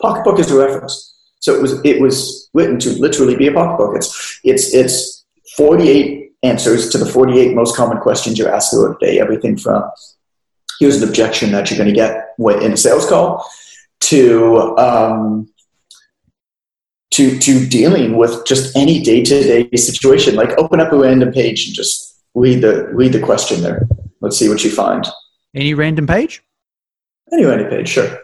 Pocketbook 0.00 0.38
is 0.38 0.50
a 0.50 0.56
reference. 0.56 1.16
So 1.40 1.54
it 1.54 1.60
was 1.62 1.80
it 1.84 2.00
was 2.00 2.48
written 2.54 2.78
to 2.80 2.90
literally 2.90 3.36
be 3.36 3.48
a 3.48 3.52
pocketbook. 3.52 3.96
It's 3.96 4.40
it's 4.44 4.72
it's 4.72 5.17
48 5.56 6.32
answers 6.42 6.90
to 6.90 6.98
the 6.98 7.06
48 7.06 7.54
most 7.54 7.76
common 7.76 7.98
questions 7.98 8.38
you're 8.38 8.52
asked 8.52 8.72
throughout 8.72 8.98
the 9.00 9.06
day. 9.06 9.20
Everything 9.20 9.56
from 9.56 9.82
here's 10.78 11.02
an 11.02 11.08
objection 11.08 11.52
that 11.52 11.70
you're 11.70 11.78
going 11.78 11.88
to 11.88 11.94
get 11.94 12.34
in 12.62 12.72
a 12.72 12.76
sales 12.76 13.08
call 13.08 13.48
to 14.00 14.76
um, 14.78 15.48
to 17.12 17.38
to 17.38 17.66
dealing 17.66 18.16
with 18.16 18.46
just 18.46 18.76
any 18.76 19.02
day 19.02 19.22
to 19.22 19.42
day 19.42 19.76
situation. 19.76 20.36
Like 20.36 20.56
open 20.58 20.80
up 20.80 20.92
a 20.92 20.98
random 20.98 21.32
page 21.32 21.66
and 21.66 21.74
just 21.74 22.22
read 22.34 22.60
the 22.60 22.88
read 22.92 23.12
the 23.12 23.20
question 23.20 23.62
there. 23.62 23.88
Let's 24.20 24.38
see 24.38 24.48
what 24.48 24.64
you 24.64 24.70
find. 24.70 25.06
Any 25.54 25.74
random 25.74 26.06
page? 26.06 26.42
Any 27.32 27.44
random 27.44 27.68
page, 27.68 27.88
sure. 27.88 28.18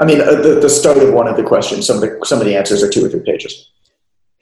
I 0.00 0.04
mean, 0.04 0.20
uh, 0.20 0.34
the, 0.34 0.58
the 0.60 0.68
start 0.68 0.98
of 0.98 1.14
one 1.14 1.28
of 1.28 1.36
the 1.36 1.42
questions. 1.42 1.86
Some 1.86 1.96
of 1.96 2.02
the 2.02 2.18
some 2.24 2.40
of 2.40 2.46
the 2.46 2.56
answers 2.56 2.82
are 2.82 2.90
two 2.90 3.04
or 3.04 3.08
three 3.08 3.20
pages. 3.20 3.71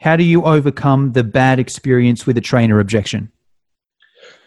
How 0.00 0.16
do 0.16 0.24
you 0.24 0.44
overcome 0.44 1.12
the 1.12 1.22
bad 1.22 1.58
experience 1.58 2.26
with 2.26 2.38
a 2.38 2.40
trainer 2.40 2.80
objection? 2.80 3.30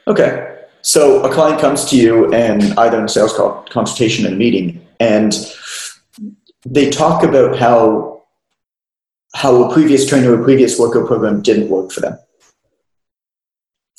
Okay. 0.08 0.50
So 0.82 1.24
a 1.24 1.32
client 1.32 1.62
comes 1.62 1.86
to 1.86 1.96
you 1.96 2.34
and 2.34 2.78
either 2.78 2.98
in 2.98 3.06
a 3.06 3.10
sales 3.10 3.34
call, 3.34 3.64
consultation 3.70 4.26
and 4.26 4.38
meeting, 4.38 4.86
and 5.00 5.34
they 6.66 6.90
talk 6.90 7.24
about 7.24 7.58
how 7.58 8.24
how 9.36 9.64
a 9.64 9.74
previous 9.74 10.08
trainer 10.08 10.32
or 10.32 10.42
a 10.42 10.44
previous 10.44 10.78
workout 10.78 11.08
program 11.08 11.42
didn't 11.42 11.70
work 11.70 11.92
for 11.92 12.02
them. 12.02 12.18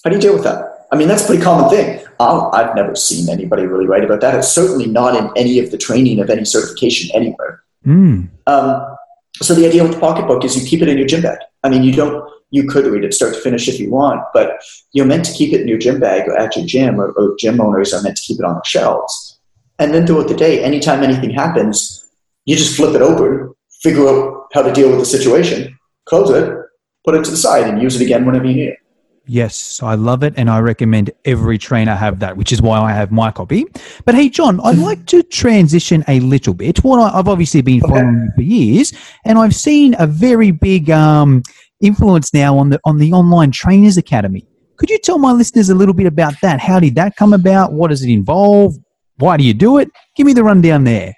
How 0.05 0.11
do 0.11 0.17
you 0.17 0.23
deal 0.23 0.35
with 0.35 0.45
that? 0.45 0.87
I 0.93 0.97
mean, 0.97 1.09
that's 1.09 1.25
a 1.25 1.27
pretty 1.27 1.43
common 1.43 1.71
thing. 1.71 2.05
i 2.21 2.62
have 2.62 2.77
never 2.77 2.95
seen 2.95 3.29
anybody 3.29 3.67
really 3.67 3.87
write 3.87 4.05
about 4.05 4.21
that. 4.21 4.35
It's 4.37 4.49
certainly 4.49 4.87
not 4.87 5.17
in 5.17 5.31
any 5.37 5.59
of 5.59 5.71
the 5.71 5.79
training 5.79 6.21
of 6.21 6.31
any 6.31 6.45
certification 6.45 7.11
anywhere. 7.14 7.64
Mm. 7.85 8.29
Um, 8.47 8.93
so 9.42 9.55
the 9.55 9.66
idea 9.66 9.83
with 9.83 9.94
the 9.94 10.01
pocketbook 10.01 10.44
is 10.44 10.57
you 10.57 10.68
keep 10.68 10.83
it 10.83 10.88
in 10.88 10.99
your 10.99 11.07
gym 11.07 11.23
bag. 11.23 11.38
I 11.62 11.68
mean, 11.68 11.83
you 11.83 11.92
don't, 11.92 12.31
you 12.51 12.68
could 12.68 12.87
read 12.87 13.05
it 13.05 13.12
start 13.12 13.35
to 13.35 13.40
finish 13.40 13.68
if 13.68 13.81
you 13.81 13.90
want, 13.90 14.23
but 14.33 14.62
you're 14.92 15.07
meant 15.07 15.25
to 15.25 15.33
keep 15.33 15.53
it 15.53 15.61
in 15.61 15.68
your 15.68 15.79
gym 15.79 15.99
bag 15.99 16.29
or 16.29 16.37
at 16.37 16.55
your 16.57 16.64
gym, 16.66 17.01
or, 17.01 17.11
or 17.12 17.35
gym 17.38 17.61
owners 17.61 17.92
are 17.92 18.03
meant 18.03 18.16
to 18.16 18.23
keep 18.23 18.38
it 18.38 18.44
on 18.44 18.55
the 18.55 18.62
shelves. 18.64 19.40
And 19.79 19.92
then 19.92 20.07
throughout 20.07 20.29
the 20.29 20.37
day, 20.37 20.62
anytime 20.62 21.03
anything 21.03 21.31
happens, 21.31 22.09
you 22.44 22.57
just 22.57 22.77
flip 22.77 22.94
it 22.94 23.03
open, 23.03 23.53
figure 23.83 24.09
out 24.09 24.47
how 24.53 24.62
to 24.62 24.73
deal 24.73 24.88
with 24.88 25.01
the 25.01 25.07
situation, 25.07 25.77
close 26.05 26.31
it, 26.31 26.57
put 27.05 27.16
it 27.16 27.25
to 27.25 27.31
the 27.31 27.37
side, 27.37 27.66
and 27.66 27.83
use 27.83 28.01
it 28.01 28.05
again 28.05 28.25
whenever 28.25 28.47
you 28.47 28.55
need 28.55 28.68
it. 28.68 28.79
Yes, 29.27 29.83
I 29.83 29.95
love 29.95 30.23
it, 30.23 30.35
and 30.37 30.51
I 30.51 30.61
recommend 30.61 31.11
every 31.25 31.57
trainer 31.57 31.95
have 31.95 32.19
that, 32.19 32.37
which 32.37 32.53
is 32.53 32.61
why 32.61 32.79
I 32.79 32.93
have 32.93 33.11
my 33.11 33.31
copy. 33.31 33.65
But 34.05 34.15
hey, 34.15 34.29
John, 34.29 34.61
I'd 34.63 34.77
like 34.77 35.07
to 35.07 35.23
transition 35.23 36.05
a 36.09 36.21
little 36.21 36.53
bit. 36.53 36.85
What 36.85 37.01
I, 37.01 37.17
have 37.17 37.29
obviously 37.29 37.63
been 37.63 37.81
following 37.81 38.25
you 38.25 38.33
for 38.35 38.43
years, 38.43 38.93
and 39.25 39.39
I've 39.39 39.55
seen 39.55 39.97
a 39.99 40.07
very 40.07 40.51
big 40.51 40.91
um, 40.91 41.43
influence 41.81 42.35
now 42.35 42.59
on 42.59 42.69
the 42.69 42.81
on 42.85 42.99
the 42.99 43.15
online 43.15 43.51
trainers 43.51 43.97
academy. 43.97 44.47
Could 44.77 44.91
you 44.91 44.99
tell 44.99 45.19
my 45.19 45.33
listeners 45.33 45.71
a 45.71 45.75
little 45.75 45.95
bit 45.95 46.07
about 46.07 46.35
that? 46.43 46.61
How 46.61 46.79
did 46.79 46.95
that 46.97 47.17
come 47.17 47.33
about? 47.33 47.73
What 47.73 47.89
does 47.89 48.03
it 48.03 48.11
involve? 48.11 48.75
Why 49.17 49.39
do 49.39 49.45
you 49.45 49.55
do 49.55 49.79
it? 49.79 49.89
Give 50.17 50.27
me 50.27 50.35
the 50.35 50.45
rundown 50.45 50.85
there. 50.85 51.15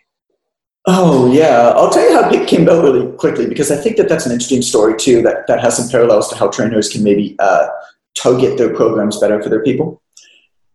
Oh 0.89 1.33
yeah, 1.33 1.73
I'll 1.75 1.91
tell 1.91 2.09
you 2.09 2.15
how 2.15 2.31
it 2.31 2.47
came 2.47 2.63
about 2.63 2.85
really 2.85 3.11
quickly 3.17 3.49
because 3.49 3.73
I 3.73 3.77
think 3.77 3.97
that 3.97 4.09
that's 4.09 4.27
an 4.27 4.31
interesting 4.31 4.63
story 4.63 4.97
too. 4.97 5.21
That 5.23 5.49
that 5.49 5.61
has 5.61 5.77
some 5.77 5.89
parallels 5.89 6.29
to 6.29 6.37
how 6.37 6.49
trainers 6.49 6.89
can 6.89 7.03
maybe 7.03 7.35
uh, 7.41 7.67
target 8.17 8.59
their 8.59 8.75
programs 8.75 9.21
better 9.21 9.43
for 9.43 9.49
their 9.49 9.63
people. 9.63 10.03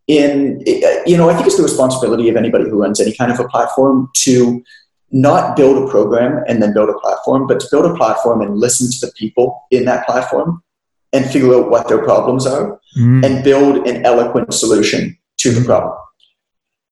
In 0.07 0.63
you 1.05 1.17
know, 1.17 1.29
I 1.29 1.33
think 1.33 1.47
it's 1.47 1.57
the 1.57 1.63
responsibility 1.63 2.29
of 2.29 2.35
anybody 2.35 2.65
who 2.65 2.81
runs 2.81 2.99
any 2.99 3.13
kind 3.13 3.31
of 3.31 3.39
a 3.39 3.47
platform 3.47 4.09
to 4.23 4.63
not 5.11 5.55
build 5.55 5.77
a 5.77 5.91
program 5.91 6.43
and 6.47 6.61
then 6.61 6.73
build 6.73 6.89
a 6.89 6.97
platform, 6.99 7.47
but 7.47 7.59
to 7.59 7.67
build 7.69 7.85
a 7.85 7.95
platform 7.95 8.41
and 8.41 8.57
listen 8.57 8.89
to 8.89 9.05
the 9.05 9.11
people 9.17 9.61
in 9.71 9.85
that 9.85 10.05
platform 10.05 10.63
and 11.13 11.25
figure 11.29 11.53
out 11.53 11.69
what 11.69 11.87
their 11.87 12.03
problems 12.03 12.47
are 12.47 12.79
mm. 12.97 13.25
and 13.25 13.43
build 13.43 13.85
an 13.87 14.05
eloquent 14.05 14.53
solution 14.53 15.17
to 15.37 15.51
the 15.51 15.63
problem. 15.65 15.97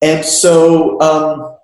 And 0.02 0.26
so, 0.26 1.00
um, 1.02 1.58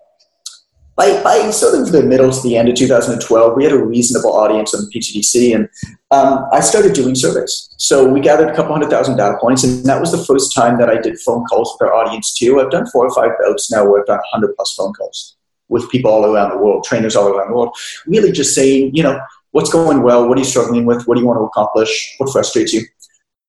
by, 0.95 1.21
by 1.23 1.49
sort 1.51 1.75
of 1.75 1.91
the 1.91 2.03
middle 2.03 2.31
to 2.31 2.41
the 2.41 2.55
end 2.55 2.69
of 2.69 2.75
2012, 2.75 3.57
we 3.57 3.65
had 3.65 3.73
a 3.73 3.83
reasonable 3.83 4.33
audience 4.33 4.73
on 4.73 4.89
PTDC, 4.93 5.53
and 5.53 5.69
um, 6.11 6.45
I 6.53 6.61
started 6.61 6.93
doing 6.93 7.15
surveys. 7.15 7.69
So 7.77 8.07
we 8.07 8.21
gathered 8.21 8.49
a 8.49 8.55
couple 8.55 8.71
hundred 8.71 8.89
thousand 8.89 9.17
data 9.17 9.37
points, 9.39 9.63
and 9.63 9.85
that 9.85 9.99
was 9.99 10.11
the 10.11 10.23
first 10.23 10.55
time 10.55 10.77
that 10.79 10.89
I 10.89 10.99
did 11.01 11.19
phone 11.19 11.43
calls 11.45 11.75
with 11.77 11.89
our 11.89 11.95
audience 11.95 12.33
too. 12.33 12.61
I've 12.61 12.71
done 12.71 12.87
four 12.87 13.07
or 13.07 13.13
five 13.13 13.31
bouts 13.43 13.69
now 13.71 13.85
where 13.85 13.99
I've 13.99 14.07
done 14.07 14.19
100 14.31 14.55
plus 14.55 14.73
phone 14.73 14.93
calls 14.93 15.35
with 15.67 15.89
people 15.89 16.11
all 16.11 16.25
around 16.25 16.51
the 16.51 16.57
world, 16.57 16.85
trainers 16.85 17.15
all 17.15 17.27
around 17.27 17.49
the 17.49 17.55
world, 17.55 17.75
really 18.05 18.31
just 18.31 18.55
saying, 18.55 18.95
you 18.95 19.03
know, 19.03 19.19
what's 19.51 19.71
going 19.71 20.01
well, 20.01 20.29
what 20.29 20.37
are 20.37 20.41
you 20.41 20.45
struggling 20.45 20.85
with, 20.85 21.05
what 21.07 21.15
do 21.15 21.21
you 21.21 21.27
want 21.27 21.39
to 21.39 21.43
accomplish, 21.43 22.15
what 22.19 22.31
frustrates 22.31 22.71
you, 22.71 22.85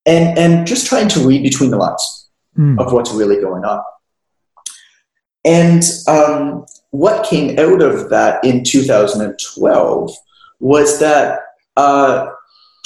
and 0.05 0.37
and 0.37 0.67
just 0.67 0.87
trying 0.87 1.07
to 1.09 1.25
read 1.25 1.43
between 1.43 1.71
the 1.71 1.77
lines 1.77 2.29
mm. 2.57 2.77
of 2.79 2.91
what's 2.91 3.11
really 3.11 3.39
going 3.39 3.63
on. 3.63 3.81
And 5.47 5.81
um, 6.07 6.65
what 6.91 7.25
came 7.25 7.57
out 7.57 7.81
of 7.81 8.09
that 8.09 8.43
in 8.43 8.65
2012 8.65 10.11
was 10.59 10.99
that 10.99 11.39
uh, 11.77 12.27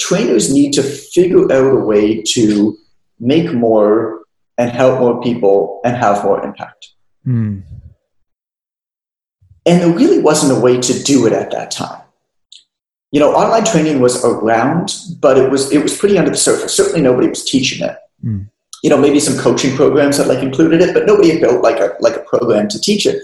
trainers 0.00 0.54
need 0.54 0.72
to 0.74 0.82
figure 0.82 1.50
out 1.52 1.72
a 1.72 1.84
way 1.84 2.22
to 2.22 2.78
make 3.18 3.52
more 3.52 4.22
and 4.58 4.70
help 4.70 5.00
more 5.00 5.20
people 5.20 5.80
and 5.84 5.96
have 5.96 6.22
more 6.22 6.44
impact. 6.44 6.90
Mm. 7.26 7.64
And 9.66 9.80
there 9.80 9.92
really 9.92 10.20
wasn't 10.20 10.56
a 10.56 10.60
way 10.60 10.80
to 10.80 11.02
do 11.02 11.26
it 11.26 11.32
at 11.32 11.50
that 11.50 11.72
time. 11.72 12.00
You 13.10 13.18
know, 13.18 13.34
online 13.34 13.64
training 13.64 14.00
was 14.00 14.24
around, 14.24 14.94
but 15.20 15.36
it 15.36 15.50
was 15.50 15.70
it 15.70 15.82
was 15.82 15.96
pretty 15.96 16.16
under 16.16 16.30
the 16.30 16.36
surface. 16.36 16.74
Certainly, 16.74 17.02
nobody 17.02 17.28
was 17.28 17.44
teaching 17.44 17.86
it. 17.86 17.96
Mm 18.24 18.48
you 18.82 18.90
know, 18.90 18.98
maybe 18.98 19.20
some 19.20 19.38
coaching 19.38 19.74
programs 19.76 20.18
that 20.18 20.26
like 20.26 20.42
included 20.42 20.82
it, 20.82 20.92
but 20.92 21.06
nobody 21.06 21.30
had 21.30 21.40
built 21.40 21.62
like 21.62 21.78
a 21.78 21.94
like 22.00 22.16
a 22.16 22.20
program 22.20 22.68
to 22.68 22.80
teach 22.80 23.06
it. 23.06 23.22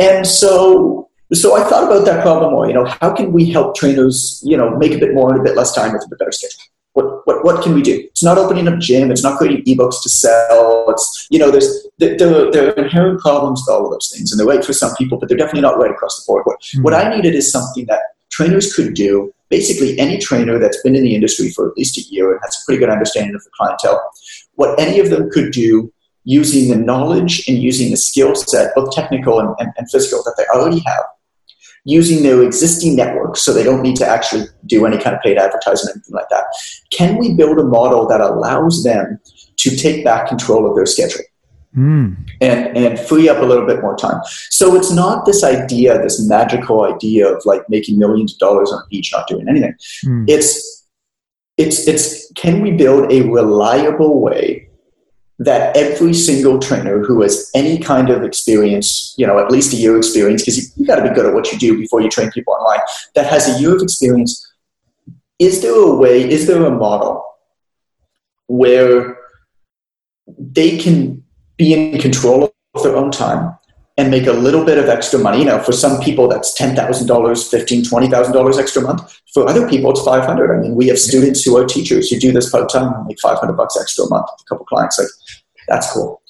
And 0.00 0.26
so 0.26 1.08
so 1.32 1.56
I 1.56 1.68
thought 1.68 1.84
about 1.84 2.04
that 2.04 2.22
problem 2.22 2.52
more. 2.52 2.68
You 2.68 2.74
know, 2.74 2.84
how 2.84 3.14
can 3.14 3.32
we 3.32 3.50
help 3.50 3.76
trainers, 3.76 4.40
you 4.44 4.56
know, 4.56 4.76
make 4.76 4.92
a 4.92 4.98
bit 4.98 5.14
more 5.14 5.32
and 5.32 5.40
a 5.40 5.42
bit 5.42 5.56
less 5.56 5.74
time 5.74 5.92
with 5.92 6.04
a 6.04 6.08
bit 6.08 6.18
better 6.18 6.32
schedule? 6.32 6.62
What, 6.92 7.26
what, 7.26 7.44
what 7.44 7.62
can 7.62 7.74
we 7.74 7.82
do? 7.82 7.94
It's 8.10 8.22
not 8.22 8.38
opening 8.38 8.66
a 8.68 8.78
gym. 8.78 9.10
It's 9.10 9.22
not 9.22 9.36
creating 9.36 9.64
ebooks 9.64 10.02
to 10.02 10.08
sell. 10.08 10.86
It's, 10.88 11.26
you 11.30 11.38
know, 11.38 11.50
there's, 11.50 11.86
there, 11.98 12.16
there 12.16 12.68
are 12.68 12.72
inherent 12.72 13.20
problems 13.20 13.62
with 13.66 13.74
all 13.74 13.84
of 13.84 13.92
those 13.92 14.10
things. 14.14 14.32
And 14.32 14.40
they're 14.40 14.46
right 14.46 14.64
for 14.64 14.72
some 14.72 14.94
people, 14.96 15.18
but 15.18 15.28
they're 15.28 15.36
definitely 15.36 15.60
not 15.60 15.78
right 15.78 15.90
across 15.90 16.16
the 16.16 16.26
board. 16.26 16.44
What, 16.46 16.60
mm-hmm. 16.60 16.82
what 16.82 16.94
I 16.94 17.14
needed 17.14 17.34
is 17.34 17.52
something 17.52 17.84
that 17.86 18.00
trainers 18.30 18.74
could 18.74 18.94
do. 18.94 19.30
Basically, 19.50 19.98
any 19.98 20.18
trainer 20.18 20.58
that's 20.58 20.80
been 20.82 20.96
in 20.96 21.04
the 21.04 21.14
industry 21.14 21.50
for 21.50 21.68
at 21.68 21.76
least 21.76 21.98
a 21.98 22.00
year 22.02 22.32
and 22.32 22.40
has 22.42 22.56
a 22.56 22.64
pretty 22.64 22.80
good 22.80 22.88
understanding 22.90 23.34
of 23.34 23.44
the 23.44 23.50
clientele 23.56 24.10
what 24.56 24.78
any 24.78 25.00
of 25.00 25.10
them 25.10 25.30
could 25.30 25.52
do 25.52 25.92
using 26.24 26.68
the 26.68 26.76
knowledge 26.76 27.48
and 27.48 27.62
using 27.62 27.90
the 27.90 27.96
skill 27.96 28.34
set, 28.34 28.74
both 28.74 28.92
technical 28.92 29.38
and, 29.38 29.54
and, 29.60 29.72
and 29.78 29.88
physical, 29.90 30.22
that 30.24 30.34
they 30.36 30.44
already 30.58 30.82
have, 30.84 31.04
using 31.84 32.24
their 32.24 32.42
existing 32.42 32.96
network 32.96 33.36
so 33.36 33.52
they 33.52 33.62
don't 33.62 33.80
need 33.80 33.94
to 33.94 34.06
actually 34.06 34.44
do 34.66 34.84
any 34.86 34.98
kind 34.98 35.14
of 35.14 35.22
paid 35.22 35.38
advertising 35.38 35.88
or 35.88 35.92
anything 35.92 36.14
like 36.14 36.28
that. 36.30 36.44
Can 36.90 37.16
we 37.16 37.34
build 37.34 37.58
a 37.58 37.64
model 37.64 38.08
that 38.08 38.20
allows 38.20 38.82
them 38.82 39.20
to 39.58 39.76
take 39.76 40.04
back 40.04 40.26
control 40.26 40.68
of 40.68 40.74
their 40.74 40.86
schedule? 40.86 41.22
Mm. 41.76 42.16
And, 42.40 42.76
and 42.76 42.98
free 42.98 43.28
up 43.28 43.38
a 43.38 43.44
little 43.44 43.66
bit 43.66 43.82
more 43.82 43.96
time. 43.96 44.20
So 44.50 44.74
it's 44.74 44.90
not 44.90 45.26
this 45.26 45.44
idea, 45.44 46.02
this 46.02 46.26
magical 46.26 46.84
idea 46.84 47.32
of 47.32 47.42
like 47.44 47.68
making 47.68 47.98
millions 47.98 48.32
of 48.32 48.38
dollars 48.38 48.72
on 48.72 48.82
a 48.82 48.86
beach 48.88 49.12
not 49.12 49.28
doing 49.28 49.46
anything. 49.48 49.74
Mm. 50.04 50.24
It's 50.26 50.85
it's 51.56 51.86
it's 51.88 52.30
can 52.32 52.60
we 52.60 52.70
build 52.70 53.10
a 53.10 53.22
reliable 53.22 54.20
way 54.20 54.68
that 55.38 55.76
every 55.76 56.14
single 56.14 56.58
trainer 56.58 57.04
who 57.04 57.20
has 57.20 57.50
any 57.54 57.78
kind 57.78 58.08
of 58.08 58.22
experience, 58.22 59.14
you 59.18 59.26
know, 59.26 59.38
at 59.38 59.50
least 59.50 59.72
a 59.74 59.76
year 59.76 59.96
experience, 59.96 60.42
because 60.42 60.56
you, 60.56 60.64
you 60.76 60.86
got 60.86 60.96
to 60.96 61.02
be 61.02 61.14
good 61.14 61.26
at 61.26 61.34
what 61.34 61.52
you 61.52 61.58
do 61.58 61.76
before 61.76 62.00
you 62.00 62.08
train 62.08 62.30
people 62.30 62.54
online, 62.54 62.80
that 63.14 63.26
has 63.26 63.46
a 63.48 63.60
year 63.60 63.76
of 63.76 63.82
experience, 63.82 64.50
is 65.38 65.60
there 65.60 65.74
a 65.74 65.94
way, 65.94 66.28
is 66.28 66.46
there 66.46 66.64
a 66.64 66.70
model 66.70 67.22
where 68.46 69.18
they 70.26 70.78
can 70.78 71.22
be 71.58 71.74
in 71.74 72.00
control 72.00 72.50
of 72.74 72.82
their 72.82 72.96
own 72.96 73.10
time 73.10 73.54
and 73.98 74.10
make 74.10 74.26
a 74.26 74.32
little 74.32 74.64
bit 74.64 74.76
of 74.76 74.88
extra 74.88 75.18
money. 75.18 75.44
Now, 75.44 75.58
for 75.58 75.72
some 75.72 76.00
people, 76.02 76.28
that's 76.28 76.58
$10,000, 76.58 76.76
$15,000, 76.76 77.88
$20,000 77.88 78.58
extra 78.58 78.82
month. 78.82 79.20
For 79.32 79.48
other 79.48 79.68
people, 79.68 79.90
it's 79.90 80.02
500. 80.02 80.54
I 80.54 80.60
mean, 80.60 80.74
we 80.74 80.88
have 80.88 80.98
students 80.98 81.42
who 81.42 81.56
are 81.56 81.64
teachers 81.64 82.10
who 82.10 82.18
do 82.18 82.30
this 82.30 82.50
part 82.50 82.68
time 82.68 82.92
and 82.92 83.06
make 83.06 83.18
500 83.20 83.54
bucks 83.54 83.78
extra 83.80 84.04
a 84.04 84.10
month. 84.10 84.26
with 84.32 84.42
A 84.42 84.48
couple 84.48 84.66
clients, 84.66 84.98
like, 84.98 85.08
that's 85.66 85.90
cool. 85.92 86.20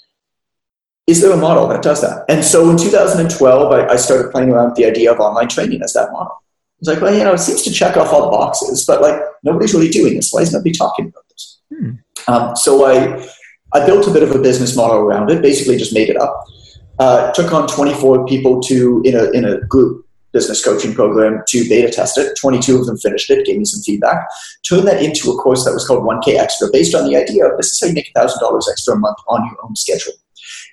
Is 1.08 1.20
there 1.20 1.32
a 1.32 1.36
model 1.36 1.66
that 1.68 1.82
does 1.82 2.02
that? 2.02 2.24
And 2.28 2.44
so 2.44 2.70
in 2.70 2.76
2012, 2.76 3.72
I, 3.72 3.86
I 3.86 3.96
started 3.96 4.30
playing 4.30 4.50
around 4.50 4.66
with 4.66 4.74
the 4.76 4.86
idea 4.86 5.12
of 5.12 5.20
online 5.20 5.48
training 5.48 5.82
as 5.82 5.92
that 5.92 6.10
model. 6.12 6.42
It's 6.78 6.88
like, 6.88 7.00
well, 7.00 7.14
you 7.14 7.24
know, 7.24 7.32
it 7.32 7.38
seems 7.38 7.62
to 7.62 7.72
check 7.72 7.96
off 7.96 8.12
all 8.12 8.24
the 8.24 8.36
boxes, 8.36 8.84
but 8.84 9.00
like 9.00 9.20
nobody's 9.42 9.72
really 9.72 9.88
doing 9.88 10.14
this. 10.16 10.30
Why 10.32 10.42
is 10.42 10.52
nobody 10.52 10.72
talking 10.72 11.06
about 11.06 11.24
this? 11.30 11.60
Hmm. 11.72 11.90
Um, 12.28 12.56
so 12.56 12.84
I, 12.86 13.24
I 13.72 13.86
built 13.86 14.06
a 14.08 14.10
bit 14.10 14.24
of 14.24 14.32
a 14.32 14.38
business 14.38 14.76
model 14.76 14.98
around 14.98 15.30
it, 15.30 15.42
basically 15.42 15.76
just 15.76 15.94
made 15.94 16.10
it 16.10 16.16
up 16.16 16.44
uh, 16.98 17.32
took 17.32 17.52
on 17.52 17.68
24 17.68 18.26
people 18.26 18.60
to 18.62 19.02
in 19.04 19.14
a 19.14 19.30
in 19.30 19.44
a 19.44 19.60
group 19.66 20.06
business 20.32 20.62
coaching 20.62 20.92
program 20.94 21.42
to 21.48 21.66
beta 21.66 21.90
test 21.90 22.18
it. 22.18 22.36
22 22.38 22.78
of 22.78 22.86
them 22.86 22.98
finished 22.98 23.30
it, 23.30 23.46
gave 23.46 23.56
me 23.56 23.64
some 23.64 23.80
feedback. 23.82 24.28
Turned 24.68 24.86
that 24.86 25.02
into 25.02 25.30
a 25.30 25.36
course 25.36 25.64
that 25.64 25.72
was 25.72 25.86
called 25.86 26.04
1K 26.04 26.38
Extra, 26.38 26.68
based 26.70 26.94
on 26.94 27.08
the 27.08 27.16
idea 27.16 27.46
of 27.46 27.56
this 27.56 27.72
is 27.72 27.80
how 27.80 27.86
you 27.86 27.94
make 27.94 28.12
$1,000 28.14 28.62
extra 28.70 28.94
a 28.94 28.98
month 28.98 29.16
on 29.28 29.46
your 29.46 29.56
own 29.64 29.74
schedule. 29.74 30.12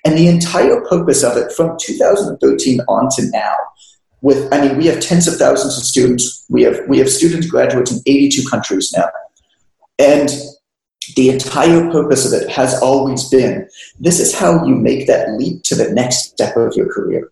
And 0.04 0.18
the 0.18 0.28
entire 0.28 0.82
purpose 0.82 1.24
of 1.24 1.38
it 1.38 1.50
from 1.52 1.78
2013 1.80 2.80
on 2.88 3.08
to 3.16 3.30
now, 3.30 3.54
with 4.20 4.52
I 4.52 4.60
mean, 4.60 4.76
we 4.76 4.86
have 4.86 5.00
tens 5.00 5.26
of 5.26 5.36
thousands 5.36 5.78
of 5.78 5.84
students. 5.84 6.44
We 6.50 6.62
have 6.62 6.80
we 6.88 6.98
have 6.98 7.10
students 7.10 7.46
graduates 7.46 7.90
in 7.92 8.00
82 8.06 8.48
countries 8.48 8.92
now, 8.96 9.08
and 9.98 10.30
the 11.16 11.28
entire 11.30 11.90
purpose 11.90 12.26
of 12.26 12.40
it 12.40 12.48
has 12.48 12.80
always 12.80 13.28
been 13.28 13.68
this 13.98 14.20
is 14.20 14.34
how 14.34 14.64
you 14.64 14.74
make 14.74 15.06
that 15.06 15.32
leap 15.32 15.62
to 15.64 15.74
the 15.74 15.90
next 15.90 16.30
step 16.30 16.56
of 16.56 16.74
your 16.74 16.92
career. 16.92 17.30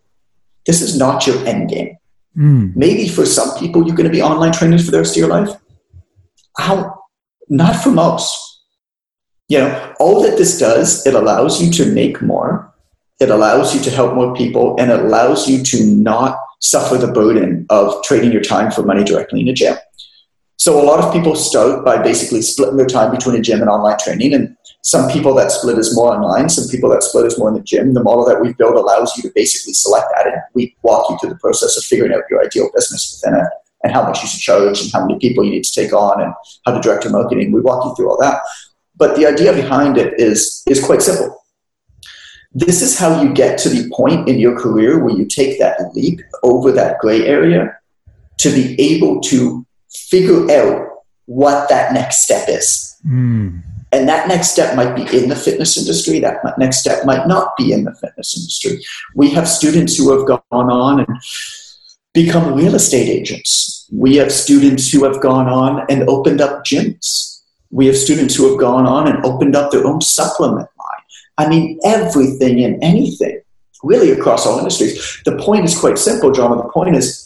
This 0.65 0.81
is 0.81 0.97
not 0.97 1.27
your 1.27 1.37
end 1.45 1.69
game. 1.69 1.97
Mm. 2.37 2.75
Maybe 2.75 3.07
for 3.07 3.25
some 3.25 3.57
people, 3.59 3.85
you're 3.85 3.95
going 3.95 4.09
to 4.09 4.15
be 4.15 4.21
online 4.21 4.51
trainers 4.51 4.85
for 4.85 4.91
the 4.91 4.97
rest 4.97 5.15
of 5.15 5.19
your 5.19 5.29
life. 5.29 5.49
How? 6.57 7.03
Not 7.49 7.75
for 7.75 7.89
most. 7.89 8.31
You 9.49 9.59
know, 9.59 9.93
all 9.99 10.23
that 10.23 10.37
this 10.37 10.57
does, 10.57 11.05
it 11.05 11.13
allows 11.13 11.61
you 11.61 11.69
to 11.71 11.91
make 11.93 12.21
more, 12.21 12.73
it 13.19 13.29
allows 13.29 13.75
you 13.75 13.81
to 13.81 13.91
help 13.91 14.15
more 14.15 14.33
people, 14.33 14.75
and 14.79 14.89
it 14.89 14.99
allows 14.99 15.47
you 15.47 15.63
to 15.63 15.85
not 15.85 16.37
suffer 16.59 16.97
the 16.97 17.11
burden 17.11 17.65
of 17.69 18.01
trading 18.03 18.31
your 18.31 18.41
time 18.41 18.71
for 18.71 18.83
money 18.83 19.03
directly 19.03 19.41
in 19.41 19.49
a 19.49 19.53
gym. 19.53 19.75
So 20.57 20.79
a 20.79 20.85
lot 20.85 21.03
of 21.03 21.11
people 21.11 21.35
start 21.35 21.83
by 21.83 22.01
basically 22.01 22.41
splitting 22.41 22.77
their 22.77 22.87
time 22.87 23.11
between 23.11 23.35
a 23.35 23.41
gym 23.41 23.61
and 23.61 23.69
online 23.69 23.97
training. 23.99 24.33
And 24.33 24.55
some 24.81 25.09
people 25.09 25.33
that 25.35 25.51
split 25.51 25.77
is 25.77 25.95
more 25.95 26.13
online, 26.13 26.49
some 26.49 26.69
people 26.69 26.89
that 26.91 27.03
split 27.03 27.25
is 27.25 27.37
more 27.37 27.49
in 27.49 27.55
the 27.55 27.61
gym. 27.61 27.93
The 27.93 28.03
model 28.03 28.25
that 28.25 28.41
we've 28.41 28.57
built 28.57 28.75
allows 28.75 29.15
you 29.17 29.23
to 29.23 29.31
basically 29.33 29.73
select 29.73 30.07
that 30.15 30.27
and 30.27 30.41
we 30.53 30.75
walk 30.83 31.09
you 31.09 31.17
through 31.17 31.29
the 31.29 31.39
process 31.39 31.77
of 31.77 31.83
figuring 31.83 32.13
out 32.13 32.23
your 32.29 32.43
ideal 32.43 32.69
business 32.73 33.19
within 33.21 33.39
it 33.39 33.47
and 33.83 33.91
how 33.91 34.03
much 34.03 34.21
you 34.21 34.27
should 34.27 34.39
charge 34.39 34.81
and 34.81 34.91
how 34.93 35.05
many 35.05 35.19
people 35.19 35.43
you 35.43 35.51
need 35.51 35.63
to 35.63 35.73
take 35.73 35.93
on 35.93 36.21
and 36.21 36.33
how 36.65 36.73
to 36.73 36.81
direct 36.81 37.03
your 37.03 37.13
marketing. 37.13 37.51
We 37.51 37.61
walk 37.61 37.85
you 37.85 37.95
through 37.95 38.09
all 38.09 38.19
that. 38.21 38.41
But 38.95 39.15
the 39.15 39.25
idea 39.25 39.53
behind 39.53 39.97
it 39.97 40.19
is, 40.19 40.63
is 40.67 40.83
quite 40.83 41.01
simple. 41.01 41.43
This 42.53 42.81
is 42.81 42.97
how 42.97 43.21
you 43.21 43.33
get 43.33 43.57
to 43.59 43.69
the 43.69 43.89
point 43.93 44.29
in 44.29 44.37
your 44.37 44.57
career 44.57 45.03
where 45.03 45.15
you 45.15 45.25
take 45.25 45.59
that 45.59 45.79
leap 45.95 46.21
over 46.43 46.71
that 46.71 46.99
gray 46.99 47.25
area 47.25 47.77
to 48.37 48.49
be 48.51 48.79
able 48.79 49.19
to 49.21 49.65
figure 49.95 50.49
out 50.51 50.89
what 51.25 51.69
that 51.69 51.93
next 51.93 52.23
step 52.23 52.47
is. 52.49 52.95
Mm. 53.07 53.61
And 53.91 54.09
that 54.09 54.27
next 54.27 54.51
step 54.51 54.75
might 54.75 54.95
be 54.95 55.03
in 55.15 55.29
the 55.29 55.35
fitness 55.35 55.77
industry. 55.77 56.19
That 56.19 56.39
next 56.57 56.79
step 56.79 57.05
might 57.05 57.27
not 57.27 57.55
be 57.57 57.71
in 57.71 57.83
the 57.83 57.93
fitness 57.93 58.35
industry. 58.35 58.83
We 59.15 59.29
have 59.31 59.47
students 59.47 59.95
who 59.95 60.17
have 60.17 60.27
gone 60.27 60.41
on 60.51 61.01
and 61.01 61.07
become 62.13 62.55
real 62.55 62.73
estate 62.73 63.07
agents. 63.07 63.87
We 63.91 64.15
have 64.15 64.31
students 64.31 64.91
who 64.91 65.03
have 65.03 65.21
gone 65.21 65.47
on 65.47 65.85
and 65.89 66.09
opened 66.09 66.41
up 66.41 66.65
gyms. 66.65 67.41
We 67.69 67.85
have 67.85 67.95
students 67.95 68.35
who 68.35 68.49
have 68.49 68.59
gone 68.59 68.87
on 68.87 69.07
and 69.07 69.23
opened 69.23 69.55
up 69.55 69.71
their 69.71 69.85
own 69.85 70.01
supplement 70.01 70.69
line. 70.77 71.03
I 71.37 71.47
mean, 71.47 71.79
everything 71.85 72.63
and 72.63 72.83
anything, 72.83 73.41
really 73.83 74.11
across 74.11 74.47
all 74.47 74.57
industries. 74.57 75.21
The 75.25 75.37
point 75.37 75.65
is 75.65 75.77
quite 75.77 75.99
simple, 75.99 76.31
John. 76.31 76.57
The 76.57 76.69
point 76.69 76.95
is 76.95 77.22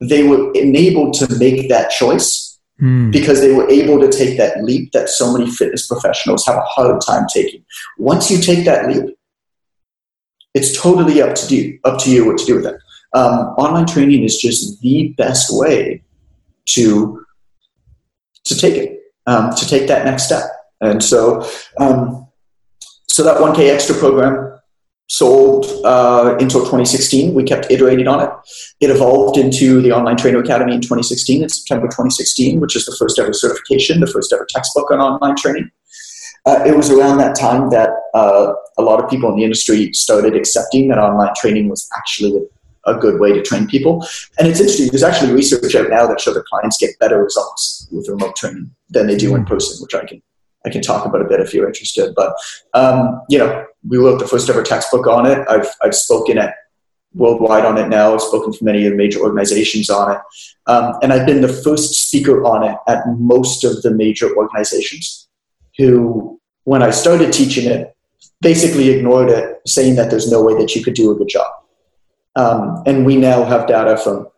they 0.00 0.22
were 0.22 0.50
enabled 0.52 1.14
to 1.14 1.38
make 1.38 1.68
that 1.68 1.90
choice 1.90 2.50
Mm. 2.80 3.12
because 3.12 3.42
they 3.42 3.52
were 3.52 3.68
able 3.68 4.00
to 4.00 4.10
take 4.10 4.38
that 4.38 4.64
leap 4.64 4.92
that 4.92 5.10
so 5.10 5.36
many 5.36 5.50
fitness 5.50 5.86
professionals 5.86 6.46
have 6.46 6.56
a 6.56 6.62
hard 6.62 6.98
time 7.06 7.26
taking. 7.30 7.62
Once 7.98 8.30
you 8.30 8.38
take 8.40 8.64
that 8.64 8.88
leap, 8.88 9.14
it's 10.54 10.80
totally 10.80 11.20
up 11.20 11.34
to 11.34 11.54
you, 11.54 11.78
up 11.84 11.98
to 11.98 12.10
you 12.10 12.24
what 12.24 12.38
to 12.38 12.46
do 12.46 12.56
with 12.56 12.64
it. 12.64 12.76
Um, 13.12 13.48
online 13.58 13.86
training 13.86 14.24
is 14.24 14.38
just 14.38 14.80
the 14.80 15.14
best 15.18 15.50
way 15.52 16.02
to 16.70 17.22
to 18.44 18.56
take 18.58 18.74
it, 18.76 18.98
um, 19.26 19.54
to 19.54 19.68
take 19.68 19.86
that 19.88 20.06
next 20.06 20.22
step. 20.24 20.44
And 20.80 21.04
so, 21.04 21.46
um, 21.78 22.26
so 23.08 23.22
that 23.22 23.42
1K 23.42 23.68
extra 23.68 23.94
program 23.94 24.49
sold 25.10 25.66
uh, 25.84 26.36
until 26.38 26.60
2016. 26.60 27.34
We 27.34 27.42
kept 27.42 27.68
iterating 27.68 28.06
on 28.06 28.22
it. 28.22 28.30
It 28.80 28.90
evolved 28.90 29.36
into 29.36 29.82
the 29.82 29.90
Online 29.90 30.16
Trainer 30.16 30.38
Academy 30.38 30.72
in 30.72 30.80
2016, 30.80 31.42
in 31.42 31.48
September 31.48 31.86
2016, 31.86 32.60
which 32.60 32.76
is 32.76 32.86
the 32.86 32.96
first 32.96 33.18
ever 33.18 33.32
certification, 33.32 33.98
the 33.98 34.06
first 34.06 34.32
ever 34.32 34.46
textbook 34.48 34.90
on 34.92 35.00
online 35.00 35.34
training. 35.34 35.68
Uh, 36.46 36.62
it 36.64 36.76
was 36.76 36.90
around 36.90 37.18
that 37.18 37.34
time 37.36 37.70
that 37.70 37.90
uh, 38.14 38.52
a 38.78 38.82
lot 38.82 39.02
of 39.02 39.10
people 39.10 39.28
in 39.30 39.36
the 39.36 39.42
industry 39.44 39.92
started 39.92 40.36
accepting 40.36 40.88
that 40.88 40.98
online 40.98 41.34
training 41.36 41.68
was 41.68 41.88
actually 41.96 42.40
a, 42.86 42.94
good 42.94 43.20
way 43.20 43.32
to 43.32 43.42
train 43.42 43.66
people. 43.66 44.06
And 44.38 44.48
it's 44.48 44.60
interesting, 44.60 44.88
there's 44.88 45.02
actually 45.02 45.32
research 45.32 45.74
out 45.74 45.90
now 45.90 46.06
that 46.06 46.20
show 46.20 46.32
that 46.32 46.44
clients 46.46 46.78
get 46.78 46.98
better 46.98 47.22
results 47.22 47.88
with 47.90 48.08
remote 48.08 48.36
training 48.36 48.70
than 48.88 49.06
they 49.06 49.16
do 49.16 49.34
in 49.34 49.44
person, 49.44 49.82
which 49.82 49.94
I 49.94 50.06
can 50.06 50.22
I 50.66 50.68
can 50.68 50.82
talk 50.82 51.06
about 51.06 51.22
a 51.22 51.24
bit 51.24 51.40
if 51.40 51.54
you're 51.54 51.66
interested. 51.66 52.14
But 52.14 52.34
um, 52.74 53.22
you 53.28 53.38
know, 53.38 53.66
we 53.86 53.98
wrote 53.98 54.18
the 54.18 54.28
first 54.28 54.48
ever 54.48 54.62
textbook 54.62 55.06
on 55.06 55.26
it. 55.26 55.46
I've 55.48 55.68
I've 55.82 55.94
spoken 55.94 56.38
at 56.38 56.54
worldwide 57.14 57.64
on 57.64 57.78
it 57.78 57.88
now. 57.88 58.14
I've 58.14 58.20
spoken 58.20 58.52
to 58.52 58.64
many 58.64 58.86
of 58.86 58.92
the 58.92 58.96
major 58.96 59.20
organizations 59.20 59.90
on 59.90 60.14
it, 60.14 60.20
um, 60.66 60.94
and 61.02 61.12
I've 61.12 61.26
been 61.26 61.40
the 61.40 61.48
first 61.48 61.94
speaker 61.94 62.44
on 62.44 62.62
it 62.62 62.76
at 62.86 63.04
most 63.18 63.64
of 63.64 63.82
the 63.82 63.90
major 63.90 64.34
organizations. 64.36 65.28
Who, 65.78 66.40
when 66.64 66.82
I 66.82 66.90
started 66.90 67.32
teaching 67.32 67.70
it, 67.70 67.96
basically 68.40 68.90
ignored 68.90 69.30
it, 69.30 69.60
saying 69.66 69.96
that 69.96 70.10
there's 70.10 70.30
no 70.30 70.42
way 70.42 70.54
that 70.54 70.74
you 70.74 70.84
could 70.84 70.94
do 70.94 71.10
a 71.10 71.14
good 71.14 71.28
job. 71.28 71.50
Um, 72.36 72.82
and 72.86 73.06
we 73.06 73.16
now 73.16 73.44
have 73.44 73.66
data 73.66 73.96
from 73.96 74.28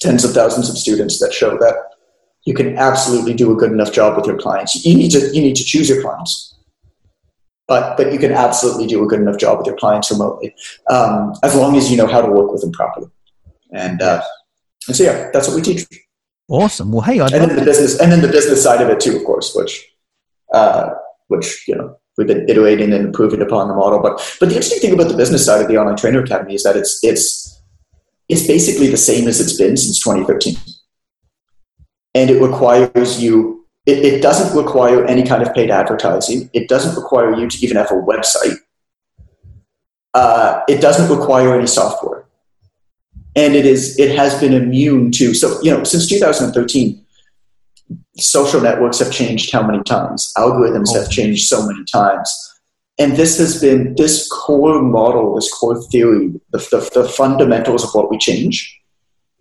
tens 0.00 0.24
of 0.24 0.32
thousands 0.32 0.68
of 0.68 0.76
students 0.76 1.18
that 1.20 1.32
show 1.32 1.56
that 1.58 1.74
you 2.44 2.54
can 2.54 2.76
absolutely 2.76 3.34
do 3.34 3.52
a 3.52 3.56
good 3.56 3.72
enough 3.72 3.92
job 3.92 4.16
with 4.16 4.26
your 4.26 4.38
clients. 4.38 4.84
You 4.84 4.96
need 4.96 5.10
to 5.10 5.34
you 5.34 5.40
need 5.40 5.56
to 5.56 5.64
choose 5.64 5.88
your 5.88 6.02
clients, 6.02 6.53
but 7.66 7.96
but 7.96 8.12
you 8.12 8.18
can 8.18 8.32
absolutely 8.32 8.86
do 8.86 9.02
a 9.02 9.06
good 9.06 9.20
enough 9.20 9.38
job 9.38 9.58
with 9.58 9.66
your 9.66 9.76
clients 9.76 10.10
remotely, 10.10 10.54
um, 10.90 11.32
as 11.42 11.54
long 11.54 11.76
as 11.76 11.90
you 11.90 11.96
know 11.96 12.06
how 12.06 12.20
to 12.20 12.30
work 12.30 12.52
with 12.52 12.60
them 12.60 12.72
properly. 12.72 13.08
And, 13.72 14.00
uh, 14.00 14.22
and 14.86 14.96
so 14.96 15.04
yeah, 15.04 15.30
that's 15.32 15.48
what 15.48 15.56
we 15.56 15.62
teach. 15.62 15.86
Awesome. 16.48 16.92
Well, 16.92 17.00
hey, 17.00 17.20
I'd 17.20 17.32
and 17.32 17.50
then 17.50 17.56
the 17.56 17.64
business 17.64 18.00
and 18.00 18.12
then 18.12 18.20
the 18.20 18.28
business 18.28 18.62
side 18.62 18.80
of 18.82 18.88
it 18.88 19.00
too, 19.00 19.16
of 19.16 19.24
course, 19.24 19.54
which 19.54 19.86
uh, 20.52 20.90
which 21.28 21.66
you 21.66 21.74
know 21.74 21.98
we've 22.16 22.26
been 22.26 22.48
iterating 22.48 22.92
and 22.92 23.06
improving 23.06 23.40
upon 23.40 23.68
the 23.68 23.74
model. 23.74 24.00
But 24.00 24.16
but 24.38 24.48
the 24.48 24.56
interesting 24.56 24.80
thing 24.80 24.92
about 24.92 25.08
the 25.08 25.16
business 25.16 25.44
side 25.44 25.62
of 25.62 25.68
the 25.68 25.78
online 25.78 25.96
trainer 25.96 26.22
academy 26.22 26.54
is 26.54 26.62
that 26.64 26.76
it's 26.76 27.00
it's 27.02 27.62
it's 28.28 28.46
basically 28.46 28.88
the 28.88 28.96
same 28.96 29.26
as 29.26 29.40
it's 29.40 29.56
been 29.56 29.76
since 29.76 30.02
2013 30.02 30.56
and 32.14 32.30
it 32.30 32.40
requires 32.40 33.22
you 33.22 33.63
it, 33.86 33.98
it, 33.98 34.22
doesn't 34.22 34.56
require 34.56 35.04
any 35.06 35.24
kind 35.24 35.42
of 35.42 35.52
paid 35.52 35.70
advertising. 35.70 36.48
It 36.52 36.68
doesn't 36.68 36.96
require 36.96 37.34
you 37.34 37.48
to 37.48 37.58
even 37.58 37.76
have 37.76 37.90
a 37.90 37.94
website. 37.94 38.56
Uh, 40.14 40.60
it 40.68 40.80
doesn't 40.80 41.14
require 41.14 41.54
any 41.54 41.66
software. 41.66 42.24
And 43.36 43.54
it 43.54 43.66
is 43.66 43.98
it 43.98 44.16
has 44.16 44.38
been 44.40 44.52
immune 44.54 45.10
to 45.12 45.34
so 45.34 45.60
you 45.60 45.70
know 45.70 45.82
since 45.82 46.08
2013 46.08 47.04
social 48.16 48.60
networks 48.60 49.00
have 49.00 49.10
changed 49.10 49.50
how 49.50 49.66
many 49.66 49.82
times. 49.82 50.32
Algorithms 50.38 50.94
have 50.94 51.10
changed 51.10 51.48
so 51.48 51.66
many 51.66 51.84
times. 51.84 52.32
And 52.96 53.16
this 53.16 53.38
has 53.38 53.60
been 53.60 53.96
this 53.96 54.28
core 54.28 54.80
model 54.80 55.34
this 55.34 55.52
core 55.52 55.82
theory 55.90 56.32
the, 56.52 56.58
the, 56.58 57.00
the 57.02 57.08
fundamentals 57.08 57.82
of 57.82 57.90
what 57.92 58.08
we 58.08 58.18
change 58.18 58.80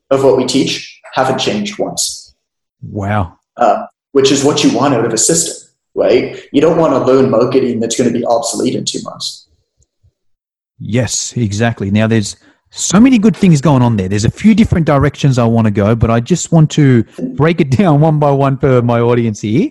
of 0.09 0.23
what 0.23 0.37
we 0.37 0.45
teach 0.45 0.99
haven't 1.13 1.39
changed 1.39 1.77
once. 1.77 2.35
Wow. 2.81 3.37
uh, 3.57 3.85
which 4.13 4.31
is 4.31 4.43
what 4.43 4.63
you 4.63 4.75
want 4.75 4.93
out 4.93 5.05
of 5.05 5.13
a 5.13 5.17
system, 5.17 5.69
right? 5.93 6.41
You 6.51 6.61
don't 6.61 6.77
want 6.79 6.93
to 6.93 6.99
learn 7.03 7.29
marketing 7.29 7.79
that's 7.79 7.97
going 7.97 8.11
to 8.11 8.17
be 8.17 8.25
obsolete 8.25 8.75
in 8.75 8.85
two 8.85 9.01
months. 9.03 9.47
Yes, 10.79 11.35
exactly. 11.35 11.91
Now 11.91 12.07
there's 12.07 12.35
so 12.69 12.99
many 12.99 13.19
good 13.19 13.35
things 13.35 13.61
going 13.61 13.83
on 13.83 13.97
there. 13.97 14.09
There's 14.09 14.25
a 14.25 14.31
few 14.31 14.55
different 14.55 14.87
directions 14.87 15.37
I 15.37 15.45
want 15.45 15.65
to 15.65 15.71
go, 15.71 15.95
but 15.95 16.09
I 16.09 16.19
just 16.19 16.51
want 16.51 16.71
to 16.71 17.03
break 17.35 17.61
it 17.61 17.69
down 17.77 18.01
one 18.01 18.17
by 18.19 18.31
one 18.31 18.57
for 18.57 18.81
my 18.81 18.99
audience 18.99 19.41
here. 19.41 19.69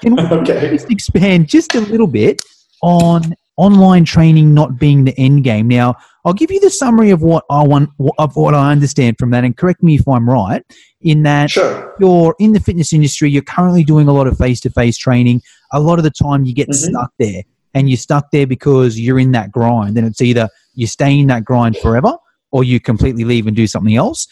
Can 0.00 0.16
we 0.16 0.22
Okay. 0.38 0.70
just 0.70 0.90
expand 0.90 1.48
just 1.48 1.74
a 1.74 1.80
little 1.80 2.06
bit 2.06 2.40
on 2.82 3.34
online 3.56 4.04
training 4.04 4.54
not 4.54 4.78
being 4.78 5.04
the 5.04 5.18
end 5.18 5.44
game? 5.44 5.68
Now, 5.68 5.96
I'll 6.28 6.34
give 6.34 6.50
you 6.50 6.60
the 6.60 6.68
summary 6.68 7.08
of 7.08 7.22
what 7.22 7.46
I 7.48 7.62
want 7.62 7.88
of 8.18 8.36
what 8.36 8.52
I 8.52 8.70
understand 8.70 9.16
from 9.18 9.30
that, 9.30 9.44
and 9.44 9.56
correct 9.56 9.82
me 9.82 9.94
if 9.94 10.06
I'm 10.06 10.28
right. 10.28 10.62
In 11.00 11.22
that 11.22 11.48
Sure. 11.48 11.94
you're 11.98 12.34
in 12.38 12.52
the 12.52 12.60
fitness 12.60 12.92
industry, 12.92 13.30
you're 13.30 13.40
currently 13.40 13.82
doing 13.82 14.08
a 14.08 14.12
lot 14.12 14.26
of 14.26 14.36
face 14.36 14.60
to 14.60 14.70
face 14.70 14.98
training. 14.98 15.40
A 15.72 15.80
lot 15.80 15.98
of 15.98 16.02
the 16.02 16.10
time, 16.10 16.44
you 16.44 16.52
get 16.52 16.68
Mhm. 16.68 16.74
stuck 16.74 17.12
there, 17.18 17.44
and 17.72 17.88
you're 17.88 17.96
stuck 17.96 18.30
there 18.30 18.46
because 18.46 19.00
you're 19.00 19.18
in 19.18 19.32
that 19.32 19.50
grind, 19.50 19.96
and 19.96 20.06
it's 20.06 20.20
either 20.20 20.50
you 20.74 20.86
stay 20.86 21.18
in 21.18 21.28
that 21.28 21.46
grind 21.46 21.78
forever 21.78 22.14
or 22.52 22.62
you 22.62 22.78
completely 22.78 23.24
leave 23.24 23.46
and 23.46 23.56
do 23.56 23.66
something 23.66 23.96
else. 23.96 24.26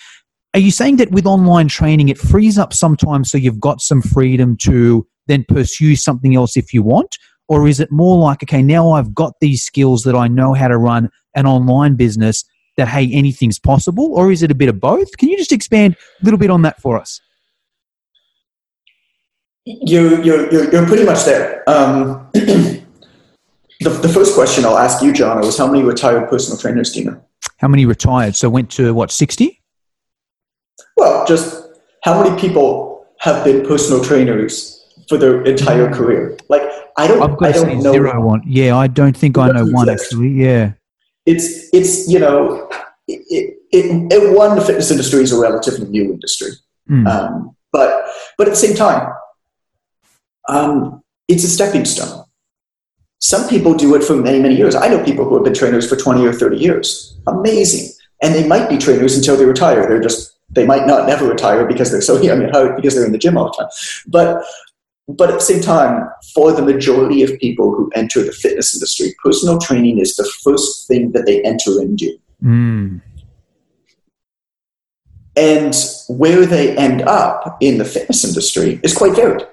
Are 0.52 0.60
you 0.60 0.70
saying 0.70 0.96
that 0.96 1.10
with 1.12 1.24
online 1.24 1.68
training, 1.68 2.10
it 2.10 2.18
frees 2.18 2.58
up 2.58 2.74
sometimes 2.74 3.30
so 3.30 3.38
you've 3.38 3.60
got 3.60 3.80
some 3.80 4.02
freedom 4.02 4.54
to 4.64 5.06
then 5.28 5.46
pursue 5.48 5.96
something 5.96 6.36
else 6.36 6.58
if 6.58 6.74
you 6.74 6.82
want? 6.82 7.16
Or 7.48 7.68
is 7.68 7.80
it 7.80 7.90
more 7.90 8.18
like, 8.18 8.42
okay, 8.42 8.62
now 8.62 8.90
I've 8.90 9.14
got 9.14 9.34
these 9.40 9.62
skills 9.62 10.02
that 10.02 10.14
I 10.14 10.28
know 10.28 10.52
how 10.52 10.68
to 10.68 10.76
run 10.76 11.10
an 11.36 11.46
online 11.46 11.94
business 11.94 12.44
that, 12.76 12.88
hey, 12.88 13.10
anything's 13.12 13.58
possible? 13.58 14.12
Or 14.14 14.32
is 14.32 14.42
it 14.42 14.50
a 14.50 14.54
bit 14.54 14.68
of 14.68 14.80
both? 14.80 15.16
Can 15.16 15.28
you 15.28 15.36
just 15.36 15.52
expand 15.52 15.96
a 16.20 16.24
little 16.24 16.38
bit 16.38 16.50
on 16.50 16.62
that 16.62 16.80
for 16.80 16.98
us? 16.98 17.20
You're, 19.64 20.22
you're, 20.22 20.50
you're, 20.52 20.72
you're 20.72 20.86
pretty 20.86 21.04
much 21.04 21.24
there. 21.24 21.68
Um, 21.68 22.28
the, 22.32 22.82
the 23.80 24.08
first 24.08 24.34
question 24.34 24.64
I'll 24.64 24.78
ask 24.78 25.02
you, 25.02 25.12
John, 25.12 25.38
was 25.40 25.58
how 25.58 25.66
many 25.66 25.84
retired 25.84 26.28
personal 26.28 26.58
trainers 26.58 26.92
do 26.92 27.00
you 27.00 27.10
know? 27.10 27.22
How 27.58 27.68
many 27.68 27.86
retired? 27.86 28.36
So 28.36 28.48
went 28.48 28.70
to 28.72 28.94
what, 28.94 29.10
60? 29.10 29.60
Well, 30.96 31.26
just 31.26 31.66
how 32.04 32.22
many 32.22 32.38
people 32.40 33.06
have 33.20 33.44
been 33.44 33.66
personal 33.66 34.04
trainers 34.04 34.84
for 35.08 35.18
their 35.18 35.42
entire 35.44 35.92
career? 35.92 36.36
Like, 36.48 36.62
I 36.96 37.08
don't, 37.08 37.22
I've 37.22 37.36
got 37.36 37.48
I 37.48 37.52
don't 37.52 37.82
know. 37.82 37.92
zero 37.92 38.24
one. 38.24 38.42
Yeah, 38.46 38.76
I 38.76 38.86
don't 38.86 39.16
think 39.16 39.36
I 39.36 39.48
know 39.48 39.66
one 39.66 39.88
actually. 39.88 40.28
Yeah. 40.28 40.72
It's 41.26 41.68
it's 41.72 42.08
you 42.08 42.18
know 42.18 42.68
it, 43.08 43.58
it, 43.70 44.12
it, 44.12 44.36
one 44.36 44.56
the 44.56 44.64
fitness 44.64 44.90
industry 44.90 45.22
is 45.22 45.32
a 45.32 45.38
relatively 45.38 45.86
new 45.86 46.04
industry. 46.04 46.52
Mm. 46.88 47.06
um, 47.08 47.56
but 47.72 48.06
but 48.38 48.46
at 48.46 48.50
the 48.50 48.56
same 48.56 48.76
time 48.76 49.12
um, 50.48 51.02
it's 51.28 51.44
a 51.44 51.48
stepping 51.48 51.84
stone. 51.84 52.24
Some 53.18 53.48
people 53.48 53.74
do 53.74 53.94
it 53.96 54.04
for 54.04 54.16
many 54.16 54.40
many 54.40 54.56
years. 54.56 54.74
I 54.74 54.88
know 54.88 55.04
people 55.04 55.24
who 55.24 55.34
have 55.34 55.44
been 55.44 55.54
trainers 55.54 55.88
for 55.88 55.96
20 55.96 56.24
or 56.24 56.32
30 56.32 56.56
years. 56.56 57.18
Amazing. 57.26 57.92
And 58.22 58.34
they 58.34 58.46
might 58.46 58.68
be 58.68 58.78
trainers 58.78 59.16
until 59.16 59.36
they 59.36 59.44
retire. 59.44 59.86
They're 59.88 60.00
just 60.00 60.36
they 60.50 60.64
might 60.64 60.86
not 60.86 61.08
never 61.08 61.26
retire 61.26 61.66
because 61.66 61.90
they're 61.90 62.00
so 62.00 62.20
young 62.22 62.42
and 62.42 62.52
hard 62.52 62.76
because 62.76 62.94
they're 62.94 63.04
in 63.04 63.12
the 63.12 63.18
gym 63.18 63.36
all 63.36 63.46
the 63.46 63.62
time. 63.62 63.70
But 64.06 64.44
but 65.08 65.30
at 65.30 65.36
the 65.36 65.40
same 65.40 65.62
time, 65.62 66.08
for 66.34 66.52
the 66.52 66.62
majority 66.62 67.22
of 67.22 67.38
people 67.38 67.72
who 67.72 67.90
enter 67.94 68.24
the 68.24 68.32
fitness 68.32 68.74
industry, 68.74 69.14
personal 69.22 69.58
training 69.58 69.98
is 69.98 70.16
the 70.16 70.28
first 70.42 70.88
thing 70.88 71.12
that 71.12 71.26
they 71.26 71.42
enter 71.42 71.80
into. 71.80 72.18
Mm. 72.42 73.00
And 75.36 75.76
where 76.08 76.44
they 76.44 76.76
end 76.76 77.02
up 77.02 77.58
in 77.60 77.78
the 77.78 77.84
fitness 77.84 78.24
industry 78.24 78.80
is 78.82 78.96
quite 78.96 79.14
varied. 79.14 79.46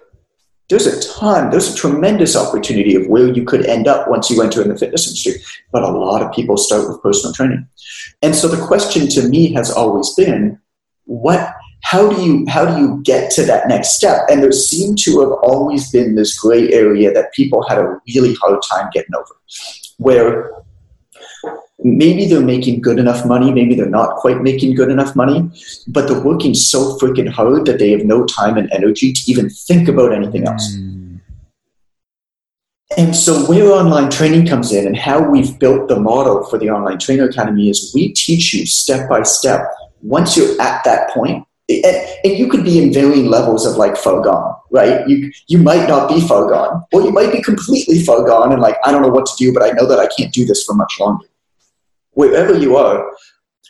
There's 0.69 0.87
a 0.87 1.13
ton, 1.13 1.51
there's 1.51 1.71
a 1.71 1.75
tremendous 1.75 2.35
opportunity 2.35 2.95
of 2.95 3.07
where 3.07 3.27
you 3.27 3.43
could 3.43 3.65
end 3.65 3.87
up 3.87 4.07
once 4.07 4.29
you 4.31 4.41
enter 4.41 4.61
in 4.61 4.69
the 4.69 4.77
fitness 4.77 5.05
industry. 5.05 5.33
But 5.71 5.83
a 5.83 5.91
lot 5.91 6.23
of 6.23 6.31
people 6.31 6.57
start 6.57 6.87
with 6.87 7.03
personal 7.03 7.33
training. 7.33 7.67
And 8.23 8.33
so 8.33 8.47
the 8.47 8.65
question 8.65 9.07
to 9.09 9.27
me 9.27 9.53
has 9.53 9.69
always 9.69 10.13
been 10.15 10.59
what 11.03 11.53
how 11.83 12.09
do 12.09 12.21
you 12.21 12.45
how 12.47 12.65
do 12.65 12.81
you 12.81 13.01
get 13.03 13.29
to 13.31 13.43
that 13.45 13.67
next 13.67 13.93
step? 13.93 14.21
And 14.29 14.41
there 14.41 14.51
seemed 14.51 14.97
to 14.99 15.19
have 15.19 15.31
always 15.43 15.91
been 15.91 16.15
this 16.15 16.39
gray 16.39 16.71
area 16.71 17.13
that 17.13 17.33
people 17.33 17.63
had 17.67 17.77
a 17.77 17.99
really 18.07 18.33
hard 18.35 18.59
time 18.69 18.89
getting 18.93 19.13
over, 19.15 19.35
where 19.97 20.51
maybe 21.83 22.25
they're 22.25 22.41
making 22.41 22.81
good 22.81 22.99
enough 22.99 23.25
money, 23.25 23.51
maybe 23.51 23.75
they're 23.75 23.85
not 23.89 24.15
quite 24.15 24.41
making 24.41 24.75
good 24.75 24.89
enough 24.89 25.15
money, 25.15 25.49
but 25.87 26.07
they're 26.07 26.23
working 26.23 26.53
so 26.55 26.97
freaking 26.97 27.27
hard 27.27 27.65
that 27.65 27.79
they 27.79 27.91
have 27.91 28.05
no 28.05 28.25
time 28.25 28.57
and 28.57 28.71
energy 28.71 29.11
to 29.11 29.21
even 29.27 29.49
think 29.49 29.89
about 29.89 30.13
anything 30.13 30.47
else. 30.47 30.75
Mm. 30.75 31.19
And 32.95 33.15
so, 33.15 33.45
where 33.45 33.71
online 33.71 34.09
training 34.09 34.47
comes 34.47 34.71
in 34.71 34.87
and 34.87 34.95
how 34.95 35.21
we've 35.21 35.57
built 35.59 35.89
the 35.89 35.99
model 35.99 36.45
for 36.45 36.57
the 36.57 36.69
Online 36.69 36.99
Trainer 36.99 37.25
Academy 37.25 37.69
is 37.69 37.91
we 37.93 38.13
teach 38.13 38.53
you 38.53 38.65
step 38.65 39.09
by 39.09 39.23
step. 39.23 39.65
Once 40.01 40.37
you're 40.37 40.61
at 40.61 40.83
that 40.83 41.09
point, 41.09 41.45
and, 41.83 41.95
and 42.25 42.37
you 42.37 42.47
could 42.47 42.63
be 42.63 42.81
in 42.81 42.91
varying 42.91 43.27
levels 43.27 43.65
of 43.65 43.77
like 43.77 43.95
far 43.95 44.21
gone, 44.21 44.53
right? 44.71 45.07
You 45.07 45.31
you 45.47 45.57
might 45.57 45.87
not 45.87 46.09
be 46.09 46.19
far 46.21 46.49
gone, 46.49 46.83
or 46.91 47.01
you 47.01 47.11
might 47.11 47.31
be 47.31 47.41
completely 47.41 48.03
far 48.03 48.25
gone 48.25 48.51
and 48.51 48.61
like 48.61 48.75
I 48.83 48.91
don't 48.91 49.01
know 49.01 49.07
what 49.09 49.25
to 49.27 49.33
do, 49.37 49.53
but 49.53 49.63
I 49.63 49.71
know 49.71 49.87
that 49.87 49.99
I 49.99 50.07
can't 50.07 50.33
do 50.33 50.45
this 50.45 50.63
for 50.63 50.75
much 50.75 50.99
longer 50.99 51.25
wherever 52.13 52.57
you 52.57 52.77
are, 52.77 53.11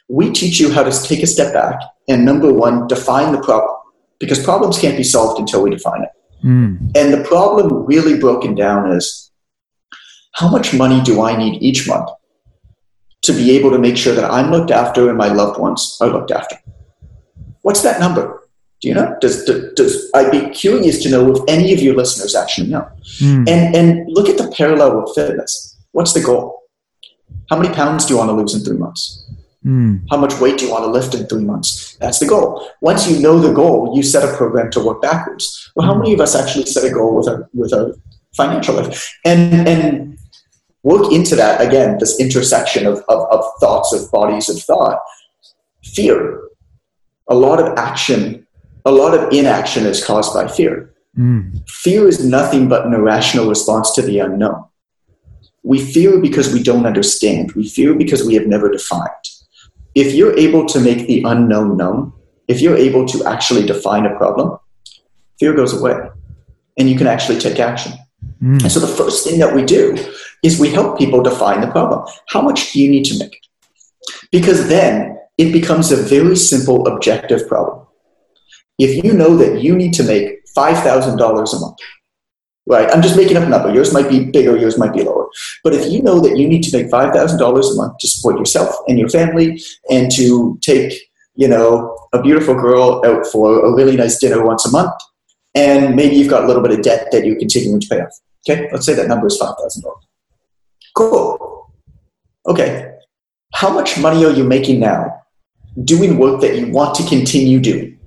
we 0.10 0.32
teach 0.32 0.60
you 0.60 0.72
how 0.72 0.84
to 0.84 1.04
take 1.04 1.24
a 1.24 1.28
step 1.28 1.54
back 1.54 1.80
and 2.08 2.26
number 2.26 2.54
one, 2.54 2.88
define 2.88 3.32
the 3.32 3.42
problem 3.42 3.76
because 4.20 4.44
problems 4.44 4.80
can't 4.80 4.98
be 4.98 5.04
solved 5.04 5.40
until 5.40 5.64
we 5.64 5.70
define 5.70 6.04
it. 6.04 6.10
Mm. 6.44 6.92
And 6.96 7.14
the 7.14 7.24
problem 7.28 7.86
really 7.86 8.20
broken 8.20 8.56
down 8.56 8.92
is 8.92 9.32
how 10.34 10.50
much 10.50 10.74
money 10.74 11.02
do 11.02 11.22
I 11.22 11.38
need 11.38 11.62
each 11.62 11.88
month 11.88 12.10
to 13.22 13.34
be 13.34 13.52
able 13.52 13.72
to 13.72 13.80
make 13.80 13.96
sure 13.96 14.14
that 14.14 14.30
I'm 14.30 14.52
looked 14.52 14.72
after 14.72 15.08
and 15.08 15.18
my 15.18 15.28
loved 15.28 15.60
ones 15.60 15.98
are 16.02 16.10
looked 16.10 16.32
after? 16.32 16.58
What's 17.64 17.82
that 17.82 18.00
number? 18.00 18.42
Do 18.82 18.90
you 18.90 18.94
know? 18.94 19.18
Does, 19.22 19.46
does, 19.46 19.74
does 19.74 20.12
I'd 20.14 20.32
be 20.32 20.50
curious 20.50 21.02
to 21.04 21.10
know 21.10 21.32
if 21.34 21.42
any 21.48 21.74
of 21.74 21.82
your 21.82 21.96
listeners 21.96 22.36
actually 22.36 22.68
know? 22.68 22.88
Mm. 23.20 23.50
And 23.50 23.76
and 23.76 24.06
look 24.08 24.30
at 24.30 24.38
the 24.38 24.54
parallel 24.56 25.02
with 25.02 25.16
fitness. 25.16 25.78
What's 25.92 26.14
the 26.14 26.22
goal? 26.22 26.64
How 27.50 27.60
many 27.60 27.74
pounds 27.74 28.06
do 28.06 28.14
you 28.14 28.18
want 28.20 28.30
to 28.30 28.34
lose 28.34 28.54
in 28.54 28.62
three 28.62 28.78
months? 28.78 29.26
Mm. 29.66 30.06
How 30.10 30.18
much 30.18 30.38
weight 30.42 30.58
do 30.58 30.66
you 30.66 30.72
want 30.72 30.84
to 30.84 30.92
lift 30.92 31.16
in 31.16 31.26
three 31.28 31.46
months? 31.46 31.96
That's 32.02 32.20
the 32.20 32.28
goal. 32.28 32.70
Once 32.82 33.10
you 33.10 33.20
know 33.20 33.40
the 33.40 33.54
goal, 33.54 33.94
you 33.96 34.04
set 34.04 34.28
a 34.28 34.36
program 34.36 34.70
to 34.72 34.84
work 34.84 35.02
backwards. 35.02 35.72
Well, 35.76 35.88
how 35.88 35.96
many 35.96 36.14
of 36.14 36.20
us 36.20 36.36
actually 36.36 36.66
set 36.66 36.84
a 36.84 36.94
goal 36.94 37.16
with 37.16 37.28
a 37.28 37.48
with 37.54 37.72
a 37.72 37.98
financial 38.36 38.76
life? 38.76 39.18
And 39.24 39.66
and 39.66 40.20
work 40.84 41.12
into 41.14 41.36
that 41.38 41.62
again, 41.62 41.98
this 42.00 42.20
intersection 42.20 42.86
of, 42.86 42.98
of, 43.08 43.32
of 43.32 43.46
thoughts, 43.62 43.94
of 43.94 44.12
bodies 44.12 44.50
of 44.50 44.62
thought. 44.62 45.00
Fear. 45.84 46.42
A 47.30 47.36
lot 47.36 47.60
of 47.60 47.78
action, 47.78 48.46
a 48.86 48.92
lot 48.92 49.14
of 49.14 49.32
inaction 49.32 49.86
is 49.86 50.04
caused 50.04 50.34
by 50.34 50.48
fear. 50.48 50.94
Mm. 51.18 51.68
Fear 51.70 52.08
is 52.08 52.26
nothing 52.26 52.68
but 52.68 52.86
an 52.86 52.94
irrational 52.94 53.48
response 53.48 53.92
to 53.96 54.02
the 54.02 54.20
unknown. 54.20 54.64
We 55.64 55.80
fear 55.80 56.20
because 56.20 56.54
we 56.54 56.62
don't 56.62 56.86
understand. 56.86 57.54
We 57.54 57.70
fear 57.70 57.94
because 57.94 58.26
we 58.26 58.34
have 58.34 58.48
never 58.48 58.70
defined. 58.70 59.10
If 59.96 60.14
you're 60.14 60.38
able 60.38 60.66
to 60.68 60.80
make 60.80 61.08
the 61.08 61.24
unknown 61.24 61.78
known, 61.78 62.14
if 62.48 62.60
you're 62.62 62.76
able 62.76 63.06
to 63.08 63.24
actually 63.26 63.66
define 63.66 64.06
a 64.06 64.16
problem, 64.18 64.58
fear 65.40 65.54
goes 65.54 65.74
away 65.80 65.96
and 66.78 66.90
you 66.90 66.98
can 66.98 67.08
actually 67.08 67.40
take 67.40 67.60
action. 67.60 67.94
Mm. 68.42 68.64
And 68.64 68.72
so 68.72 68.80
the 68.80 68.88
first 68.88 69.26
thing 69.26 69.40
that 69.40 69.56
we 69.56 69.64
do 69.64 69.98
is 70.44 70.60
we 70.60 70.70
help 70.70 70.98
people 70.98 71.24
define 71.24 71.62
the 71.62 71.72
problem. 71.72 72.06
How 72.28 72.42
much 72.42 72.74
do 72.74 72.82
you 72.82 72.90
need 72.90 73.06
to 73.06 73.20
make? 73.20 73.40
Because 74.32 74.68
then 74.68 75.18
it 75.38 75.52
becomes 75.52 75.92
a 75.92 75.98
very 75.98 76.36
simple 76.36 76.88
objective 76.88 77.48
problem. 77.48 77.86
If 78.78 79.04
you 79.04 79.14
know 79.14 79.36
that 79.38 79.62
you 79.62 79.76
need 79.76 79.94
to 79.96 80.04
make 80.04 80.46
$5,000 80.56 81.18
a 81.18 81.60
month, 81.60 81.78
right? 82.68 82.90
I'm 82.92 83.02
just 83.02 83.18
making 83.18 83.38
up 83.38 83.44
a 83.44 83.50
number. 83.50 83.74
Yours 83.74 83.94
might 83.94 84.10
be 84.10 84.26
bigger, 84.26 84.58
yours 84.58 84.78
might 84.78 84.94
be 84.94 85.04
lower. 85.04 85.28
But 85.64 85.74
if 85.74 85.92
you 85.92 86.02
know 86.02 86.20
that 86.20 86.38
you 86.38 86.48
need 86.48 86.64
to 86.64 86.78
make 86.78 86.92
$5,000 86.92 87.40
a 87.40 87.76
month 87.76 87.98
to 88.00 88.08
support 88.08 88.38
yourself 88.38 88.76
and 88.88 88.98
your 88.98 89.10
family 89.10 89.62
and 89.90 90.12
to 90.12 90.58
take, 90.62 90.94
you 91.36 91.48
know, 91.48 91.98
a 92.14 92.22
beautiful 92.22 92.54
girl 92.56 93.02
out 93.06 93.26
for 93.28 93.66
a 93.66 93.76
really 93.76 93.98
nice 93.98 94.20
dinner 94.20 94.46
once 94.46 94.66
a 94.66 94.72
month, 94.72 94.94
and 95.56 95.96
maybe 95.96 96.16
you've 96.16 96.30
got 96.30 96.44
a 96.44 96.48
little 96.48 96.62
bit 96.62 96.72
of 96.72 96.84
debt 96.84 97.08
that 97.12 97.26
you're 97.26 97.40
continuing 97.40 97.80
to 97.80 97.88
pay 97.88 98.02
off. 98.02 98.20
Okay, 98.48 98.70
let's 98.72 98.86
say 98.86 98.94
that 98.94 99.08
number 99.08 99.28
is 99.28 99.40
$5,000. 99.40 99.84
Cool. 100.96 101.72
Okay, 102.46 102.92
how 103.54 103.70
much 103.74 104.00
money 104.00 104.26
are 104.26 104.32
you 104.32 104.44
making 104.44 104.80
now 104.80 105.23
doing 105.84 106.18
work 106.18 106.42
that 106.42 106.58
you 106.58 106.72
want 106.72 106.96
to 106.96 107.04
continue 107.08 107.60
doing? 107.60 108.00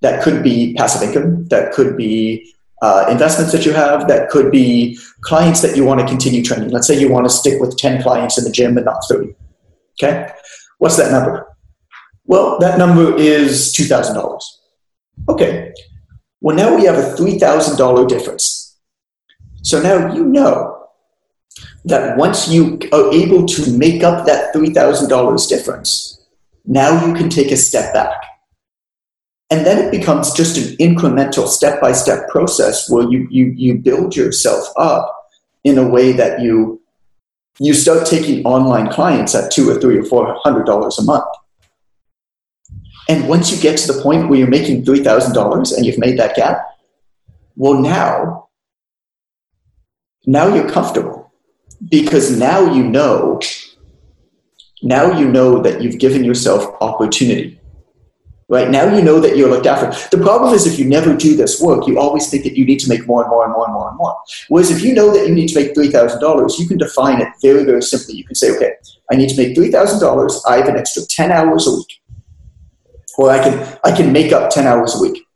That 0.00 0.22
could 0.22 0.42
be 0.42 0.74
passive 0.74 1.08
income, 1.08 1.46
that 1.48 1.72
could 1.72 1.96
be 1.96 2.52
uh, 2.82 3.06
investments 3.08 3.52
that 3.52 3.64
you 3.64 3.72
have 3.72 4.08
that 4.08 4.28
could 4.28 4.50
be 4.50 4.98
clients 5.20 5.62
that 5.62 5.76
you 5.76 5.84
want 5.84 6.00
to 6.00 6.06
continue 6.06 6.42
training. 6.42 6.70
Let's 6.70 6.88
say 6.88 6.98
you 6.98 7.08
want 7.08 7.24
to 7.26 7.30
stick 7.30 7.60
with 7.60 7.78
10 7.78 8.02
clients 8.02 8.36
in 8.36 8.44
the 8.44 8.50
gym 8.50 8.76
and 8.76 8.84
not 8.84 9.04
30. 9.08 9.34
Okay? 9.92 10.28
What's 10.78 10.96
that 10.96 11.12
number? 11.12 11.46
Well, 12.24 12.58
that 12.58 12.78
number 12.78 13.16
is 13.16 13.72
$2,000. 13.72 14.40
Okay. 15.28 15.72
Well, 16.40 16.56
now 16.56 16.74
we 16.74 16.84
have 16.84 16.96
a 16.96 17.14
$3,000 17.14 18.08
difference. 18.08 18.76
So 19.62 19.80
now 19.80 20.12
you 20.12 20.24
know 20.24 20.88
that 21.84 22.16
once 22.16 22.48
you 22.48 22.80
are 22.92 23.12
able 23.12 23.46
to 23.46 23.78
make 23.78 24.02
up 24.02 24.26
that 24.26 24.52
$3,000 24.52 25.48
difference, 25.48 26.21
now 26.64 27.04
you 27.06 27.14
can 27.14 27.28
take 27.28 27.50
a 27.50 27.56
step 27.56 27.92
back. 27.92 28.22
And 29.50 29.66
then 29.66 29.78
it 29.78 29.90
becomes 29.90 30.32
just 30.32 30.56
an 30.56 30.76
incremental 30.78 31.46
step-by-step 31.46 32.28
process 32.30 32.88
where 32.88 33.06
you, 33.10 33.28
you, 33.30 33.52
you 33.54 33.78
build 33.78 34.16
yourself 34.16 34.66
up 34.78 35.14
in 35.64 35.76
a 35.78 35.86
way 35.86 36.12
that 36.12 36.40
you 36.40 36.80
you 37.58 37.74
start 37.74 38.06
taking 38.06 38.44
online 38.46 38.90
clients 38.90 39.34
at 39.34 39.52
two 39.52 39.68
or 39.68 39.78
three 39.78 39.98
or 39.98 40.04
four 40.04 40.34
hundred 40.42 40.64
dollars 40.64 40.98
a 40.98 41.04
month. 41.04 41.24
And 43.10 43.28
once 43.28 43.52
you 43.52 43.60
get 43.60 43.76
to 43.78 43.92
the 43.92 44.02
point 44.02 44.30
where 44.30 44.38
you're 44.38 44.48
making 44.48 44.84
three 44.84 45.04
thousand 45.04 45.34
dollars 45.34 45.70
and 45.70 45.84
you've 45.84 45.98
made 45.98 46.18
that 46.18 46.34
gap 46.34 46.66
well 47.56 47.74
now 47.74 48.48
now 50.26 50.54
you're 50.54 50.70
comfortable 50.70 51.32
because 51.90 52.36
now 52.38 52.72
you 52.72 52.82
know 52.82 53.40
now 54.82 55.18
you 55.18 55.28
know 55.28 55.62
that 55.62 55.80
you've 55.80 55.98
given 55.98 56.24
yourself 56.24 56.76
opportunity 56.80 57.60
right? 58.52 58.68
Now 58.68 58.94
you 58.94 59.02
know 59.02 59.18
that 59.18 59.34
you're 59.34 59.48
looked 59.48 59.66
after. 59.66 59.86
The 60.14 60.22
problem 60.22 60.52
is 60.52 60.66
if 60.66 60.78
you 60.78 60.84
never 60.84 61.16
do 61.16 61.34
this 61.34 61.58
work, 61.60 61.86
you 61.86 61.98
always 61.98 62.28
think 62.28 62.44
that 62.44 62.54
you 62.54 62.66
need 62.66 62.80
to 62.80 62.88
make 62.88 63.06
more 63.06 63.22
and 63.22 63.30
more 63.30 63.44
and 63.44 63.52
more 63.54 63.64
and 63.64 63.72
more 63.72 63.88
and 63.88 63.96
more. 63.96 64.14
Whereas 64.48 64.70
if 64.70 64.82
you 64.82 64.92
know 64.94 65.10
that 65.10 65.26
you 65.26 65.34
need 65.34 65.48
to 65.48 65.58
make 65.58 65.74
$3,000, 65.74 66.58
you 66.58 66.68
can 66.68 66.76
define 66.76 67.22
it 67.22 67.28
very, 67.40 67.64
very 67.64 67.82
simply. 67.82 68.14
You 68.14 68.24
can 68.24 68.34
say, 68.34 68.54
okay, 68.54 68.72
I 69.10 69.16
need 69.16 69.30
to 69.30 69.36
make 69.38 69.56
$3,000. 69.56 70.40
I 70.46 70.56
have 70.58 70.68
an 70.68 70.76
extra 70.76 71.02
10 71.08 71.32
hours 71.32 71.66
a 71.66 71.70
week. 71.72 72.02
Or 73.16 73.30
I 73.30 73.42
can, 73.42 73.78
I 73.84 73.96
can 73.96 74.12
make 74.12 74.32
up 74.32 74.50
10 74.50 74.66
hours 74.66 74.96
a 74.96 75.00
week. 75.00 75.26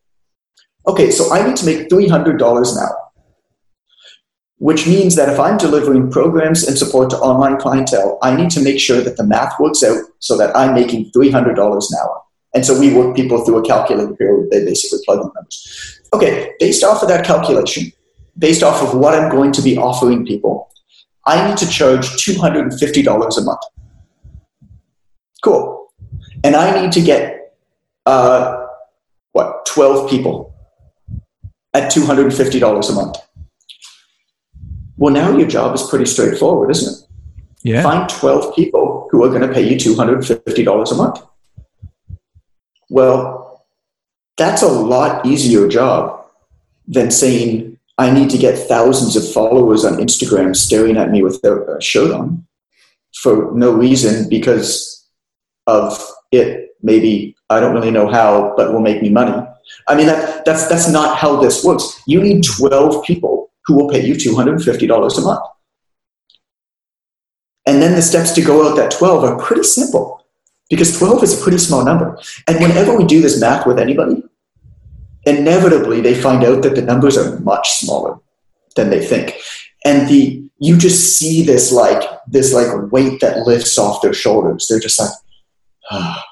Okay, 0.86 1.10
so 1.10 1.32
I 1.32 1.46
need 1.46 1.56
to 1.56 1.64
make 1.64 1.88
$300 1.88 2.36
an 2.36 2.78
hour. 2.78 3.05
Which 4.58 4.86
means 4.86 5.16
that 5.16 5.28
if 5.28 5.38
I'm 5.38 5.58
delivering 5.58 6.10
programs 6.10 6.66
and 6.66 6.78
support 6.78 7.10
to 7.10 7.18
online 7.18 7.58
clientele, 7.58 8.18
I 8.22 8.34
need 8.34 8.50
to 8.52 8.62
make 8.62 8.80
sure 8.80 9.02
that 9.02 9.18
the 9.18 9.24
math 9.24 9.60
works 9.60 9.84
out 9.84 9.98
so 10.18 10.36
that 10.38 10.56
I'm 10.56 10.74
making 10.74 11.10
$300 11.12 11.56
an 11.56 11.98
hour. 12.00 12.22
And 12.54 12.64
so 12.64 12.78
we 12.78 12.94
work 12.94 13.14
people 13.14 13.44
through 13.44 13.58
a 13.58 13.66
calculator 13.66 14.16
here. 14.18 14.48
They 14.50 14.64
basically 14.64 15.00
plug 15.04 15.18
in 15.20 15.30
numbers. 15.34 16.00
Okay, 16.14 16.52
based 16.58 16.82
off 16.82 17.02
of 17.02 17.08
that 17.08 17.26
calculation, 17.26 17.92
based 18.38 18.62
off 18.62 18.82
of 18.82 18.98
what 18.98 19.14
I'm 19.14 19.30
going 19.30 19.52
to 19.52 19.62
be 19.62 19.76
offering 19.76 20.24
people, 20.24 20.70
I 21.26 21.46
need 21.46 21.58
to 21.58 21.68
charge 21.68 22.06
$250 22.24 23.38
a 23.38 23.40
month. 23.42 23.60
Cool. 25.42 25.92
And 26.44 26.56
I 26.56 26.80
need 26.80 26.92
to 26.92 27.02
get, 27.02 27.56
uh, 28.06 28.66
what, 29.32 29.66
12 29.66 30.08
people 30.08 30.54
at 31.74 31.92
$250 31.92 32.90
a 32.90 32.92
month. 32.94 33.16
Well, 34.96 35.12
now 35.12 35.36
your 35.36 35.48
job 35.48 35.74
is 35.74 35.82
pretty 35.82 36.06
straightforward, 36.06 36.70
isn't 36.70 36.94
it? 36.94 37.06
Yeah. 37.62 37.82
Find 37.82 38.08
12 38.08 38.54
people 38.54 39.08
who 39.10 39.24
are 39.24 39.28
going 39.28 39.42
to 39.42 39.52
pay 39.52 39.68
you 39.68 39.76
$250 39.76 40.92
a 40.92 40.94
month. 40.94 41.20
Well, 42.88 43.66
that's 44.36 44.62
a 44.62 44.68
lot 44.68 45.26
easier 45.26 45.66
job 45.68 46.26
than 46.86 47.10
saying, 47.10 47.78
I 47.98 48.10
need 48.10 48.30
to 48.30 48.38
get 48.38 48.68
thousands 48.68 49.16
of 49.16 49.32
followers 49.32 49.84
on 49.84 49.94
Instagram 49.94 50.54
staring 50.54 50.96
at 50.96 51.10
me 51.10 51.22
with 51.22 51.42
a 51.44 51.80
shirt 51.80 52.12
on 52.12 52.46
for 53.14 53.50
no 53.54 53.72
reason 53.72 54.28
because 54.28 55.06
of 55.66 55.98
it. 56.30 56.76
Maybe 56.82 57.34
I 57.50 57.58
don't 57.58 57.74
really 57.74 57.90
know 57.90 58.06
how, 58.06 58.54
but 58.56 58.72
will 58.72 58.80
make 58.80 59.02
me 59.02 59.08
money. 59.08 59.34
I 59.88 59.96
mean, 59.96 60.06
that, 60.06 60.44
that's, 60.44 60.66
that's 60.68 60.88
not 60.88 61.16
how 61.16 61.40
this 61.40 61.64
works. 61.64 62.00
You 62.06 62.20
need 62.22 62.44
12 62.44 63.04
people 63.04 63.35
who 63.66 63.74
will 63.74 63.88
pay 63.88 64.04
you 64.04 64.14
$250 64.14 65.18
a 65.18 65.20
month. 65.20 65.40
And 67.66 67.82
then 67.82 67.94
the 67.94 68.02
steps 68.02 68.32
to 68.32 68.42
go 68.42 68.68
out 68.68 68.76
that 68.76 68.92
12 68.92 69.24
are 69.24 69.38
pretty 69.38 69.64
simple. 69.64 70.24
because 70.70 70.98
12 70.98 71.22
is 71.22 71.38
a 71.38 71.42
pretty 71.42 71.58
small 71.58 71.84
number. 71.84 72.18
And 72.48 72.58
whenever 72.60 72.96
we 72.96 73.04
do 73.04 73.20
this 73.20 73.40
math 73.40 73.66
with 73.66 73.78
anybody, 73.78 74.22
inevitably 75.24 76.00
they 76.00 76.14
find 76.20 76.44
out 76.44 76.62
that 76.62 76.74
the 76.74 76.82
numbers 76.82 77.16
are 77.16 77.38
much 77.40 77.70
smaller 77.70 78.18
than 78.74 78.90
they 78.90 79.04
think. 79.04 79.34
And 79.84 80.08
the 80.08 80.42
you 80.58 80.76
just 80.76 81.18
see 81.18 81.44
this 81.44 81.70
like 81.70 82.02
this 82.26 82.52
like 82.52 82.90
weight 82.90 83.20
that 83.20 83.46
lifts 83.46 83.78
off 83.78 84.02
their 84.02 84.14
shoulders. 84.14 84.66
They're 84.68 84.80
just 84.80 84.98
like, 84.98 85.10
ah. 85.90 86.24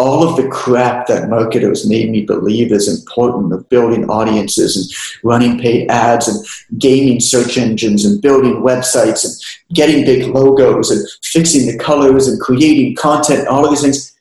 All 0.00 0.26
of 0.26 0.34
the 0.38 0.48
crap 0.48 1.06
that 1.08 1.28
marketers 1.28 1.86
made 1.86 2.08
me 2.08 2.22
believe 2.24 2.72
is 2.72 2.88
important 2.88 3.52
of 3.52 3.68
building 3.68 4.08
audiences 4.08 4.74
and 4.74 5.20
running 5.22 5.60
paid 5.60 5.90
ads 5.90 6.26
and 6.26 6.80
gaming 6.80 7.20
search 7.20 7.58
engines 7.58 8.06
and 8.06 8.22
building 8.22 8.62
websites 8.62 9.26
and 9.26 9.34
getting 9.76 10.06
big 10.06 10.34
logos 10.34 10.90
and 10.90 11.06
fixing 11.22 11.66
the 11.66 11.76
colors 11.76 12.26
and 12.28 12.40
creating 12.40 12.96
content, 12.96 13.46
all 13.46 13.62
of 13.62 13.68
these 13.68 13.82
things, 13.82 14.18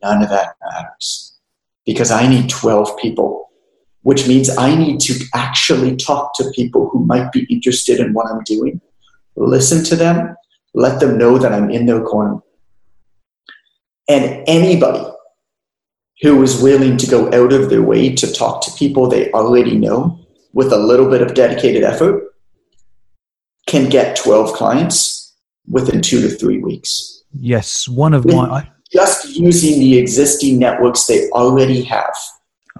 none 0.00 0.22
of 0.22 0.28
that 0.28 0.54
matters 0.62 1.36
because 1.84 2.12
I 2.12 2.28
need 2.28 2.48
12 2.48 2.96
people, 2.96 3.50
which 4.02 4.28
means 4.28 4.56
I 4.56 4.76
need 4.76 5.00
to 5.00 5.24
actually 5.34 5.96
talk 5.96 6.36
to 6.36 6.52
people 6.54 6.88
who 6.88 7.04
might 7.04 7.32
be 7.32 7.48
interested 7.50 7.98
in 7.98 8.12
what 8.12 8.30
I'm 8.30 8.44
doing, 8.44 8.80
listen 9.34 9.82
to 9.86 9.96
them, 9.96 10.36
let 10.72 11.00
them 11.00 11.18
know 11.18 11.36
that 11.36 11.52
I'm 11.52 11.68
in 11.68 11.86
their 11.86 12.04
corner. 12.04 12.40
And 14.08 14.44
anybody 14.46 15.04
who 16.22 16.42
is 16.42 16.62
willing 16.62 16.96
to 16.96 17.06
go 17.06 17.26
out 17.32 17.52
of 17.52 17.68
their 17.68 17.82
way 17.82 18.14
to 18.14 18.32
talk 18.32 18.62
to 18.62 18.70
people 18.72 19.08
they 19.08 19.30
already 19.32 19.76
know 19.76 20.18
with 20.52 20.72
a 20.72 20.76
little 20.76 21.10
bit 21.10 21.22
of 21.22 21.34
dedicated 21.34 21.82
effort 21.82 22.32
can 23.66 23.88
get 23.88 24.16
12 24.16 24.52
clients 24.52 25.34
within 25.68 26.00
two 26.00 26.20
to 26.22 26.28
three 26.28 26.58
weeks. 26.58 27.24
Yes, 27.38 27.88
one 27.88 28.14
of 28.14 28.24
my 28.24 28.68
just 28.92 29.36
using 29.36 29.80
the 29.80 29.98
existing 29.98 30.58
networks 30.58 31.06
they 31.06 31.28
already 31.30 31.82
have. 31.82 32.14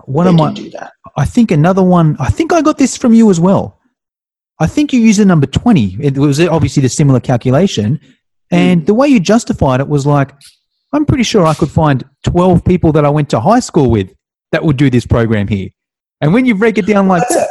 One 0.05 0.27
of 0.27 0.35
my, 0.35 0.53
do 0.53 0.71
that. 0.71 0.93
I 1.17 1.25
think 1.25 1.51
another 1.51 1.83
one. 1.83 2.17
I 2.21 2.31
think 2.31 2.53
I 2.53 2.63
got 2.63 2.79
this 2.79 2.97
from 2.97 3.15
you 3.15 3.31
as 3.31 3.41
well. 3.41 3.81
I 4.59 4.67
think 4.67 4.93
you 4.93 5.01
used 5.01 5.21
the 5.21 5.25
number 5.25 5.47
twenty. 5.47 5.97
It 6.01 6.19
was 6.19 6.41
obviously 6.41 6.83
the 6.83 6.89
similar 6.89 7.21
calculation, 7.21 8.01
and 8.51 8.83
mm. 8.83 8.87
the 8.87 8.95
way 8.95 9.09
you 9.09 9.21
justified 9.21 9.81
it 9.81 9.89
was 9.89 10.07
like, 10.07 10.33
I'm 10.97 11.05
pretty 11.05 11.25
sure 11.25 11.47
I 11.47 11.53
could 11.53 11.71
find 11.71 12.03
twelve 12.25 12.65
people 12.65 12.91
that 12.93 13.05
I 13.05 13.11
went 13.11 13.29
to 13.31 13.39
high 13.39 13.61
school 13.61 13.91
with 13.91 14.15
that 14.53 14.65
would 14.65 14.79
do 14.79 14.89
this 14.89 15.07
program 15.07 15.47
here. 15.47 15.69
And 16.23 16.33
when 16.33 16.47
you 16.47 16.55
break 16.55 16.79
it 16.79 16.87
down 16.87 17.07
like 17.07 17.29
that, 17.29 17.49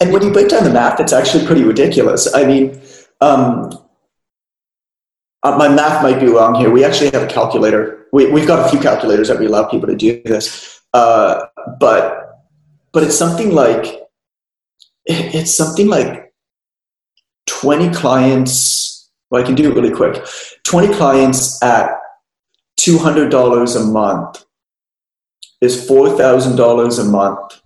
and 0.00 0.10
when 0.12 0.22
you 0.22 0.32
break 0.32 0.48
down 0.48 0.64
the 0.64 0.70
math, 0.70 0.98
it's 0.98 1.12
actually 1.12 1.44
pretty 1.44 1.62
ridiculous. 1.62 2.34
I 2.34 2.46
mean, 2.46 2.80
um, 3.20 3.78
uh, 5.42 5.56
my 5.58 5.68
math 5.68 6.02
might 6.02 6.20
be 6.20 6.28
wrong 6.28 6.54
here. 6.54 6.70
We 6.70 6.84
actually 6.84 7.10
have 7.10 7.22
a 7.22 7.26
calculator. 7.26 8.06
We, 8.14 8.30
we've 8.30 8.46
got 8.46 8.64
a 8.64 8.70
few 8.70 8.80
calculators 8.80 9.28
that 9.28 9.38
we 9.38 9.44
allow 9.44 9.64
people 9.64 9.88
to 9.88 9.96
do 9.96 10.22
this, 10.24 10.80
uh, 10.94 11.44
but 11.78 12.46
but 12.92 13.02
it's 13.02 13.18
something 13.18 13.54
like 13.54 14.00
it's 15.04 15.54
something 15.54 15.86
like 15.86 16.32
twenty 17.46 17.90
clients. 17.90 19.10
Well, 19.30 19.42
I 19.42 19.44
can 19.44 19.54
do 19.54 19.70
it 19.70 19.74
really 19.74 19.94
quick. 19.94 20.24
Twenty 20.64 20.92
clients 20.94 21.62
at 21.62 21.98
two 22.82 22.98
hundred 22.98 23.30
dollars 23.30 23.76
a 23.76 23.84
month 23.84 24.44
is 25.60 25.86
four 25.86 26.18
thousand 26.18 26.56
dollars 26.56 26.98
a 26.98 27.04
month. 27.04 27.60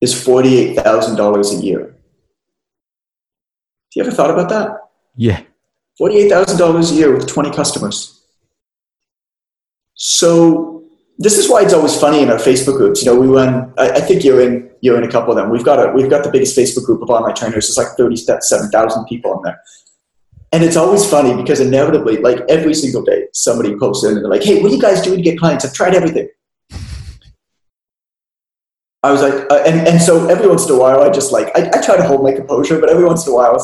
Is 0.00 0.24
forty 0.24 0.56
eight 0.58 0.76
thousand 0.76 1.16
dollars 1.16 1.52
a 1.52 1.56
year. 1.56 1.80
Have 1.80 1.96
you 3.96 4.02
ever 4.02 4.12
thought 4.12 4.30
about 4.30 4.48
that? 4.48 4.78
Yeah. 5.16 5.42
$48,000 6.00 6.90
a 6.90 6.94
year 6.94 7.14
with 7.14 7.28
20 7.28 7.50
customers. 7.50 8.24
So 9.94 10.84
this 11.18 11.36
is 11.36 11.50
why 11.50 11.62
it's 11.62 11.74
always 11.74 12.00
funny 12.00 12.22
in 12.22 12.30
our 12.30 12.38
Facebook 12.38 12.78
groups. 12.78 13.04
You 13.04 13.12
know, 13.12 13.20
we 13.20 13.26
run, 13.26 13.74
I, 13.76 13.90
I 13.90 14.00
think 14.00 14.24
you're 14.24 14.40
in, 14.40 14.70
you're 14.80 14.96
in 14.96 15.06
a 15.06 15.12
couple 15.12 15.30
of 15.30 15.36
them. 15.36 15.50
We've 15.50 15.64
got 15.64 15.78
a, 15.78 15.92
we've 15.92 16.08
got 16.08 16.24
the 16.24 16.30
biggest 16.30 16.56
Facebook 16.56 16.86
group 16.86 17.02
of 17.02 17.10
online 17.10 17.34
trainers. 17.34 17.68
It's 17.68 17.76
like 17.76 17.88
37,000 17.98 19.04
people 19.04 19.36
in 19.36 19.42
there. 19.42 19.60
And 20.52 20.62
it's 20.62 20.76
always 20.76 21.08
funny 21.08 21.34
because 21.34 21.60
inevitably, 21.60 22.18
like 22.18 22.40
every 22.48 22.74
single 22.74 23.02
day, 23.02 23.26
somebody 23.32 23.74
posts 23.76 24.04
in 24.04 24.12
and 24.12 24.18
they're 24.18 24.30
like, 24.30 24.42
hey, 24.42 24.60
what 24.60 24.70
are 24.70 24.74
you 24.74 24.80
guys 24.80 25.00
doing 25.00 25.16
to 25.16 25.22
get 25.22 25.38
clients? 25.38 25.64
I've 25.64 25.72
tried 25.72 25.94
everything. 25.94 26.28
I 29.02 29.10
was 29.10 29.22
like, 29.22 29.34
uh, 29.50 29.62
and, 29.66 29.88
and 29.88 30.00
so 30.00 30.28
every 30.28 30.46
once 30.46 30.68
in 30.68 30.74
a 30.74 30.78
while, 30.78 31.02
I 31.02 31.10
just 31.10 31.32
like, 31.32 31.48
I, 31.56 31.68
I 31.72 31.82
try 31.82 31.96
to 31.96 32.04
hold 32.04 32.22
my 32.22 32.32
composure, 32.32 32.78
but 32.78 32.88
every 32.88 33.04
once 33.04 33.26
in 33.26 33.32
a 33.32 33.36
while, 33.36 33.54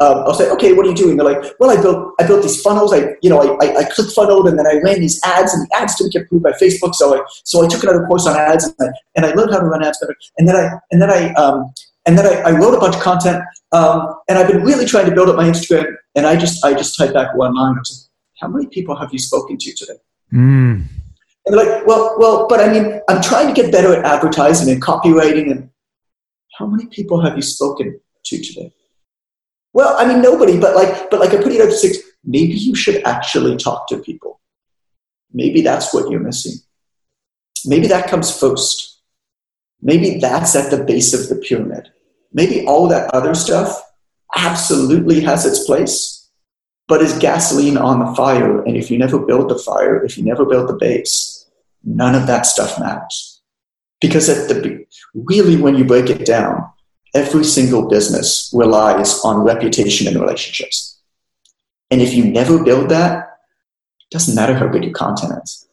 um, 0.00 0.18
I'll 0.18 0.34
say, 0.34 0.50
okay, 0.50 0.74
what 0.74 0.86
are 0.86 0.90
you 0.90 0.94
doing? 0.94 1.16
They're 1.16 1.24
like, 1.26 1.54
well, 1.58 1.70
I 1.70 1.80
built, 1.80 2.14
I 2.20 2.26
built 2.26 2.42
these 2.42 2.60
funnels. 2.60 2.92
I, 2.92 3.14
you 3.22 3.30
know, 3.30 3.40
I, 3.40 3.64
I, 3.64 3.76
I 3.78 3.84
click 3.84 4.10
funneled 4.10 4.46
and 4.48 4.58
then 4.58 4.66
I 4.66 4.80
ran 4.84 5.00
these 5.00 5.20
ads 5.24 5.54
and 5.54 5.66
the 5.66 5.76
ads 5.76 5.96
didn't 5.96 6.12
get 6.12 6.22
approved 6.22 6.44
by 6.44 6.52
Facebook. 6.52 6.94
So 6.94 7.16
I, 7.16 7.24
so 7.44 7.64
I 7.64 7.68
took 7.68 7.82
another 7.82 8.04
course 8.06 8.26
on 8.26 8.36
ads 8.36 8.64
and 8.64 8.74
I, 8.80 8.92
and 9.16 9.26
I 9.26 9.32
learned 9.32 9.52
how 9.52 9.60
to 9.60 9.66
run 9.66 9.82
ads 9.82 9.98
better. 9.98 10.14
And 10.36 10.46
then 10.46 10.56
I, 10.56 10.78
and 10.90 11.00
then 11.00 11.10
I, 11.10 11.32
um, 11.34 11.72
and 12.08 12.16
then 12.16 12.24
I, 12.24 12.48
I 12.48 12.50
wrote 12.52 12.74
a 12.74 12.80
bunch 12.80 12.96
of 12.96 13.02
content. 13.02 13.44
Um, 13.72 14.14
and 14.28 14.38
I've 14.38 14.48
been 14.48 14.62
really 14.62 14.86
trying 14.86 15.04
to 15.04 15.14
build 15.14 15.28
up 15.28 15.36
my 15.36 15.44
Instagram. 15.44 15.94
And 16.14 16.26
I 16.26 16.36
just, 16.36 16.64
I 16.64 16.72
just 16.72 16.96
typed 16.96 17.12
back 17.12 17.34
one 17.34 17.54
line. 17.54 17.74
I 17.76 17.78
was 17.80 18.08
like, 18.10 18.40
how 18.40 18.48
many 18.48 18.66
people 18.66 18.96
have 18.96 19.12
you 19.12 19.18
spoken 19.18 19.58
to 19.58 19.74
today? 19.74 19.98
Mm. 20.32 20.86
And 21.44 21.58
they're 21.58 21.66
like, 21.66 21.86
well, 21.86 22.16
well, 22.18 22.46
but 22.48 22.60
I 22.60 22.72
mean, 22.72 22.98
I'm 23.10 23.20
trying 23.20 23.46
to 23.46 23.52
get 23.52 23.70
better 23.70 23.94
at 23.94 24.06
advertising 24.06 24.72
and 24.72 24.82
copywriting. 24.82 25.50
And 25.50 25.68
how 26.58 26.66
many 26.66 26.86
people 26.86 27.20
have 27.20 27.36
you 27.36 27.42
spoken 27.42 28.00
to 28.24 28.42
today? 28.42 28.72
Well, 29.74 29.94
I 29.98 30.10
mean, 30.10 30.22
nobody, 30.22 30.58
but 30.58 30.74
like, 30.74 31.10
but 31.10 31.20
like 31.20 31.34
I 31.34 31.42
put 31.42 31.52
it 31.52 31.60
up 31.60 31.68
to 31.68 31.74
six. 31.74 31.98
Maybe 32.24 32.54
you 32.54 32.74
should 32.74 33.04
actually 33.04 33.58
talk 33.58 33.86
to 33.88 33.98
people. 33.98 34.40
Maybe 35.30 35.60
that's 35.60 35.92
what 35.92 36.10
you're 36.10 36.20
missing. 36.20 36.54
Maybe 37.66 37.86
that 37.88 38.08
comes 38.08 38.34
first. 38.34 39.02
Maybe 39.82 40.18
that's 40.18 40.56
at 40.56 40.70
the 40.70 40.82
base 40.82 41.12
of 41.12 41.28
the 41.28 41.36
pyramid. 41.36 41.90
Maybe 42.32 42.66
all 42.66 42.88
that 42.88 43.12
other 43.14 43.34
stuff 43.34 43.82
absolutely 44.36 45.20
has 45.20 45.46
its 45.46 45.64
place, 45.64 46.28
but 46.86 47.02
is 47.02 47.18
gasoline 47.18 47.76
on 47.78 48.00
the 48.00 48.14
fire. 48.14 48.62
And 48.62 48.76
if 48.76 48.90
you 48.90 48.98
never 48.98 49.18
build 49.18 49.48
the 49.48 49.58
fire, 49.58 50.04
if 50.04 50.18
you 50.18 50.24
never 50.24 50.44
build 50.44 50.68
the 50.68 50.76
base, 50.76 51.46
none 51.84 52.14
of 52.14 52.26
that 52.26 52.46
stuff 52.46 52.78
matters. 52.78 53.40
Because 54.00 54.28
at 54.28 54.48
the 54.48 54.86
really, 55.14 55.56
when 55.56 55.74
you 55.74 55.84
break 55.84 56.08
it 56.10 56.24
down, 56.24 56.70
every 57.14 57.44
single 57.44 57.88
business 57.88 58.50
relies 58.54 59.20
on 59.24 59.38
reputation 59.38 60.06
and 60.06 60.20
relationships. 60.20 61.00
And 61.90 62.00
if 62.00 62.14
you 62.14 62.24
never 62.24 62.62
build 62.62 62.90
that, 62.90 63.38
it 64.00 64.10
doesn't 64.10 64.34
matter 64.34 64.54
how 64.54 64.68
good 64.68 64.84
your 64.84 64.92
content 64.92 65.32
is. 65.42 65.66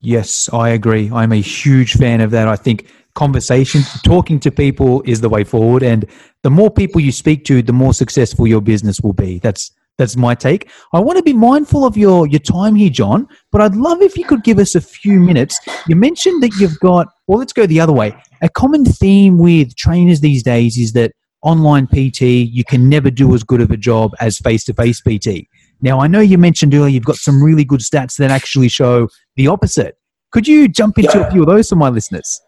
Yes, 0.00 0.50
I 0.52 0.70
agree. 0.70 1.10
I'm 1.10 1.32
a 1.32 1.40
huge 1.40 1.94
fan 1.94 2.20
of 2.20 2.32
that. 2.32 2.48
I 2.48 2.56
think 2.56 2.86
conversation, 3.14 3.82
talking 4.04 4.40
to 4.40 4.50
people 4.50 5.02
is 5.06 5.20
the 5.20 5.28
way 5.28 5.44
forward. 5.44 5.82
And 5.82 6.06
the 6.42 6.50
more 6.50 6.70
people 6.70 7.00
you 7.00 7.12
speak 7.12 7.44
to, 7.46 7.62
the 7.62 7.72
more 7.72 7.94
successful 7.94 8.46
your 8.46 8.60
business 8.60 9.00
will 9.00 9.12
be. 9.12 9.38
That's 9.38 9.70
that's 9.96 10.16
my 10.16 10.34
take. 10.34 10.68
I 10.92 10.98
want 10.98 11.18
to 11.18 11.22
be 11.22 11.32
mindful 11.32 11.84
of 11.84 11.96
your, 11.96 12.26
your 12.26 12.40
time 12.40 12.74
here, 12.74 12.90
John, 12.90 13.28
but 13.52 13.60
I'd 13.60 13.76
love 13.76 14.02
if 14.02 14.16
you 14.16 14.24
could 14.24 14.42
give 14.42 14.58
us 14.58 14.74
a 14.74 14.80
few 14.80 15.20
minutes. 15.20 15.60
You 15.86 15.94
mentioned 15.94 16.42
that 16.42 16.52
you've 16.58 16.78
got, 16.80 17.06
well, 17.28 17.38
let's 17.38 17.52
go 17.52 17.64
the 17.64 17.80
other 17.80 17.92
way. 17.92 18.12
A 18.42 18.48
common 18.48 18.84
theme 18.84 19.38
with 19.38 19.76
trainers 19.76 20.20
these 20.20 20.42
days 20.42 20.76
is 20.78 20.94
that 20.94 21.12
online 21.42 21.86
PT, 21.86 22.22
you 22.22 22.64
can 22.64 22.88
never 22.88 23.10
do 23.10 23.34
as 23.34 23.44
good 23.44 23.60
of 23.60 23.70
a 23.70 23.76
job 23.76 24.12
as 24.18 24.38
face 24.38 24.64
to 24.64 24.74
face 24.74 25.00
PT. 25.00 25.46
Now, 25.80 26.00
I 26.00 26.08
know 26.08 26.20
you 26.20 26.38
mentioned 26.38 26.74
earlier 26.74 26.88
you've 26.88 27.04
got 27.04 27.16
some 27.16 27.42
really 27.42 27.64
good 27.64 27.80
stats 27.80 28.16
that 28.16 28.30
actually 28.32 28.68
show 28.68 29.08
the 29.36 29.46
opposite. 29.46 29.96
Could 30.32 30.48
you 30.48 30.66
jump 30.66 30.98
into 30.98 31.18
yeah. 31.18 31.28
a 31.28 31.30
few 31.30 31.42
of 31.42 31.46
those 31.46 31.68
for 31.68 31.76
my 31.76 31.88
listeners? 31.88 32.40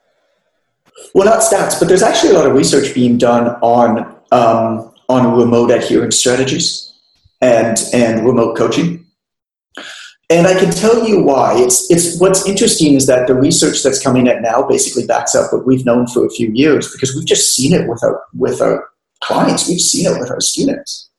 Well, 1.14 1.26
not 1.26 1.40
stats, 1.40 1.78
but 1.78 1.88
there's 1.88 2.03
actually 2.03 2.30
a 2.30 2.34
lot 2.34 2.47
of 2.47 2.55
research 2.55 2.94
being 2.94 3.18
done 3.18 3.49
on 3.61 4.16
um, 4.32 4.92
on 5.09 5.38
remote 5.38 5.70
adherence 5.70 6.16
strategies 6.16 6.92
and 7.40 7.78
and 7.92 8.24
remote 8.24 8.57
coaching. 8.57 9.07
And 10.28 10.47
I 10.47 10.59
can 10.59 10.72
tell 10.72 11.07
you 11.07 11.22
why. 11.22 11.55
It's 11.57 11.90
it's 11.90 12.18
what's 12.20 12.49
interesting 12.49 12.94
is 12.94 13.07
that 13.07 13.28
the 13.28 13.34
research 13.34 13.82
that's 13.82 14.03
coming 14.03 14.28
out 14.28 14.42
now 14.42 14.66
basically 14.66 15.07
backs 15.07 15.34
up 15.34 15.53
what 15.53 15.66
we've 15.66 15.84
known 15.84 16.07
for 16.09 16.26
a 16.26 16.30
few 16.30 16.51
years 16.53 16.90
because 16.90 17.14
we've 17.14 17.26
just 17.26 17.55
seen 17.55 17.72
it 17.72 17.88
with 17.88 18.03
our 18.03 18.22
with 18.34 18.61
our 18.61 18.88
clients. 19.22 19.68
We've 19.68 19.80
seen 19.80 20.07
it 20.07 20.18
with 20.18 20.30
our 20.30 20.40
students. 20.40 21.11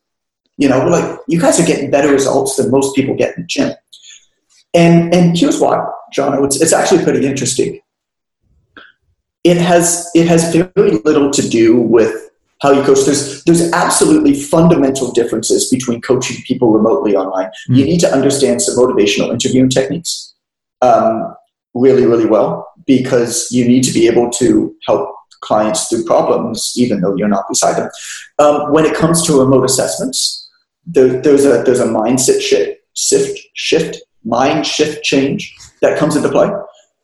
You 0.58 0.68
know, 0.68 0.80
we're 0.80 0.90
like, 0.90 1.18
you 1.28 1.40
guys 1.40 1.58
are 1.60 1.66
getting 1.66 1.90
better 1.90 2.12
results 2.12 2.56
than 2.56 2.70
most 2.70 2.94
people 2.94 3.14
get 3.14 3.36
in 3.36 3.42
the 3.42 3.46
gym. 3.46 3.72
And 4.74 5.14
and 5.14 5.38
here's 5.38 5.58
why, 5.58 5.82
John. 6.12 6.44
It's 6.44 6.60
it's 6.60 6.74
actually 6.74 7.02
pretty 7.04 7.26
interesting. 7.26 7.80
It 9.44 9.56
has 9.56 10.10
it 10.14 10.26
has 10.26 10.52
very 10.52 10.98
little 11.04 11.30
to 11.30 11.48
do 11.48 11.80
with 11.80 12.30
how 12.60 12.72
you 12.72 12.82
coach. 12.82 13.04
There's 13.04 13.44
there's 13.44 13.72
absolutely 13.72 14.34
fundamental 14.34 15.12
differences 15.12 15.70
between 15.70 16.00
coaching 16.00 16.42
people 16.46 16.72
remotely 16.72 17.16
online. 17.16 17.46
Mm-hmm. 17.46 17.74
You 17.74 17.84
need 17.84 18.00
to 18.00 18.12
understand 18.12 18.62
some 18.62 18.76
motivational 18.76 19.32
interviewing 19.32 19.70
techniques 19.70 20.34
um, 20.82 21.34
really, 21.74 22.06
really 22.06 22.26
well 22.26 22.66
because 22.86 23.48
you 23.50 23.66
need 23.66 23.84
to 23.84 23.92
be 23.92 24.06
able 24.08 24.30
to 24.30 24.74
help 24.86 25.14
clients 25.40 25.88
through 25.88 26.04
problems 26.04 26.72
even 26.76 27.00
though 27.00 27.14
you're 27.16 27.28
not 27.28 27.44
beside 27.48 27.76
them. 27.76 27.90
Um, 28.40 28.72
when 28.72 28.84
it 28.84 28.96
comes 28.96 29.24
to 29.26 29.38
remote 29.38 29.64
assessments, 29.64 30.50
there, 30.84 31.20
there's 31.22 31.44
a 31.44 31.62
there's 31.62 31.80
a 31.80 31.86
mindset 31.86 32.40
shift 32.40 32.78
shift, 32.98 33.38
shift, 33.54 34.02
mind 34.24 34.66
shift 34.66 35.04
change 35.04 35.54
that 35.80 35.98
comes 35.98 36.16
into 36.16 36.28
play. 36.28 36.50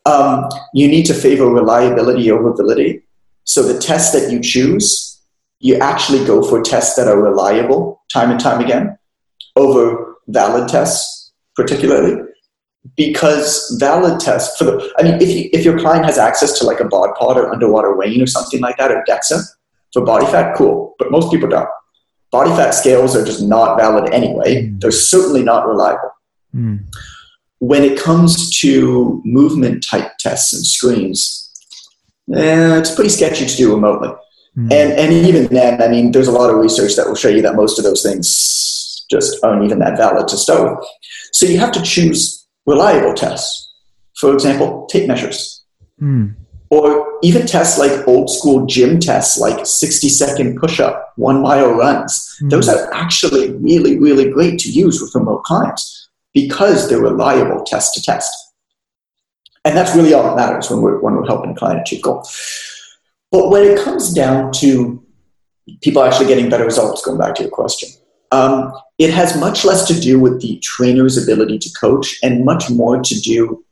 Um, 0.07 0.49
you 0.75 0.89
need 0.89 1.07
to 1.07 1.15
favor 1.15 1.47
reliability 1.47 2.31
over 2.31 2.53
validity. 2.53 3.03
So 3.45 3.63
the 3.63 3.79
tests 3.79 4.13
that 4.13 4.31
you 4.31 4.41
choose, 4.41 5.23
you 5.61 5.77
actually 5.77 6.25
go 6.27 6.43
for 6.43 6.63
tests 6.63 6.97
that 6.97 7.09
are 7.09 7.21
reliable 7.21 8.03
time 8.13 8.31
and 8.31 8.41
time 8.41 8.61
again 8.61 8.99
over 9.57 10.17
valid 10.29 10.69
tests, 10.69 11.33
particularly 11.55 12.21
because 12.97 13.77
valid 13.81 14.21
tests 14.21 14.57
for 14.57 14.65
the, 14.65 14.93
I 14.99 15.03
mean, 15.03 15.15
if, 15.21 15.29
you, 15.29 15.49
if 15.53 15.65
your 15.65 15.79
client 15.79 16.05
has 16.05 16.19
access 16.19 16.59
to 16.59 16.67
like 16.67 16.81
a 16.81 16.85
bod 16.85 17.15
pod 17.17 17.37
or 17.37 17.53
underwater 17.53 17.97
weighing 17.97 18.21
or 18.21 18.27
something 18.27 18.61
like 18.61 18.77
that 18.77 18.91
or 18.91 19.05
DEXA 19.09 19.43
for 19.93 20.05
body 20.05 20.27
fat, 20.27 20.55
cool. 20.57 20.95
But 20.99 21.11
most 21.11 21.31
people 21.31 21.49
don't. 21.49 21.69
Body 22.31 22.51
fat 22.51 22.73
scales 22.73 23.17
are 23.17 23.25
just 23.25 23.43
not 23.43 23.79
valid 23.79 24.13
anyway. 24.13 24.67
Mm. 24.67 24.81
They're 24.81 24.91
certainly 24.91 25.43
not 25.43 25.67
reliable. 25.67 26.11
Mm. 26.55 26.85
When 27.67 27.83
it 27.83 27.99
comes 27.99 28.61
to 28.61 29.23
movement 29.25 29.87
type 29.89 30.19
tests 30.19 30.53
and 30.53 30.67
screens, 30.67 31.51
eh, 32.35 32.77
it's 32.77 32.95
pretty 32.95 33.09
sketchy 33.09 33.47
to 33.47 33.57
do 33.57 33.75
remotely. 33.75 34.11
Mm. 34.55 34.71
And, 34.71 34.93
and 34.93 35.13
even 35.15 35.47
then, 35.47 35.83
I 35.83 35.89
mean, 35.89 36.13
there's 36.13 36.29
a 36.29 36.33
lot 36.33 36.51
of 36.51 36.57
research 36.57 36.95
that 36.97 37.07
will 37.07 37.15
show 37.15 37.31
you 37.31 37.41
that 37.41 37.57
most 37.57 37.79
of 37.79 37.85
those 37.85 38.03
things 38.03 39.07
just 39.11 39.43
aren't 39.43 39.65
even 39.65 39.79
that 39.79 39.97
valid 39.97 40.29
to 40.29 40.37
start 40.37 40.79
with. 40.79 40.87
So 41.33 41.47
you 41.47 41.59
have 41.59 41.73
to 41.73 41.81
choose 41.81 42.47
reliable 42.67 43.15
tests. 43.15 43.73
For 44.21 44.35
example, 44.35 44.87
tape 44.91 45.09
measures. 45.09 45.65
Mm. 46.03 46.35
Or 46.69 47.19
even 47.23 47.47
tests 47.47 47.79
like 47.79 48.07
old 48.07 48.29
school 48.29 48.67
gym 48.67 49.01
tests, 49.01 49.39
like 49.39 49.65
60 49.65 50.11
second 50.11 50.59
push 50.61 50.81
up, 50.81 51.15
one 51.17 51.41
mile 51.41 51.73
runs. 51.73 52.13
Mm. 52.43 52.51
Those 52.51 52.69
are 52.69 52.93
actually 52.93 53.53
really, 53.53 53.99
really 53.99 54.29
great 54.31 54.59
to 54.61 54.71
use 54.71 55.01
with 55.01 55.15
remote 55.15 55.45
clients 55.45 56.04
because 56.35 56.89
they're 56.89 57.01
reliable 57.01 57.65
test 57.65 57.95
to 57.95 58.03
test. 58.03 58.33
And 59.65 59.77
that's 59.77 59.97
really 59.97 60.13
all 60.13 60.25
that 60.25 60.37
matters 60.37 60.71
when 60.71 60.83
we're, 60.83 60.99
when 60.99 61.15
we're 61.15 61.27
helping 61.27 61.53
a 61.53 61.55
client 61.55 61.81
achieve 61.81 62.03
goal. 62.03 62.27
But 63.31 63.49
when 63.49 63.65
it 63.65 63.83
comes 63.83 64.13
down 64.13 64.53
to 64.55 65.03
people 65.83 66.03
actually 66.03 66.27
getting 66.27 66.51
better 66.51 66.65
results, 66.65 67.05
going 67.05 67.19
back 67.19 67.35
to 67.37 67.43
your 67.43 67.51
question, 67.51 67.89
um, 68.31 68.73
it 68.99 69.13
has 69.13 69.39
much 69.39 69.65
less 69.65 69.87
to 69.89 69.99
do 69.99 70.19
with 70.19 70.41
the 70.41 70.59
trainer's 70.59 71.17
ability 71.17 71.59
to 71.61 71.71
coach 71.73 72.19
and 72.23 72.45
much 72.45 72.69
more 72.69 73.01
to 73.01 73.21
do 73.21 73.65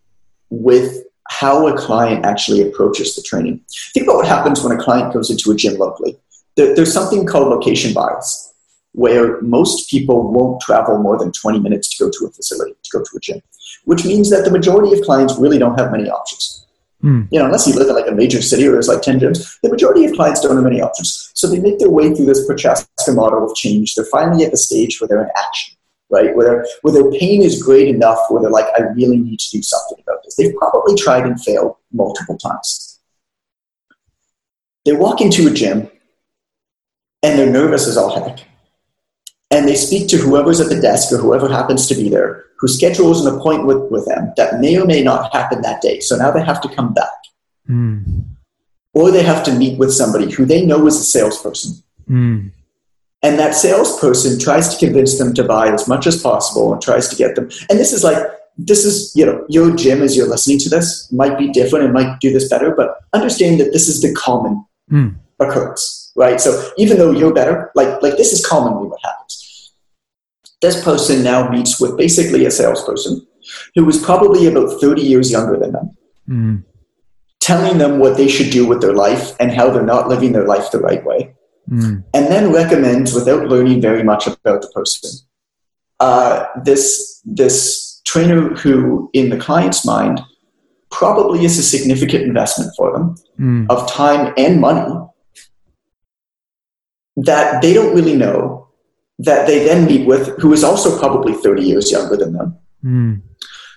with 0.50 1.04
how 1.28 1.66
a 1.66 1.76
client 1.76 2.24
actually 2.24 2.60
approaches 2.60 3.14
the 3.14 3.22
training. 3.22 3.60
Think 3.92 4.04
about 4.04 4.16
what 4.16 4.26
happens 4.26 4.62
when 4.62 4.76
a 4.76 4.82
client 4.82 5.12
goes 5.12 5.30
into 5.30 5.50
a 5.50 5.56
gym 5.56 5.76
locally. 5.76 6.18
There, 6.56 6.74
there's 6.74 6.92
something 6.92 7.26
called 7.26 7.48
location 7.48 7.94
bias, 7.94 8.51
where 8.93 9.40
most 9.40 9.88
people 9.90 10.30
won't 10.30 10.61
travel 10.61 10.99
more 10.99 11.18
than 11.18 11.32
20 11.32 11.61
minutes 11.61 11.97
to 11.97 12.05
go 12.05 12.11
to 12.11 12.26
a 12.26 12.30
facility, 12.30 12.74
to 12.82 12.90
go 12.93 13.03
to 13.03 13.16
a 13.16 13.20
gym, 13.20 13.43
which 13.84 14.05
means 14.05 14.30
that 14.30 14.45
the 14.45 14.51
majority 14.51 14.93
of 14.93 15.05
clients 15.05 15.36
really 15.38 15.59
don't 15.59 15.78
have 15.78 15.90
many 15.90 16.11
options. 16.11 16.66
Mm. 17.03 17.26
You 17.30 17.38
know, 17.38 17.47
unless 17.47 17.66
you 17.66 17.74
live 17.74 17.88
in 17.88 17.95
like 17.95 18.07
a 18.07 18.14
major 18.14 18.40
city 18.40 18.64
where 18.64 18.72
there's 18.72 18.88
like 18.88 19.03
10 19.03 19.20
gyms, 19.20 19.59
the 19.62 19.70
majority 19.70 20.05
of 20.05 20.12
clients 20.12 20.40
don't 20.40 20.55
have 20.55 20.64
many 20.64 20.80
options. 20.80 21.30
So 21.34 21.49
they 21.49 21.59
make 21.59 21.78
their 21.78 21.90
way 21.90 22.14
through 22.14 22.26
this 22.26 22.47
Prochaska 22.47 23.12
model 23.12 23.45
of 23.45 23.57
change. 23.57 23.95
They're 23.95 24.05
finally 24.05 24.45
at 24.45 24.53
the 24.53 24.57
stage 24.57 25.01
where 25.01 25.09
they're 25.09 25.22
in 25.22 25.30
action, 25.36 25.76
right? 26.11 26.36
Where, 26.36 26.64
where 26.82 26.95
their 26.95 27.11
pain 27.11 27.43
is 27.43 27.62
great 27.62 27.88
enough 27.88 28.18
where 28.28 28.43
they're 28.43 28.51
like, 28.51 28.66
I 28.78 28.82
really 28.95 29.16
need 29.16 29.40
to 29.40 29.51
do 29.51 29.62
something 29.62 29.99
about 30.07 30.22
this. 30.22 30.36
They've 30.36 30.55
probably 30.55 30.95
tried 30.95 31.24
and 31.24 31.43
failed 31.43 31.76
multiple 31.93 32.38
times. 32.38 33.01
They 34.84 34.93
walk 34.93 35.20
into 35.20 35.49
a 35.49 35.51
gym 35.51 35.90
and 37.22 37.38
they're 37.38 37.51
nervous 37.51 37.88
as 37.88 37.97
all 37.97 38.11
heck. 38.11 38.45
And 39.53 39.68
they 39.68 39.76
speak 39.76 40.09
to 40.09 40.16
whoever's 40.16 40.61
at 40.61 40.70
the 40.70 40.80
desk 40.80 41.12
or 41.12 41.18
whoever 41.18 41.48
happens 41.48 41.86
to 41.86 41.94
be 41.94 42.09
there 42.09 42.46
who 42.62 42.68
schedules 42.68 43.26
an 43.26 43.34
appointment 43.34 43.66
with, 43.66 43.90
with 43.90 44.07
them 44.07 44.32
that 44.36 44.61
may 44.61 44.80
or 44.80 44.86
may 44.86 45.03
not 45.03 45.32
happen 45.32 45.61
that 45.62 45.82
day. 45.82 45.98
So 45.98 46.16
now 46.16 46.30
they 46.30 46.44
have 46.44 46.61
to 46.61 46.68
come 46.68 46.94
back. 46.94 47.11
Mm. 47.68 48.24
Or 48.94 49.11
they 49.11 49.24
have 49.24 49.42
to 49.46 49.53
meet 49.53 49.80
with 49.80 49.92
somebody 49.92 50.30
who 50.30 50.44
they 50.44 50.64
know 50.64 50.86
is 50.86 50.96
a 50.96 51.03
salesperson. 51.03 51.82
Mm. 52.09 52.53
And 53.24 53.38
that 53.38 53.57
salesperson 53.57 54.38
tries 54.38 54.68
to 54.68 54.86
convince 54.86 55.18
them 55.18 55.34
to 55.34 55.42
buy 55.42 55.72
as 55.72 55.88
much 55.88 56.07
as 56.07 56.22
possible 56.22 56.72
and 56.72 56.80
tries 56.80 57.09
to 57.09 57.16
get 57.16 57.34
them. 57.34 57.50
And 57.68 57.80
this 57.80 57.92
is 57.92 58.05
like, 58.05 58.24
this 58.57 58.84
is, 58.84 59.12
you 59.16 59.26
know, 59.26 59.44
your 59.48 59.74
gym 59.74 60.00
as 60.00 60.16
you're 60.16 60.28
listening 60.28 60.59
to 60.61 60.68
this 60.68 61.11
might 61.11 61.36
be 61.36 61.48
different 61.48 61.84
and 61.84 61.92
might 61.92 62.20
do 62.20 62.32
this 62.32 62.48
better, 62.48 62.76
but 62.76 62.96
understand 63.12 63.59
that 63.59 63.72
this 63.72 63.88
is 63.88 64.00
the 64.00 64.14
common 64.14 64.64
mm. 64.88 65.16
occurrence, 65.40 66.12
right? 66.14 66.40
So 66.40 66.70
even 66.76 66.96
though 66.96 67.11
you're 67.11 67.34
better, 67.34 67.72
like, 67.74 68.00
like 68.03 68.16
this 68.16 68.32
is 68.32 68.46
commonly 68.46 68.86
what 68.86 69.00
happens 69.03 69.21
this 70.62 70.82
person 70.82 71.22
now 71.22 71.48
meets 71.50 71.80
with 71.80 71.96
basically 71.98 72.46
a 72.46 72.50
salesperson 72.50 73.26
who 73.74 73.84
was 73.84 74.02
probably 74.02 74.46
about 74.46 74.80
30 74.80 75.02
years 75.02 75.30
younger 75.30 75.58
than 75.58 75.72
them, 75.72 75.90
mm. 76.28 76.64
telling 77.40 77.78
them 77.78 77.98
what 77.98 78.16
they 78.16 78.28
should 78.28 78.50
do 78.50 78.66
with 78.66 78.80
their 78.80 78.94
life 78.94 79.32
and 79.40 79.52
how 79.52 79.68
they're 79.68 79.82
not 79.82 80.08
living 80.08 80.32
their 80.32 80.46
life 80.46 80.70
the 80.70 80.78
right 80.78 81.04
way. 81.04 81.34
Mm. 81.68 82.04
And 82.14 82.26
then 82.26 82.52
recommends, 82.52 83.12
without 83.12 83.48
learning 83.48 83.80
very 83.80 84.04
much 84.04 84.26
about 84.26 84.62
the 84.62 84.70
person, 84.74 85.10
uh, 86.00 86.46
this, 86.64 87.20
this 87.24 88.00
trainer 88.04 88.50
who, 88.54 89.10
in 89.12 89.30
the 89.30 89.36
client's 89.36 89.84
mind, 89.84 90.20
probably 90.90 91.44
is 91.44 91.58
a 91.58 91.62
significant 91.62 92.22
investment 92.22 92.72
for 92.76 92.92
them 92.92 93.16
mm. 93.38 93.66
of 93.68 93.90
time 93.90 94.32
and 94.36 94.60
money 94.60 94.94
that 97.16 97.62
they 97.62 97.74
don't 97.74 97.94
really 97.94 98.16
know 98.16 98.61
that 99.24 99.46
they 99.46 99.64
then 99.64 99.86
meet 99.86 100.06
with, 100.06 100.38
who 100.38 100.52
is 100.52 100.64
also 100.64 100.98
probably 100.98 101.32
30 101.34 101.62
years 101.62 101.90
younger 101.90 102.16
than 102.16 102.32
them, 102.32 102.56
mm. 102.84 103.22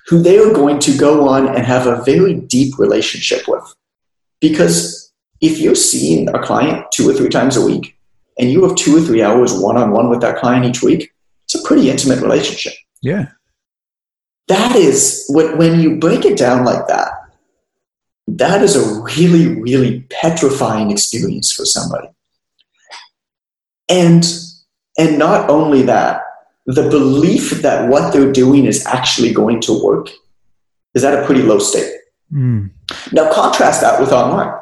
who 0.07 0.21
they 0.21 0.37
are 0.37 0.53
going 0.53 0.79
to 0.79 0.97
go 0.97 1.27
on 1.27 1.47
and 1.47 1.65
have 1.65 1.87
a 1.87 2.03
very 2.03 2.35
deep 2.35 2.77
relationship 2.79 3.47
with. 3.47 3.63
Because 4.41 5.13
if 5.41 5.59
you're 5.59 5.75
seeing 5.75 6.29
a 6.29 6.41
client 6.41 6.85
two 6.91 7.09
or 7.09 7.13
three 7.13 7.29
times 7.29 7.57
a 7.57 7.65
week 7.65 7.97
and 8.39 8.51
you 8.51 8.63
have 8.63 8.75
two 8.75 8.97
or 8.97 9.01
three 9.01 9.21
hours 9.21 9.53
one 9.53 9.77
on 9.77 9.91
one 9.91 10.09
with 10.09 10.21
that 10.21 10.37
client 10.37 10.65
each 10.65 10.81
week, 10.81 11.11
it's 11.45 11.55
a 11.55 11.67
pretty 11.67 11.89
intimate 11.89 12.21
relationship. 12.21 12.73
Yeah. 13.01 13.29
That 14.47 14.75
is, 14.75 15.25
when 15.29 15.79
you 15.79 15.97
break 15.97 16.25
it 16.25 16.37
down 16.37 16.65
like 16.65 16.87
that, 16.87 17.11
that 18.27 18.61
is 18.63 18.75
a 18.75 19.01
really, 19.01 19.59
really 19.61 20.01
petrifying 20.09 20.91
experience 20.91 21.51
for 21.51 21.65
somebody. 21.65 22.07
And 23.87 24.25
and 24.97 25.19
not 25.19 25.49
only 25.49 25.81
that, 25.83 26.21
the 26.65 26.89
belief 26.89 27.61
that 27.61 27.89
what 27.89 28.11
they're 28.11 28.31
doing 28.31 28.65
is 28.65 28.85
actually 28.85 29.33
going 29.33 29.61
to 29.61 29.83
work 29.83 30.09
is 30.93 31.03
at 31.03 31.21
a 31.21 31.25
pretty 31.25 31.43
low 31.43 31.59
state. 31.59 31.91
Mm. 32.33 32.71
Now, 33.11 33.31
contrast 33.31 33.81
that 33.81 33.99
with 33.99 34.11
online. 34.11 34.53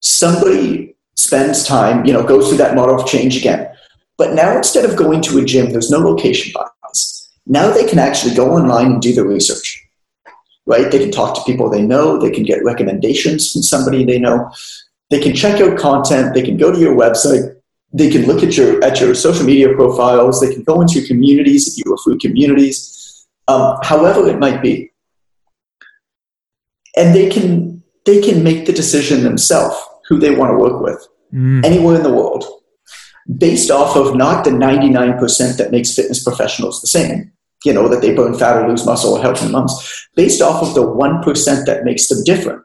Somebody 0.00 0.96
spends 1.16 1.66
time, 1.66 2.04
you 2.06 2.12
know, 2.12 2.22
goes 2.22 2.48
through 2.48 2.58
that 2.58 2.76
model 2.76 3.00
of 3.00 3.06
change 3.06 3.36
again. 3.36 3.68
But 4.16 4.34
now 4.34 4.56
instead 4.56 4.84
of 4.84 4.96
going 4.96 5.20
to 5.22 5.38
a 5.38 5.44
gym, 5.44 5.70
there's 5.70 5.90
no 5.90 5.98
location 5.98 6.52
bias. 6.54 7.30
Now 7.46 7.70
they 7.70 7.86
can 7.86 7.98
actually 7.98 8.34
go 8.34 8.52
online 8.52 8.92
and 8.92 9.02
do 9.02 9.12
the 9.12 9.24
research, 9.24 9.84
right? 10.66 10.90
They 10.90 10.98
can 10.98 11.10
talk 11.10 11.34
to 11.34 11.42
people 11.44 11.68
they 11.68 11.82
know. 11.82 12.18
They 12.18 12.30
can 12.30 12.44
get 12.44 12.64
recommendations 12.64 13.52
from 13.52 13.62
somebody 13.62 14.04
they 14.04 14.18
know. 14.18 14.50
They 15.10 15.20
can 15.20 15.34
check 15.34 15.60
out 15.60 15.78
content. 15.78 16.34
They 16.34 16.42
can 16.42 16.56
go 16.56 16.72
to 16.72 16.78
your 16.78 16.94
website 16.94 17.57
they 17.92 18.10
can 18.10 18.26
look 18.26 18.42
at 18.42 18.56
your 18.56 18.82
at 18.84 19.00
your 19.00 19.14
social 19.14 19.44
media 19.44 19.72
profiles. 19.74 20.40
They 20.40 20.52
can 20.52 20.62
go 20.62 20.80
into 20.80 20.98
your 20.98 21.06
communities 21.06 21.68
if 21.68 21.84
you 21.84 21.92
are 21.92 21.98
food 21.98 22.20
communities, 22.20 23.26
um, 23.48 23.78
however 23.82 24.28
it 24.28 24.38
might 24.38 24.62
be, 24.62 24.92
and 26.96 27.14
they 27.14 27.30
can 27.30 27.82
they 28.04 28.20
can 28.20 28.42
make 28.42 28.66
the 28.66 28.72
decision 28.72 29.22
themselves 29.22 29.76
who 30.08 30.18
they 30.18 30.34
want 30.34 30.50
to 30.50 30.58
work 30.58 30.80
with 30.80 31.06
mm. 31.32 31.64
anywhere 31.64 31.96
in 31.96 32.02
the 32.02 32.12
world, 32.12 32.44
based 33.38 33.70
off 33.70 33.96
of 33.96 34.14
not 34.14 34.44
the 34.44 34.50
ninety 34.50 34.90
nine 34.90 35.18
percent 35.18 35.56
that 35.56 35.70
makes 35.70 35.94
fitness 35.94 36.22
professionals 36.22 36.80
the 36.80 36.86
same. 36.86 37.32
You 37.64 37.72
know 37.72 37.88
that 37.88 38.02
they 38.02 38.14
burn 38.14 38.34
fat 38.34 38.56
or 38.56 38.68
lose 38.68 38.84
muscle 38.84 39.14
or 39.14 39.22
help 39.22 39.40
in 39.42 39.50
months, 39.50 40.08
based 40.14 40.42
off 40.42 40.62
of 40.62 40.74
the 40.74 40.86
one 40.86 41.22
percent 41.22 41.66
that 41.66 41.84
makes 41.84 42.08
them 42.08 42.22
different. 42.24 42.62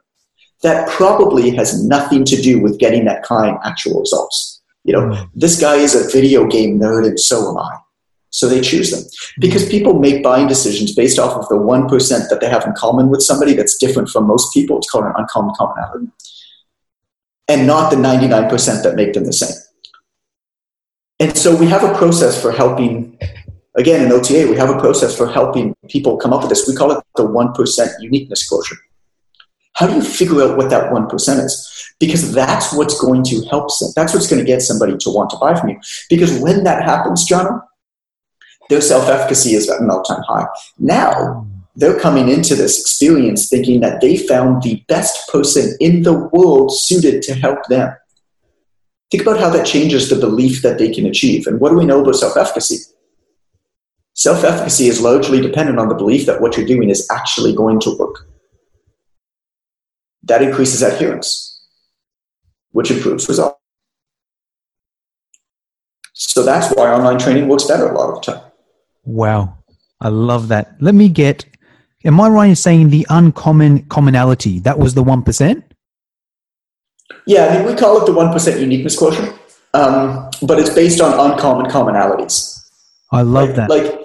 That 0.62 0.88
probably 0.88 1.50
has 1.56 1.84
nothing 1.84 2.24
to 2.26 2.40
do 2.40 2.60
with 2.60 2.78
getting 2.78 3.04
that 3.06 3.22
client 3.22 3.58
actual 3.64 4.00
results 4.00 4.53
you 4.84 4.92
know, 4.92 5.00
mm. 5.00 5.30
this 5.34 5.60
guy 5.60 5.76
is 5.76 5.94
a 5.94 6.08
video 6.10 6.46
game 6.46 6.78
nerd 6.78 7.06
and 7.06 7.18
so 7.18 7.50
am 7.50 7.58
I. 7.58 7.78
So 8.30 8.48
they 8.48 8.60
choose 8.60 8.90
them 8.90 9.04
because 9.38 9.68
people 9.68 9.98
make 10.00 10.22
buying 10.22 10.48
decisions 10.48 10.92
based 10.94 11.20
off 11.20 11.36
of 11.36 11.48
the 11.48 11.54
1% 11.54 12.28
that 12.28 12.40
they 12.40 12.48
have 12.48 12.66
in 12.66 12.72
common 12.72 13.08
with 13.08 13.22
somebody 13.22 13.54
that's 13.54 13.76
different 13.78 14.08
from 14.08 14.26
most 14.26 14.52
people. 14.52 14.76
It's 14.78 14.90
called 14.90 15.04
an 15.04 15.12
uncommon 15.16 15.54
commonality. 15.56 16.08
And 17.46 17.66
not 17.66 17.90
the 17.90 17.96
99% 17.96 18.82
that 18.82 18.96
make 18.96 19.12
them 19.12 19.24
the 19.24 19.32
same. 19.32 19.56
And 21.20 21.36
so 21.36 21.54
we 21.54 21.66
have 21.68 21.84
a 21.84 21.94
process 21.94 22.40
for 22.40 22.50
helping, 22.50 23.16
again, 23.76 24.04
in 24.04 24.10
OTA, 24.10 24.48
we 24.50 24.56
have 24.56 24.70
a 24.70 24.80
process 24.80 25.16
for 25.16 25.30
helping 25.30 25.72
people 25.88 26.16
come 26.16 26.32
up 26.32 26.40
with 26.40 26.50
this. 26.50 26.66
We 26.66 26.74
call 26.74 26.90
it 26.90 27.04
the 27.14 27.22
1% 27.22 27.88
uniqueness 28.00 28.48
quotient. 28.48 28.80
How 29.74 29.86
do 29.86 29.94
you 29.94 30.02
figure 30.02 30.42
out 30.42 30.56
what 30.56 30.70
that 30.70 30.90
1% 30.90 31.44
is? 31.44 31.70
because 32.00 32.32
that's 32.32 32.72
what's 32.74 33.00
going 33.00 33.22
to 33.22 33.44
help 33.46 33.70
some, 33.70 33.90
that's 33.94 34.12
what's 34.12 34.26
going 34.26 34.44
to 34.44 34.46
get 34.46 34.60
somebody 34.60 34.96
to 34.96 35.10
want 35.10 35.30
to 35.30 35.36
buy 35.36 35.54
from 35.54 35.68
you 35.68 35.80
because 36.10 36.36
when 36.40 36.64
that 36.64 36.82
happens 36.82 37.22
john 37.24 37.62
Their 38.70 38.80
self 38.80 39.08
efficacy 39.08 39.54
is 39.54 39.68
at 39.70 39.80
an 39.80 39.90
all 39.90 40.02
time 40.02 40.22
high. 40.26 40.46
Now, 40.78 41.46
they're 41.76 41.98
coming 41.98 42.28
into 42.28 42.54
this 42.54 42.80
experience 42.80 43.48
thinking 43.48 43.80
that 43.80 44.00
they 44.00 44.16
found 44.16 44.62
the 44.62 44.82
best 44.88 45.28
person 45.28 45.76
in 45.80 46.02
the 46.02 46.14
world 46.32 46.72
suited 46.72 47.22
to 47.22 47.34
help 47.34 47.66
them. 47.68 47.94
Think 49.10 49.22
about 49.22 49.40
how 49.40 49.50
that 49.50 49.66
changes 49.66 50.08
the 50.08 50.16
belief 50.16 50.62
that 50.62 50.78
they 50.78 50.90
can 50.92 51.06
achieve. 51.06 51.46
And 51.46 51.60
what 51.60 51.70
do 51.70 51.76
we 51.76 51.84
know 51.84 52.00
about 52.00 52.16
self 52.16 52.36
efficacy? 52.36 52.78
Self 54.14 54.44
efficacy 54.44 54.86
is 54.86 55.00
largely 55.00 55.40
dependent 55.40 55.78
on 55.78 55.88
the 55.88 55.94
belief 55.94 56.26
that 56.26 56.40
what 56.40 56.56
you're 56.56 56.66
doing 56.66 56.90
is 56.90 57.06
actually 57.10 57.54
going 57.54 57.80
to 57.80 57.96
work. 57.98 58.26
That 60.24 60.42
increases 60.42 60.82
adherence, 60.82 61.62
which 62.72 62.90
improves 62.90 63.28
results. 63.28 63.58
So 66.14 66.42
that's 66.42 66.74
why 66.74 66.92
online 66.92 67.18
training 67.18 67.48
works 67.48 67.64
better 67.64 67.88
a 67.88 67.98
lot 67.98 68.10
of 68.10 68.14
the 68.24 68.32
time. 68.32 68.50
Wow. 69.04 69.58
I 70.00 70.08
love 70.08 70.48
that. 70.48 70.76
Let 70.80 70.94
me 70.94 71.08
get, 71.08 71.44
am 72.04 72.20
I 72.20 72.28
right 72.28 72.48
in 72.48 72.56
saying 72.56 72.90
the 72.90 73.06
uncommon 73.10 73.84
commonality? 73.86 74.60
That 74.60 74.78
was 74.78 74.94
the 74.94 75.02
1%? 75.02 75.62
Yeah, 77.26 77.46
I 77.46 77.58
mean, 77.58 77.66
we 77.66 77.74
call 77.74 78.00
it 78.00 78.06
the 78.06 78.12
1% 78.12 78.60
uniqueness 78.60 78.96
quotient, 78.96 79.38
um, 79.72 80.30
but 80.42 80.58
it's 80.58 80.70
based 80.70 81.00
on 81.00 81.32
uncommon 81.32 81.70
commonalities. 81.70 82.60
I 83.10 83.22
love 83.22 83.50
like, 83.50 83.56
that. 83.56 83.70
Like, 83.70 84.03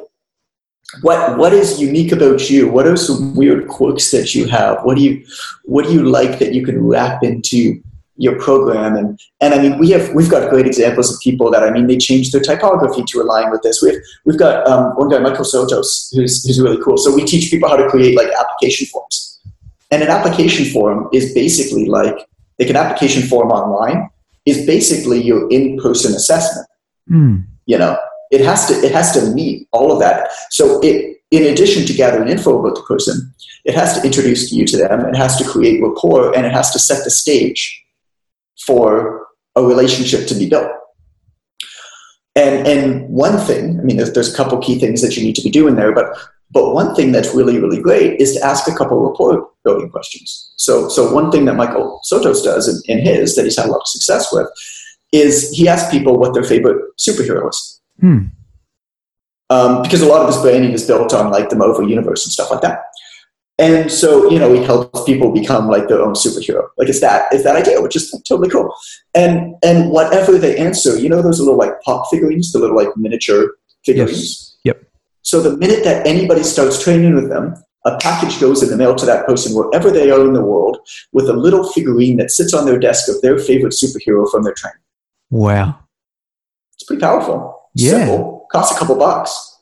what 1.01 1.37
what 1.37 1.53
is 1.53 1.79
unique 1.79 2.11
about 2.11 2.49
you? 2.49 2.69
What 2.69 2.87
are 2.87 2.97
some 2.97 3.35
weird 3.35 3.67
quirks 3.67 4.11
that 4.11 4.33
you 4.33 4.47
have? 4.47 4.83
What 4.83 4.97
do 4.97 5.03
you 5.03 5.25
what 5.63 5.85
do 5.85 5.93
you 5.93 6.03
like 6.03 6.39
that 6.39 6.53
you 6.53 6.65
can 6.65 6.83
wrap 6.85 7.23
into 7.23 7.81
your 8.17 8.37
program 8.37 8.97
and 8.97 9.17
and 9.39 9.53
I 9.53 9.61
mean 9.61 9.79
we 9.79 9.91
have 9.91 10.13
we've 10.13 10.29
got 10.29 10.49
great 10.49 10.65
examples 10.65 11.13
of 11.13 11.21
people 11.21 11.49
that 11.51 11.63
I 11.63 11.71
mean 11.71 11.87
they 11.87 11.97
changed 11.97 12.33
their 12.33 12.41
typography 12.41 13.03
to 13.03 13.21
align 13.21 13.49
with 13.49 13.61
this. 13.61 13.81
We've 13.81 13.99
we've 14.25 14.37
got 14.37 14.67
um, 14.67 14.91
one 14.97 15.09
guy 15.09 15.19
Michael 15.19 15.45
Sotos 15.45 16.13
who's 16.13 16.43
who's 16.45 16.59
really 16.59 16.81
cool. 16.83 16.97
So 16.97 17.13
we 17.15 17.23
teach 17.23 17.49
people 17.49 17.69
how 17.69 17.77
to 17.77 17.89
create 17.89 18.17
like 18.17 18.29
application 18.37 18.87
forms, 18.87 19.39
and 19.91 20.03
an 20.03 20.09
application 20.09 20.65
form 20.65 21.07
is 21.13 21.33
basically 21.33 21.85
like 21.85 22.27
like 22.59 22.69
an 22.69 22.75
application 22.75 23.23
form 23.23 23.51
online 23.51 24.09
is 24.45 24.65
basically 24.65 25.21
your 25.21 25.49
in 25.49 25.77
person 25.79 26.13
assessment. 26.13 26.67
Mm. 27.09 27.45
You 27.67 27.77
know, 27.77 27.97
it 28.32 28.41
has 28.41 28.67
to 28.67 28.73
it 28.73 28.91
has 28.91 29.11
to 29.13 29.34
meet 29.34 29.67
all 29.71 29.91
of 29.91 29.99
that. 29.99 30.30
So 30.51 30.80
it 30.82 31.17
in 31.32 31.43
addition 31.53 31.86
to 31.86 31.93
gathering 31.93 32.30
info 32.30 32.59
about 32.59 32.75
the 32.75 32.82
person, 32.84 33.34
it 33.65 33.75
has 33.75 33.99
to 33.99 34.05
introduce 34.05 34.51
you 34.51 34.65
to 34.65 34.77
them. 34.77 35.05
It 35.05 35.15
has 35.15 35.38
to 35.38 35.47
create 35.47 35.82
rapport, 35.82 36.36
and 36.36 36.45
it 36.45 36.51
has 36.51 36.71
to 36.71 36.80
set 36.80 37.03
the 37.03 37.11
stage 37.11 37.84
for 38.65 39.27
a 39.55 39.63
relationship 39.63 40.27
to 40.27 40.36
be 40.36 40.49
built. 40.49 40.71
And 42.36 42.67
and 42.67 43.09
one 43.09 43.38
thing, 43.38 43.80
I 43.80 43.84
mean, 43.84 43.97
there's, 43.97 44.13
there's 44.13 44.34
a 44.34 44.38
couple 44.38 44.57
key 44.59 44.80
things 44.80 45.01
that 45.01 45.17
you 45.17 45.23
need 45.23 45.36
to 45.36 45.43
be 45.43 45.49
doing 45.49 45.75
there, 45.75 45.93
but 45.93 46.15
but 46.51 46.73
one 46.73 46.95
thing 46.95 47.11
that's 47.11 47.36
really 47.36 47.59
really 47.59 47.82
great 47.82 48.19
is 48.19 48.34
to 48.36 48.43
ask 48.43 48.67
a 48.67 48.75
couple 48.75 48.99
rapport 49.05 49.49
building 49.63 49.89
questions. 49.89 50.53
So 50.55 50.89
so 50.89 51.13
one 51.13 51.32
thing 51.32 51.45
that 51.45 51.55
Michael 51.55 52.01
Sotos 52.11 52.43
does 52.43 52.67
in, 52.67 52.97
in 52.97 53.05
his 53.05 53.36
that 53.36 53.43
he's 53.45 53.57
had 53.57 53.67
a 53.67 53.71
lot 53.71 53.82
of 53.82 53.88
success 53.88 54.32
with 54.32 54.47
is 55.11 55.49
he 55.51 55.67
asks 55.67 55.91
people 55.91 56.19
what 56.19 56.34
their 56.34 56.43
favorite 56.43 56.82
superhero 56.97 57.49
is. 57.49 57.78
Hmm. 58.00 58.26
Um, 59.52 59.82
because 59.82 60.02
a 60.02 60.08
lot 60.08 60.22
of 60.22 60.28
his 60.28 60.41
branding 60.41 60.74
is 60.74 60.86
built 60.86 61.14
on 61.14 61.32
like 61.32 61.50
the 61.50 61.56
Marvel 61.56 61.89
universe 61.89 62.26
and 62.26 62.32
stuff 62.32 62.52
like 62.52 62.62
that. 62.62 62.84
And 63.58 63.91
so, 63.91 64.30
you 64.32 64.39
know, 64.39 64.54
he 64.54 64.64
helps 64.64 65.04
people 65.04 65.34
become 65.34 65.68
like 65.68 65.89
their 65.89 66.02
own 66.02 66.14
superhero. 66.14 66.70
Like 66.78 66.88
it's 66.88 67.02
that, 67.02 67.26
it's 67.32 67.43
that 67.43 67.58
idea, 67.58 67.82
which 67.82 67.95
is 67.95 68.10
totally 68.28 68.50
cool. 68.50 68.74
And 69.14 69.56
and 69.64 69.89
whatever 69.89 70.38
they 70.38 70.58
answer, 70.58 70.97
you 70.97 71.10
know, 71.10 71.22
those 71.22 71.39
little 71.39 71.58
like 71.58 71.82
pop 71.82 72.10
figurines, 72.10 72.54
the 72.54 72.60
little 72.60 72.76
like 72.76 72.95
miniature 72.95 73.56
figurines. 73.86 74.58
Yes. 74.64 74.76
Yep. 74.78 74.84
So 75.24 75.41
the 75.41 75.58
minute 75.58 75.84
that 75.84 76.08
anybody 76.08 76.43
starts 76.43 76.82
training 76.82 77.16
with 77.16 77.30
them, 77.30 77.56
a 77.86 77.97
package 77.97 78.39
goes 78.39 78.64
in 78.64 78.70
the 78.70 78.78
mail 78.78 78.95
to 78.95 79.06
that 79.06 79.26
person 79.26 79.54
wherever 79.54 79.91
they 79.91 80.10
are 80.10 80.26
in 80.26 80.34
the 80.34 80.43
world 80.43 80.78
with 81.12 81.28
a 81.28 81.34
little 81.34 81.70
figurine 81.72 82.16
that 82.18 82.32
sits 82.32 82.54
on 82.54 82.66
their 82.66 82.80
desk 82.80 83.10
of 83.10 83.22
their 83.22 83.38
favorite 83.38 83.74
superhero 83.74 84.30
from 84.32 84.43
their 84.43 84.54
training. 84.54 84.80
Wow. 85.30 85.80
It's 86.76 86.84
pretty 86.84 87.02
powerful. 87.02 87.59
Yeah. 87.80 88.05
Simple. 88.05 88.47
Costs 88.51 88.75
a 88.75 88.80
couple 88.80 88.95
bucks. 88.95 89.57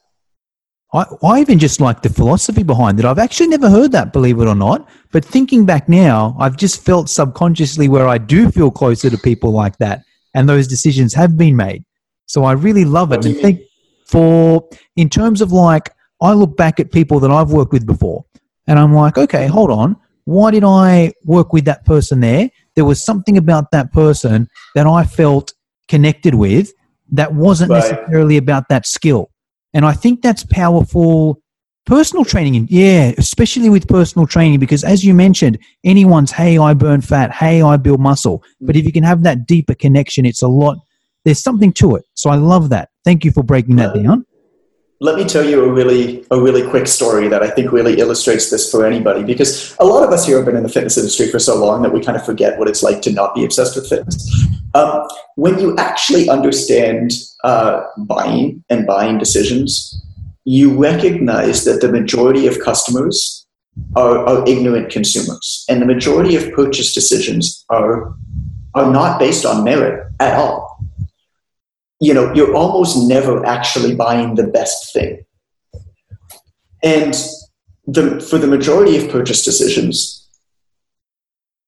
I, 0.93 1.05
I 1.23 1.41
even 1.41 1.59
just 1.59 1.81
like 1.81 2.01
the 2.01 2.09
philosophy 2.09 2.63
behind 2.63 2.99
it. 2.99 3.05
I've 3.05 3.19
actually 3.19 3.47
never 3.47 3.69
heard 3.69 3.91
that, 3.91 4.13
believe 4.13 4.39
it 4.39 4.47
or 4.47 4.55
not. 4.55 4.87
But 5.11 5.25
thinking 5.25 5.65
back 5.65 5.89
now, 5.89 6.35
I've 6.39 6.55
just 6.55 6.83
felt 6.83 7.09
subconsciously 7.09 7.89
where 7.89 8.07
I 8.07 8.17
do 8.17 8.49
feel 8.49 8.71
closer 8.71 9.09
to 9.09 9.17
people 9.17 9.51
like 9.51 9.77
that, 9.77 10.03
and 10.33 10.47
those 10.47 10.67
decisions 10.67 11.13
have 11.13 11.37
been 11.37 11.55
made. 11.55 11.83
So 12.25 12.43
I 12.45 12.53
really 12.53 12.85
love 12.85 13.11
it. 13.11 13.25
And 13.25 13.35
think 13.37 13.61
for 14.05 14.67
in 14.95 15.09
terms 15.09 15.41
of 15.41 15.51
like, 15.51 15.91
I 16.21 16.33
look 16.33 16.55
back 16.55 16.79
at 16.79 16.91
people 16.91 17.19
that 17.19 17.31
I've 17.31 17.51
worked 17.51 17.73
with 17.73 17.85
before, 17.85 18.25
and 18.65 18.79
I'm 18.79 18.93
like, 18.93 19.17
okay, 19.17 19.47
hold 19.47 19.71
on, 19.71 19.97
why 20.23 20.51
did 20.51 20.63
I 20.63 21.13
work 21.25 21.51
with 21.53 21.65
that 21.65 21.85
person 21.85 22.21
there? 22.21 22.49
There 22.75 22.85
was 22.85 23.03
something 23.03 23.37
about 23.37 23.71
that 23.71 23.91
person 23.91 24.47
that 24.75 24.87
I 24.87 25.03
felt 25.03 25.53
connected 25.87 26.35
with 26.35 26.71
that 27.11 27.33
wasn't 27.33 27.71
Right. 27.71 27.83
necessarily 27.91 28.37
about 28.37 28.69
that 28.69 28.85
skill. 28.85 29.29
And 29.73 29.85
I 29.85 29.93
think 29.93 30.21
that's 30.21 30.43
powerful 30.43 31.39
personal 31.85 32.25
training. 32.25 32.67
Yeah, 32.69 33.13
especially 33.17 33.69
with 33.69 33.87
personal 33.87 34.27
training, 34.27 34.59
because 34.59 34.83
as 34.83 35.05
you 35.05 35.13
mentioned, 35.13 35.57
anyone's, 35.85 36.31
hey, 36.31 36.57
I 36.57 36.73
burn 36.73 37.01
fat, 37.01 37.31
hey, 37.31 37.61
I 37.61 37.77
build 37.77 38.01
muscle. 38.01 38.43
But 38.59 38.75
if 38.75 38.85
you 38.85 38.91
can 38.91 39.03
have 39.03 39.23
that 39.23 39.47
deeper 39.47 39.73
connection, 39.73 40.25
it's 40.25 40.41
a 40.41 40.49
lot, 40.49 40.77
there's 41.23 41.41
something 41.41 41.71
to 41.73 41.95
it. 41.95 42.03
So 42.13 42.29
I 42.29 42.35
love 42.35 42.69
that. 42.69 42.89
Thank 43.05 43.23
you 43.23 43.31
for 43.31 43.41
breaking 43.43 43.77
that 43.77 43.95
down. 43.95 44.25
Let 44.99 45.15
me 45.15 45.25
tell 45.25 45.47
you 45.47 45.63
a 45.63 45.71
really 45.71 46.25
a 46.31 46.41
really 46.41 46.67
quick 46.67 46.87
story 46.87 47.27
that 47.27 47.43
I 47.43 47.49
think 47.49 47.71
really 47.71 47.99
illustrates 47.99 48.49
this 48.49 48.69
for 48.71 48.85
anybody 48.85 49.23
because 49.23 49.75
a 49.79 49.85
lot 49.85 50.03
of 50.03 50.09
us 50.09 50.25
here 50.25 50.37
have 50.37 50.45
been 50.45 50.55
in 50.55 50.63
the 50.63 50.69
fitness 50.69 50.97
industry 50.97 51.29
for 51.29 51.37
so 51.37 51.55
long 51.55 51.83
that 51.83 51.93
we 51.93 52.03
kind 52.03 52.17
of 52.17 52.25
forget 52.25 52.57
what 52.57 52.67
it's 52.67 52.81
like 52.81 53.01
to 53.03 53.11
not 53.11 53.35
be 53.35 53.45
obsessed 53.45 53.75
with 53.75 53.87
fitness. 53.87 54.47
Um, 54.73 55.07
when 55.35 55.59
you 55.59 55.75
actually 55.77 56.29
understand 56.29 57.11
uh, 57.43 57.83
buying 57.99 58.63
and 58.69 58.87
buying 58.87 59.19
decisions, 59.19 60.03
you 60.45 60.75
recognize 60.75 61.63
that 61.65 61.81
the 61.81 61.91
majority 61.91 62.47
of 62.47 62.59
customers 62.59 63.45
are, 63.95 64.25
are 64.25 64.47
ignorant 64.47 64.89
consumers, 64.89 65.63
and 65.69 65.79
the 65.79 65.85
majority 65.85 66.35
of 66.35 66.51
purchase 66.53 66.93
decisions 66.93 67.63
are 67.69 68.15
are 68.73 68.91
not 68.91 69.19
based 69.19 69.45
on 69.45 69.63
merit 69.63 70.11
at 70.19 70.33
all 70.37 70.66
you 71.99 72.13
know, 72.13 72.33
you're 72.33 72.55
almost 72.55 73.07
never 73.07 73.45
actually 73.45 73.95
buying 73.95 74.35
the 74.35 74.47
best 74.47 74.93
thing. 74.93 75.25
And 76.83 77.13
the, 77.85 78.19
for 78.21 78.37
the 78.37 78.47
majority 78.47 78.97
of 78.97 79.09
purchase 79.11 79.43
decisions, 79.43 80.27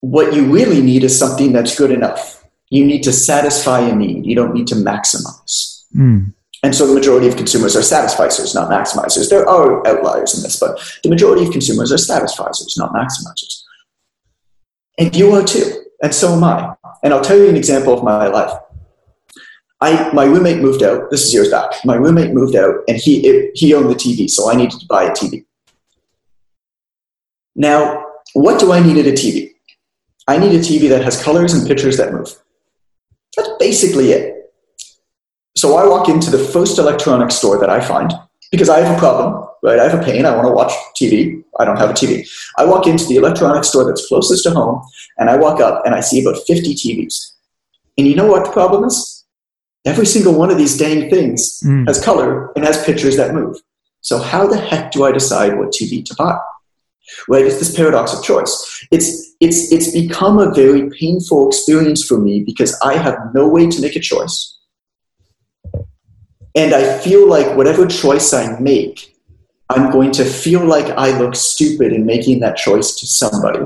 what 0.02 0.34
you 0.34 0.46
really 0.46 0.82
need 0.82 1.04
is 1.04 1.18
something 1.18 1.52
that's 1.52 1.78
good 1.78 1.92
enough. 1.92 2.46
You 2.70 2.86
need 2.86 3.04
to 3.04 3.12
satisfy 3.12 3.80
a 3.80 3.96
need. 3.96 4.26
You 4.26 4.36
don't 4.36 4.54
need 4.54 4.68
to 4.68 4.76
maximize. 4.76 5.84
Mm. 5.96 6.34
And 6.62 6.76
so 6.76 6.86
the 6.86 6.94
majority 6.94 7.28
of 7.28 7.38
consumers 7.38 7.76
are 7.76 7.80
satisficers, 7.80 8.54
not 8.54 8.70
maximizers. 8.70 9.30
There 9.30 9.48
are 9.48 9.86
outliers 9.88 10.36
in 10.36 10.44
this, 10.44 10.60
but 10.60 10.80
the 11.04 11.10
majority 11.10 11.46
of 11.46 11.52
consumers 11.52 11.92
are 11.92 11.96
satisficers, 11.96 12.78
not 12.78 12.94
maximizers. 12.94 13.64
And 14.98 15.16
you 15.16 15.32
are 15.32 15.44
too, 15.44 15.86
and 16.04 16.14
so 16.14 16.34
am 16.34 16.44
I. 16.44 16.76
And 17.02 17.14
I'll 17.14 17.24
tell 17.24 17.38
you 17.38 17.48
an 17.48 17.56
example 17.56 17.94
of 17.94 18.04
my 18.04 18.28
life. 18.28 18.52
I 19.82 20.12
my 20.12 20.26
roommate 20.26 20.62
moved 20.62 20.84
out. 20.84 21.10
This 21.10 21.26
is 21.26 21.34
years 21.34 21.50
back. 21.50 21.74
My 21.86 21.96
roommate 21.96 22.34
moved 22.34 22.56
out, 22.56 22.76
and 22.88 22.98
he 22.98 23.26
it, 23.26 23.52
he 23.56 23.74
owned 23.74 23.90
the 23.90 23.96
TV, 23.96 24.30
so 24.30 24.52
I 24.52 24.56
needed 24.56 24.80
to 24.80 24.86
buy 24.88 25.04
a 25.04 25.12
TV. 25.12 25.46
Now, 27.56 28.06
what 28.34 28.60
do 28.60 28.72
I 28.72 28.82
need 28.82 28.98
at 28.98 29.08
a 29.08 29.12
TV? 29.12 29.54
I 30.28 30.38
need 30.38 30.54
a 30.54 30.60
TV 30.60 30.90
that 30.90 31.04
has 31.04 31.22
colors 31.22 31.54
and 31.54 31.68
pictures 31.68 31.98
that 31.98 32.14
move. 32.14 32.30
That's 33.36 33.50
basically 33.60 34.12
it. 34.12 34.54
So 35.56 35.76
I 35.76 35.88
walk 35.88 36.08
into 36.08 36.30
the 36.30 36.40
first 36.40 36.78
electronics 36.78 37.36
store 37.36 37.60
that 37.60 37.70
I 37.70 37.82
find 37.82 38.14
because 38.52 38.70
I 38.70 38.80
have 38.80 38.96
a 38.96 39.00
problem, 39.00 39.48
right? 39.64 39.80
I 39.80 39.90
have 39.90 40.00
a 40.00 40.04
pain. 40.04 40.26
I 40.26 40.36
want 40.36 40.48
to 40.48 40.54
watch 40.54 40.72
TV. 41.00 41.44
I 41.60 41.66
don't 41.66 41.78
have 41.78 41.90
a 41.90 41.94
TV. 41.94 42.30
I 42.58 42.66
walk 42.66 42.88
into 42.88 43.06
the 43.06 43.16
electronics 43.16 43.70
store 43.70 43.86
that's 43.86 44.08
closest 44.08 44.44
to 44.44 44.52
home, 44.52 44.82
and 45.18 45.30
I 45.30 45.38
walk 45.38 45.60
up 45.60 45.86
and 45.86 45.96
I 45.96 46.02
see 46.02 46.22
about 46.22 46.38
50 46.48 46.76
TVs. 46.76 47.32
And 47.98 48.08
you 48.08 48.16
know 48.16 48.28
what 48.28 48.46
the 48.46 48.52
problem 48.52 48.86
is? 48.86 49.19
Every 49.86 50.06
single 50.06 50.34
one 50.34 50.52
of 50.52 50.58
these 50.58 50.78
dang 50.78 51.10
things 51.10 51.62
Mm. 51.66 51.88
has 51.88 52.04
color 52.04 52.52
and 52.56 52.66
has 52.66 52.84
pictures 52.84 53.16
that 53.18 53.34
move. 53.34 53.56
So 54.02 54.18
how 54.18 54.48
the 54.48 54.58
heck 54.58 54.92
do 54.92 55.04
I 55.06 55.12
decide 55.12 55.58
what 55.58 55.72
TV 55.72 56.04
to 56.06 56.16
buy? 56.16 56.38
Right? 57.28 57.46
It's 57.46 57.60
this 57.60 57.76
paradox 57.76 58.14
of 58.14 58.24
choice. 58.24 58.54
It's 58.92 59.08
it's 59.40 59.72
it's 59.72 59.92
become 59.92 60.38
a 60.40 60.54
very 60.54 60.90
painful 61.02 61.48
experience 61.50 62.04
for 62.06 62.18
me 62.20 62.44
because 62.44 62.78
I 62.84 62.94
have 62.98 63.18
no 63.34 63.48
way 63.48 63.68
to 63.68 63.82
make 63.82 63.96
a 63.96 64.00
choice. 64.00 64.58
And 66.56 66.74
I 66.74 66.98
feel 67.00 67.28
like 67.28 67.56
whatever 67.56 67.86
choice 67.88 68.34
I 68.34 68.60
make, 68.60 69.16
I'm 69.72 69.92
going 69.92 70.12
to 70.14 70.26
feel 70.26 70.66
like 70.66 70.86
I 70.98 71.18
look 71.20 71.36
stupid 71.36 71.94
in 71.94 72.06
making 72.06 72.40
that 72.40 72.58
choice 72.58 72.96
to 72.96 73.06
somebody. 73.06 73.60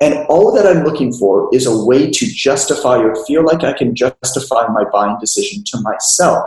And 0.00 0.26
all 0.28 0.52
that 0.54 0.66
I'm 0.66 0.84
looking 0.84 1.12
for 1.12 1.48
is 1.54 1.66
a 1.66 1.84
way 1.86 2.10
to 2.10 2.26
justify 2.26 2.98
or 2.98 3.24
feel 3.24 3.44
like 3.44 3.64
I 3.64 3.72
can 3.72 3.94
justify 3.94 4.66
my 4.68 4.84
buying 4.92 5.16
decision 5.20 5.64
to 5.68 5.80
myself. 5.80 6.44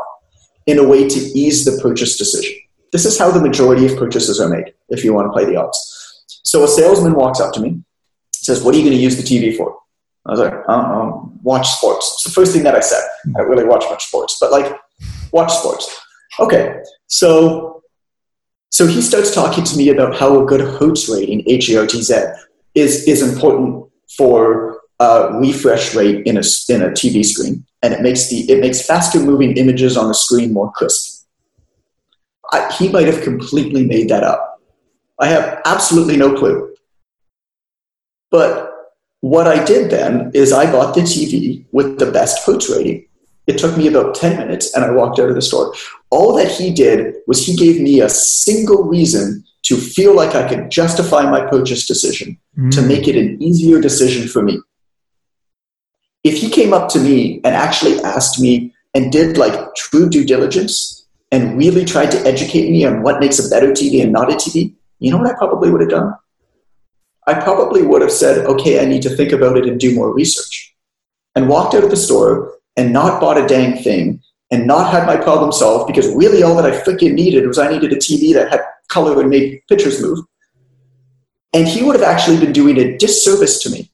in 0.67 0.77
a 0.77 0.87
way 0.87 1.09
to 1.09 1.19
ease 1.19 1.65
the 1.65 1.81
purchase 1.81 2.17
decision. 2.17 2.55
This 2.91 3.03
is 3.03 3.17
how 3.17 3.31
the 3.31 3.41
majority 3.41 3.87
of 3.87 3.97
purchases 3.97 4.39
are 4.39 4.47
made 4.47 4.73
if 4.89 5.03
you 5.03 5.11
want 5.11 5.25
to 5.27 5.31
play 5.31 5.43
the 5.43 5.55
odds. 5.55 5.79
So 6.43 6.63
a 6.63 6.67
salesman 6.67 7.15
walks 7.15 7.39
up 7.39 7.51
to 7.53 7.59
me, 7.59 7.81
says, 8.31 8.63
What 8.63 8.75
are 8.75 8.77
you 8.77 8.83
going 8.83 8.95
to 8.95 9.01
use 9.01 9.17
the 9.17 9.23
TV 9.23 9.57
for? 9.57 9.75
I 10.25 10.31
was 10.31 10.39
like, 10.39 10.53
don't 10.67 11.39
watch 11.41 11.67
sports. 11.67 12.13
It's 12.13 12.23
the 12.23 12.29
first 12.29 12.53
thing 12.53 12.63
that 12.63 12.75
I 12.75 12.79
said. 12.79 13.01
I 13.35 13.39
don't 13.39 13.49
really 13.49 13.65
watch 13.65 13.85
much 13.89 14.05
sports, 14.05 14.37
but 14.39 14.51
like, 14.51 14.71
watch 15.31 15.51
sports. 15.51 15.99
Okay, 16.39 16.77
so 17.07 17.80
so 18.71 18.87
he 18.87 19.01
starts 19.01 19.35
talking 19.35 19.65
to 19.65 19.77
me 19.77 19.89
about 19.89 20.15
how 20.15 20.41
a 20.41 20.45
good 20.45 20.61
Hertz 20.61 21.09
rating, 21.09 21.43
H-E-R-T-Z, 21.45 22.15
is, 22.73 23.05
is 23.05 23.21
important 23.21 23.85
for 24.17 24.79
uh, 25.01 25.31
refresh 25.33 25.93
rate 25.93 26.25
in 26.25 26.37
a, 26.37 26.43
in 26.69 26.81
a 26.81 26.89
TV 26.89 27.25
screen, 27.25 27.65
and 27.83 27.93
it 27.93 28.01
makes, 28.01 28.29
the, 28.29 28.49
it 28.49 28.61
makes 28.61 28.85
faster 28.85 29.19
moving 29.19 29.57
images 29.57 29.97
on 29.97 30.07
the 30.07 30.13
screen 30.13 30.53
more 30.53 30.71
crisp. 30.71 31.27
I, 32.53 32.71
he 32.73 32.87
might 32.87 33.07
have 33.07 33.21
completely 33.23 33.85
made 33.85 34.07
that 34.07 34.23
up. 34.23 34.61
I 35.19 35.27
have 35.27 35.61
absolutely 35.65 36.15
no 36.15 36.33
clue. 36.33 36.73
But 38.29 38.71
what 39.19 39.47
I 39.47 39.63
did 39.65 39.91
then 39.91 40.31
is 40.33 40.53
I 40.53 40.71
bought 40.71 40.95
the 40.95 41.01
TV 41.01 41.65
with 41.71 41.99
the 41.99 42.09
best 42.09 42.45
Hertz 42.45 42.69
rating. 42.69 43.07
It 43.47 43.57
took 43.57 43.77
me 43.77 43.87
about 43.87 44.15
10 44.15 44.37
minutes 44.37 44.75
and 44.75 44.85
I 44.85 44.91
walked 44.91 45.19
out 45.19 45.29
of 45.29 45.35
the 45.35 45.41
store. 45.41 45.73
All 46.09 46.35
that 46.35 46.51
he 46.51 46.71
did 46.71 47.15
was 47.27 47.45
he 47.45 47.55
gave 47.55 47.81
me 47.81 48.01
a 48.01 48.09
single 48.09 48.83
reason 48.83 49.43
to 49.63 49.77
feel 49.77 50.15
like 50.15 50.35
I 50.35 50.47
could 50.47 50.69
justify 50.69 51.29
my 51.29 51.45
purchase 51.49 51.87
decision, 51.87 52.37
mm. 52.57 52.71
to 52.71 52.81
make 52.81 53.07
it 53.07 53.15
an 53.15 53.41
easier 53.41 53.79
decision 53.79 54.27
for 54.27 54.41
me. 54.41 54.59
If 56.23 56.37
he 56.37 56.49
came 56.49 56.73
up 56.73 56.89
to 56.89 56.99
me 56.99 57.41
and 57.43 57.55
actually 57.55 57.99
asked 58.01 58.39
me 58.39 58.73
and 58.93 59.11
did 59.11 59.37
like 59.37 59.73
true 59.75 60.09
due 60.09 60.25
diligence 60.25 61.07
and 61.31 61.57
really 61.57 61.85
tried 61.85 62.11
to 62.11 62.19
educate 62.19 62.69
me 62.69 62.85
on 62.85 63.01
what 63.01 63.19
makes 63.19 63.39
a 63.39 63.49
better 63.49 63.71
TV 63.71 64.03
and 64.03 64.11
not 64.11 64.31
a 64.31 64.35
TV, 64.35 64.75
you 64.99 65.11
know 65.11 65.17
what 65.17 65.31
I 65.31 65.37
probably 65.37 65.71
would 65.71 65.81
have 65.81 65.89
done? 65.89 66.13
I 67.27 67.35
probably 67.35 67.81
would 67.81 68.01
have 68.01 68.11
said, 68.11 68.45
okay, 68.45 68.81
I 68.81 68.85
need 68.85 69.03
to 69.03 69.15
think 69.15 69.31
about 69.31 69.57
it 69.57 69.65
and 69.65 69.79
do 69.79 69.95
more 69.95 70.13
research. 70.13 70.75
And 71.35 71.47
walked 71.47 71.75
out 71.75 71.83
of 71.83 71.89
the 71.89 71.95
store 71.95 72.53
and 72.77 72.93
not 72.93 73.19
bought 73.19 73.37
a 73.37 73.47
dang 73.47 73.81
thing 73.81 74.21
and 74.51 74.67
not 74.67 74.91
had 74.91 75.07
my 75.07 75.15
problem 75.15 75.51
solved 75.51 75.87
because 75.87 76.13
really 76.13 76.43
all 76.43 76.55
that 76.55 76.65
I 76.65 76.77
freaking 76.81 77.13
needed 77.13 77.47
was 77.47 77.57
I 77.57 77.71
needed 77.71 77.93
a 77.93 77.97
TV 77.97 78.33
that 78.33 78.51
had 78.51 78.61
color 78.89 79.19
and 79.21 79.29
made 79.29 79.61
pictures 79.67 80.01
move. 80.01 80.19
And 81.53 81.67
he 81.67 81.83
would 81.83 81.95
have 81.95 82.03
actually 82.03 82.39
been 82.39 82.53
doing 82.53 82.77
a 82.77 82.97
disservice 82.97 83.61
to 83.63 83.69
me. 83.69 83.91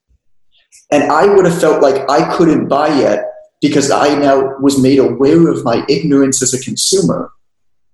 And 0.92 1.04
I 1.12 1.26
would 1.26 1.46
have 1.46 1.60
felt 1.60 1.82
like 1.82 2.10
I 2.10 2.36
couldn't 2.36 2.68
buy 2.68 2.88
yet 2.88 3.26
because 3.62 3.92
I 3.92 4.16
now 4.16 4.58
was 4.60 4.82
made 4.82 5.00
aware 5.00 5.48
of 5.50 5.64
my 5.64 5.86
ignorance 5.90 6.42
as 6.42 6.54
a 6.54 6.64
consumer. 6.64 7.32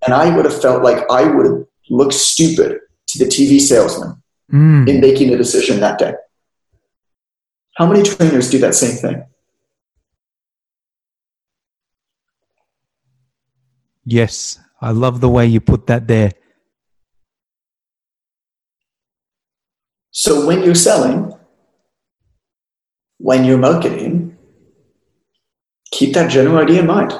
And 0.05 0.13
I 0.13 0.36
would 0.36 0.45
have 0.45 0.61
felt 0.61 0.84
like 0.84 1.09
I 1.09 1.23
would 1.23 1.45
have 1.45 1.65
looked 1.89 2.13
stupid 2.13 2.79
to 3.07 3.19
the 3.19 3.25
TV 3.25 3.59
salesman 3.59 4.21
mm. 4.51 4.88
in 4.88 4.99
making 4.99 5.34
a 5.34 5.38
decision 5.38 5.79
that 5.79 5.97
day. 5.97 6.13
How 7.75 7.88
many 7.88 8.03
trainers 8.03 8.49
do 8.49 8.59
that 8.59 8.75
same 8.75 8.97
thing? 8.97 9.23
Yes, 14.05 14.59
I 14.81 14.91
love 14.91 15.21
the 15.21 15.29
way 15.29 15.47
you 15.47 15.61
put 15.61 15.87
that 15.87 16.07
there. 16.07 16.31
So 20.11 20.45
when 20.45 20.63
you're 20.63 20.75
selling, 20.75 21.33
when 23.17 23.45
you're 23.45 23.57
marketing, 23.57 24.37
keep 25.91 26.13
that 26.13 26.29
general 26.29 26.57
idea 26.57 26.81
in 26.81 26.87
mind. 26.87 27.13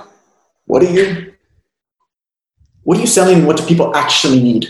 What 0.66 0.84
are 0.84 0.92
you 0.92 1.34
what 2.84 2.98
are 2.98 3.02
you 3.02 3.08
selling? 3.08 3.46
What 3.46 3.58
do 3.58 3.66
people 3.66 3.96
actually 3.96 4.44
need? 4.44 4.68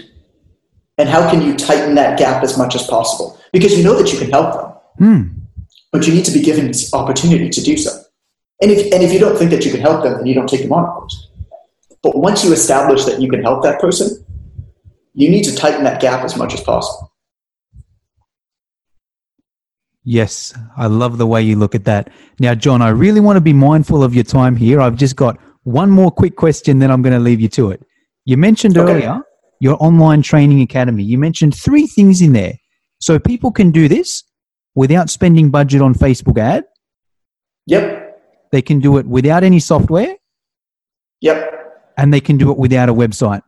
And 0.98 1.10
how 1.10 1.30
can 1.30 1.42
you 1.42 1.56
tighten 1.56 1.96
that 1.96 2.20
gap 2.20 2.44
as 2.44 2.58
much 2.58 2.76
as 2.76 2.86
possible? 2.86 3.40
Because 3.52 3.76
you 3.78 3.84
know 3.84 3.96
that 3.98 4.14
you 4.14 4.20
can 4.20 4.30
help 4.30 4.54
them, 4.54 4.72
mm. 5.02 5.36
but 5.92 6.06
you 6.06 6.14
need 6.14 6.26
to 6.26 6.32
be 6.32 6.42
given 6.42 6.68
this 6.68 6.94
opportunity 6.94 7.50
to 7.50 7.62
do 7.62 7.76
so. 7.76 7.92
And 8.62 8.70
if, 8.72 8.94
and 8.94 9.02
if 9.02 9.12
you 9.12 9.20
don't 9.20 9.38
think 9.38 9.50
that 9.50 9.66
you 9.66 9.72
can 9.72 9.82
help 9.82 10.04
them, 10.04 10.18
then 10.18 10.28
you 10.28 10.36
don't 10.36 10.48
take 10.48 10.62
them 10.62 10.72
on, 10.72 10.86
of 10.86 10.94
course. 10.94 11.30
But 12.04 12.18
once 12.18 12.44
you 12.44 12.52
establish 12.52 13.06
that 13.06 13.22
you 13.22 13.30
can 13.30 13.42
help 13.42 13.64
that 13.64 13.80
person, 13.80 14.24
you 15.14 15.30
need 15.30 15.44
to 15.44 15.56
tighten 15.56 15.86
that 15.86 16.02
gap 16.02 16.24
as 16.26 16.36
much 16.36 16.54
as 16.54 16.62
possible. 16.62 17.12
Yes, 20.04 20.54
I 20.76 20.88
love 20.88 21.18
the 21.18 21.26
way 21.26 21.42
you 21.42 21.56
look 21.56 21.76
at 21.76 21.86
that. 21.86 22.12
Now, 22.38 22.56
John, 22.56 22.82
I 22.82 22.90
really 22.90 23.22
want 23.22 23.38
to 23.38 23.42
be 23.42 23.54
mindful 23.54 24.04
of 24.04 24.14
your 24.14 24.26
time 24.26 24.58
here. 24.58 24.82
I've 24.82 24.98
just 24.98 25.16
got 25.16 25.40
one 25.64 25.90
more 25.90 26.12
quick 26.12 26.36
question, 26.36 26.80
then 26.80 26.92
I'm 26.92 27.02
going 27.02 27.14
to 27.14 27.20
leave 27.20 27.40
you 27.40 27.48
to 27.50 27.72
it. 27.72 27.82
You 28.26 28.36
mentioned 28.36 28.78
okay. 28.78 28.92
earlier 28.92 29.22
your 29.62 29.78
online 29.82 30.22
training 30.22 30.62
academy. 30.62 31.04
You 31.04 31.18
mentioned 31.18 31.56
three 31.56 31.88
things 31.88 32.22
in 32.22 32.34
there. 32.34 32.56
So 33.00 33.18
people 33.18 33.50
can 33.50 33.72
do 33.72 33.88
this 33.88 34.24
without 34.76 35.10
spending 35.10 35.52
budget 35.52 35.82
on 35.82 35.94
Facebook 35.94 36.38
ad. 36.38 36.66
Yep. 37.68 38.20
They 38.52 38.62
can 38.62 38.82
do 38.82 38.98
it 38.98 39.06
without 39.06 39.46
any 39.46 39.60
software. 39.60 40.18
Yep 41.22 41.53
and 41.98 42.14
they 42.14 42.22
can 42.22 42.38
do 42.38 42.52
it 42.52 42.58
without 42.58 42.90
a 42.90 42.94
website. 42.94 43.42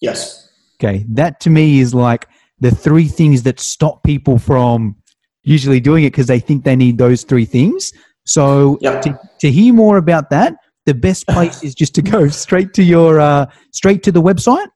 Yes. 0.00 0.50
Okay. 0.76 1.04
That 1.08 1.40
to 1.40 1.50
me 1.50 1.80
is 1.80 1.94
like 1.94 2.28
the 2.60 2.70
three 2.70 3.08
things 3.08 3.42
that 3.44 3.60
stop 3.60 4.02
people 4.02 4.38
from 4.38 4.96
usually 5.42 5.80
doing 5.80 6.04
it 6.04 6.10
because 6.10 6.26
they 6.26 6.40
think 6.40 6.64
they 6.64 6.76
need 6.76 6.98
those 6.98 7.24
three 7.24 7.44
things. 7.44 7.92
So 8.24 8.78
yep. 8.80 9.02
to, 9.02 9.18
to 9.40 9.50
hear 9.50 9.72
more 9.72 9.96
about 9.96 10.30
that, 10.30 10.56
the 10.86 10.94
best 10.94 11.26
place 11.28 11.62
is 11.62 11.74
just 11.74 11.94
to 11.96 12.02
go 12.02 12.28
straight 12.44 12.74
to 12.74 12.82
your 12.82 13.20
uh, 13.20 13.46
straight 13.72 14.02
to 14.04 14.12
the 14.12 14.22
website. 14.22 14.66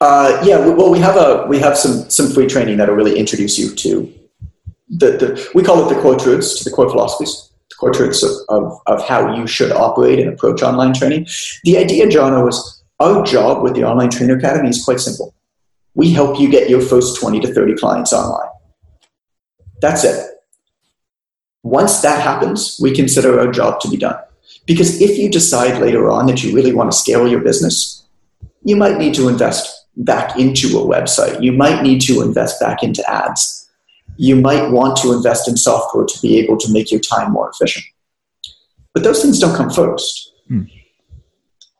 Uh, 0.00 0.42
yeah, 0.44 0.58
well, 0.58 0.90
we 0.90 0.98
have 0.98 1.16
a 1.16 1.46
we 1.48 1.58
have 1.58 1.78
some 1.78 2.08
some 2.10 2.30
free 2.30 2.46
training 2.46 2.76
that'll 2.76 2.94
really 2.94 3.18
introduce 3.18 3.58
you 3.58 3.74
to 3.74 4.12
the, 4.88 5.12
the 5.12 5.50
we 5.54 5.62
call 5.62 5.84
it 5.84 5.94
the 5.94 6.00
core 6.00 6.18
truths 6.18 6.58
to 6.58 6.64
the 6.64 6.70
core 6.70 6.90
philosophies 6.90 7.50
portraits 7.78 8.22
of, 8.22 8.30
of, 8.48 8.80
of 8.86 9.06
how 9.06 9.34
you 9.34 9.46
should 9.46 9.72
operate 9.72 10.18
and 10.18 10.28
approach 10.28 10.62
online 10.62 10.94
training. 10.94 11.26
The 11.64 11.78
idea, 11.78 12.08
John, 12.08 12.32
was 12.44 12.82
our 13.00 13.24
job 13.24 13.62
with 13.62 13.74
the 13.74 13.84
Online 13.84 14.10
Trainer 14.10 14.36
Academy 14.36 14.68
is 14.68 14.84
quite 14.84 15.00
simple. 15.00 15.34
We 15.94 16.12
help 16.12 16.40
you 16.40 16.50
get 16.50 16.70
your 16.70 16.80
first 16.80 17.20
20 17.20 17.40
to 17.40 17.54
30 17.54 17.76
clients 17.76 18.12
online. 18.12 18.50
That's 19.80 20.04
it. 20.04 20.30
Once 21.62 22.00
that 22.00 22.20
happens, 22.20 22.78
we 22.80 22.94
consider 22.94 23.40
our 23.40 23.50
job 23.50 23.80
to 23.80 23.88
be 23.88 23.96
done. 23.96 24.16
Because 24.66 25.00
if 25.00 25.18
you 25.18 25.30
decide 25.30 25.80
later 25.80 26.10
on 26.10 26.26
that 26.26 26.42
you 26.42 26.54
really 26.54 26.72
want 26.72 26.90
to 26.90 26.96
scale 26.96 27.28
your 27.28 27.40
business, 27.40 28.06
you 28.64 28.76
might 28.76 28.98
need 28.98 29.14
to 29.14 29.28
invest 29.28 29.86
back 29.96 30.38
into 30.38 30.78
a 30.78 30.86
website. 30.86 31.42
You 31.42 31.52
might 31.52 31.82
need 31.82 32.00
to 32.02 32.22
invest 32.22 32.60
back 32.60 32.82
into 32.82 33.08
ads 33.10 33.63
you 34.16 34.36
might 34.36 34.70
want 34.70 34.96
to 34.98 35.12
invest 35.12 35.48
in 35.48 35.56
software 35.56 36.04
to 36.04 36.20
be 36.20 36.38
able 36.38 36.56
to 36.58 36.72
make 36.72 36.90
your 36.90 37.00
time 37.00 37.32
more 37.32 37.50
efficient. 37.50 37.84
But 38.92 39.02
those 39.02 39.22
things 39.22 39.40
don't 39.40 39.56
come 39.56 39.70
first. 39.70 40.32
Hmm. 40.48 40.62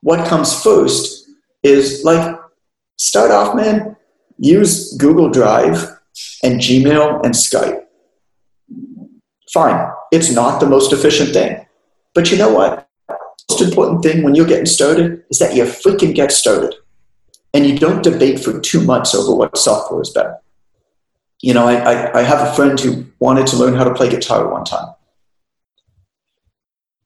What 0.00 0.26
comes 0.28 0.62
first 0.62 1.30
is 1.62 2.02
like 2.04 2.36
start 2.96 3.30
off, 3.30 3.54
man, 3.54 3.96
use 4.38 4.96
Google 4.96 5.30
Drive 5.30 5.88
and 6.42 6.60
Gmail 6.60 7.24
and 7.24 7.34
Skype. 7.34 7.84
Fine. 9.52 9.90
It's 10.10 10.32
not 10.32 10.58
the 10.58 10.66
most 10.66 10.92
efficient 10.92 11.32
thing. 11.32 11.64
But 12.14 12.30
you 12.30 12.36
know 12.36 12.52
what? 12.52 12.88
The 13.08 13.16
most 13.50 13.62
important 13.62 14.02
thing 14.02 14.22
when 14.22 14.34
you're 14.34 14.46
getting 14.46 14.66
started 14.66 15.24
is 15.30 15.38
that 15.38 15.54
you 15.54 15.64
freaking 15.64 16.14
get 16.14 16.32
started. 16.32 16.74
And 17.52 17.64
you 17.64 17.78
don't 17.78 18.02
debate 18.02 18.40
for 18.40 18.60
two 18.60 18.80
months 18.80 19.14
over 19.14 19.32
what 19.32 19.56
software 19.56 20.02
is 20.02 20.10
better 20.10 20.36
you 21.44 21.52
know, 21.52 21.68
I, 21.68 21.74
I, 21.74 22.20
I 22.20 22.22
have 22.22 22.40
a 22.40 22.54
friend 22.54 22.80
who 22.80 23.04
wanted 23.18 23.46
to 23.48 23.56
learn 23.56 23.74
how 23.74 23.84
to 23.84 23.92
play 23.92 24.08
guitar 24.08 24.50
one 24.50 24.64
time. 24.64 24.94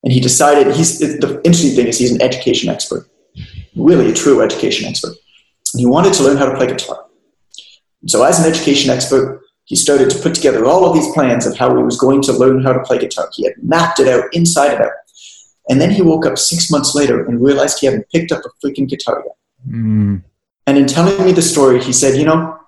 And 0.04 0.12
he 0.12 0.20
decided, 0.20 0.76
he's, 0.76 1.00
the 1.00 1.40
interesting 1.44 1.74
thing 1.74 1.88
is 1.88 1.98
he's 1.98 2.12
an 2.12 2.22
education 2.22 2.68
expert, 2.68 3.10
really 3.74 4.08
a 4.08 4.14
true 4.14 4.40
education 4.40 4.86
expert. 4.88 5.16
And 5.74 5.80
he 5.80 5.86
wanted 5.86 6.12
to 6.14 6.22
learn 6.22 6.36
how 6.36 6.46
to 6.46 6.56
play 6.56 6.68
guitar. 6.68 7.06
And 8.00 8.08
so 8.08 8.22
as 8.22 8.38
an 8.38 8.48
education 8.48 8.90
expert, 8.90 9.42
he 9.64 9.74
started 9.74 10.08
to 10.10 10.18
put 10.20 10.36
together 10.36 10.64
all 10.64 10.86
of 10.86 10.94
these 10.94 11.12
plans 11.14 11.44
of 11.44 11.58
how 11.58 11.76
he 11.76 11.82
was 11.82 11.98
going 11.98 12.22
to 12.22 12.32
learn 12.32 12.62
how 12.62 12.72
to 12.72 12.80
play 12.84 12.98
guitar. 12.98 13.28
He 13.34 13.42
had 13.42 13.54
mapped 13.60 13.98
it 13.98 14.06
out 14.06 14.32
inside 14.32 14.74
and 14.74 14.82
out. 14.82 14.92
And 15.68 15.80
then 15.80 15.90
he 15.90 16.00
woke 16.00 16.26
up 16.26 16.38
six 16.38 16.70
months 16.70 16.94
later 16.94 17.26
and 17.26 17.42
realized 17.42 17.80
he 17.80 17.86
hadn't 17.86 18.08
picked 18.10 18.30
up 18.30 18.42
a 18.44 18.50
freaking 18.64 18.88
guitar 18.88 19.24
yet. 19.26 19.74
Mm. 19.74 20.22
And 20.68 20.78
in 20.78 20.86
telling 20.86 21.24
me 21.26 21.32
the 21.32 21.42
story, 21.42 21.82
he 21.82 21.92
said, 21.92 22.16
You 22.16 22.24
know, 22.24 22.58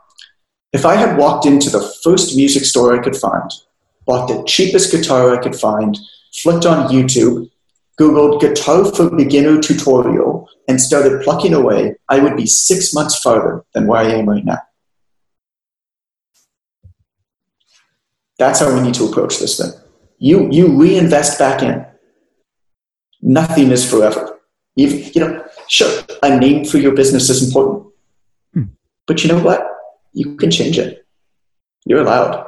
if 0.73 0.87
I 0.87 0.95
had 0.95 1.19
walked 1.19 1.47
into 1.47 1.71
the 1.71 1.83
first 2.03 2.37
music 2.37 2.65
store 2.65 2.99
I 2.99 3.03
could 3.03 3.17
find, 3.17 3.51
bought 4.07 4.29
the 4.29 4.43
cheapest 4.45 4.93
guitar 4.93 5.35
I 5.35 5.43
could 5.43 5.57
find, 5.57 5.99
flicked 6.33 6.67
on 6.67 6.89
YouTube, 6.89 7.51
Googled 8.01 8.41
guitar 8.41 8.85
for 8.85 9.11
beginner 9.11 9.61
tutorial, 9.61 10.49
and 10.69 10.81
started 10.81 11.23
plucking 11.23 11.53
away, 11.53 11.97
I 12.09 12.21
would 12.21 12.37
be 12.37 12.47
six 12.47 12.95
months 12.95 13.19
farther 13.19 13.65
than 13.75 13.87
where 13.87 14.01
I 14.01 14.13
am 14.13 14.29
right 14.29 14.45
now. 14.45 14.59
That's 18.39 18.61
how 18.61 18.73
we 18.75 18.81
need 18.81 18.95
to 18.95 19.05
approach 19.05 19.39
this 19.39 19.59
thing. 19.59 19.73
You, 20.19 20.51
you 20.51 20.69
reinvest 20.69 21.39
back 21.39 21.63
in. 21.63 21.85
Nothing 23.21 23.71
is 23.71 23.89
forever. 23.89 24.41
You've, 24.77 25.15
you 25.15 25.21
know, 25.21 25.45
sure, 25.69 26.03
a 26.23 26.39
name 26.39 26.65
for 26.65 26.79
your 26.79 26.95
business 26.95 27.29
is 27.29 27.47
important, 27.47 27.93
hmm. 28.55 28.63
but 29.07 29.23
you 29.23 29.31
know 29.31 29.43
what? 29.43 29.70
You 30.13 30.37
can 30.37 30.51
change 30.51 30.79
it. 30.79 31.07
You're 31.87 32.03
allowed. 32.03 32.47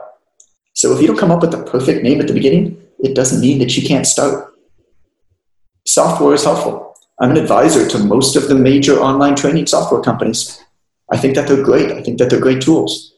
So 0.75 0.93
if 0.93 1.01
you 1.01 1.07
don't 1.07 1.19
come 1.19 1.31
up 1.31 1.43
with 1.43 1.53
the 1.53 1.63
perfect 1.65 2.03
name 2.03 2.21
at 2.21 2.27
the 2.27 2.35
beginning, 2.35 2.83
it 3.01 3.15
doesn't 3.15 3.41
mean 3.41 3.59
that 3.59 3.77
you 3.77 3.87
can't 3.87 4.07
start. 4.07 4.55
Software 5.87 6.35
is 6.35 6.45
helpful. 6.45 6.95
I'm 7.21 7.31
an 7.31 7.37
advisor 7.37 7.89
to 7.89 7.99
most 7.99 8.37
of 8.37 8.49
the 8.49 8.55
major 8.55 8.99
online 8.99 9.37
training 9.37 9.67
software 9.67 10.01
companies. 10.01 10.63
I 11.11 11.19
think 11.19 11.35
that 11.35 11.47
they're 11.47 11.63
great. 11.63 11.93
I 11.93 12.03
think 12.03 12.19
that 12.19 12.31
they're 12.31 12.41
great 12.41 12.63
tools. 12.63 13.13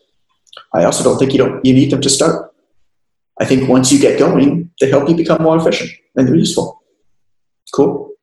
I 0.72 0.84
also 0.84 1.04
don't 1.04 1.18
think 1.18 1.32
you 1.32 1.38
don't 1.38 1.64
you 1.64 1.72
need 1.72 1.90
them 1.90 2.00
to 2.00 2.10
start. 2.10 2.52
I 3.40 3.44
think 3.44 3.68
once 3.68 3.92
you 3.92 3.98
get 3.98 4.18
going, 4.18 4.70
they 4.80 4.90
help 4.90 5.08
you 5.08 5.14
become 5.14 5.42
more 5.42 5.56
efficient 5.56 5.90
and 6.16 6.26
they're 6.26 6.34
useful. 6.34 6.82
Cool. 7.72 8.13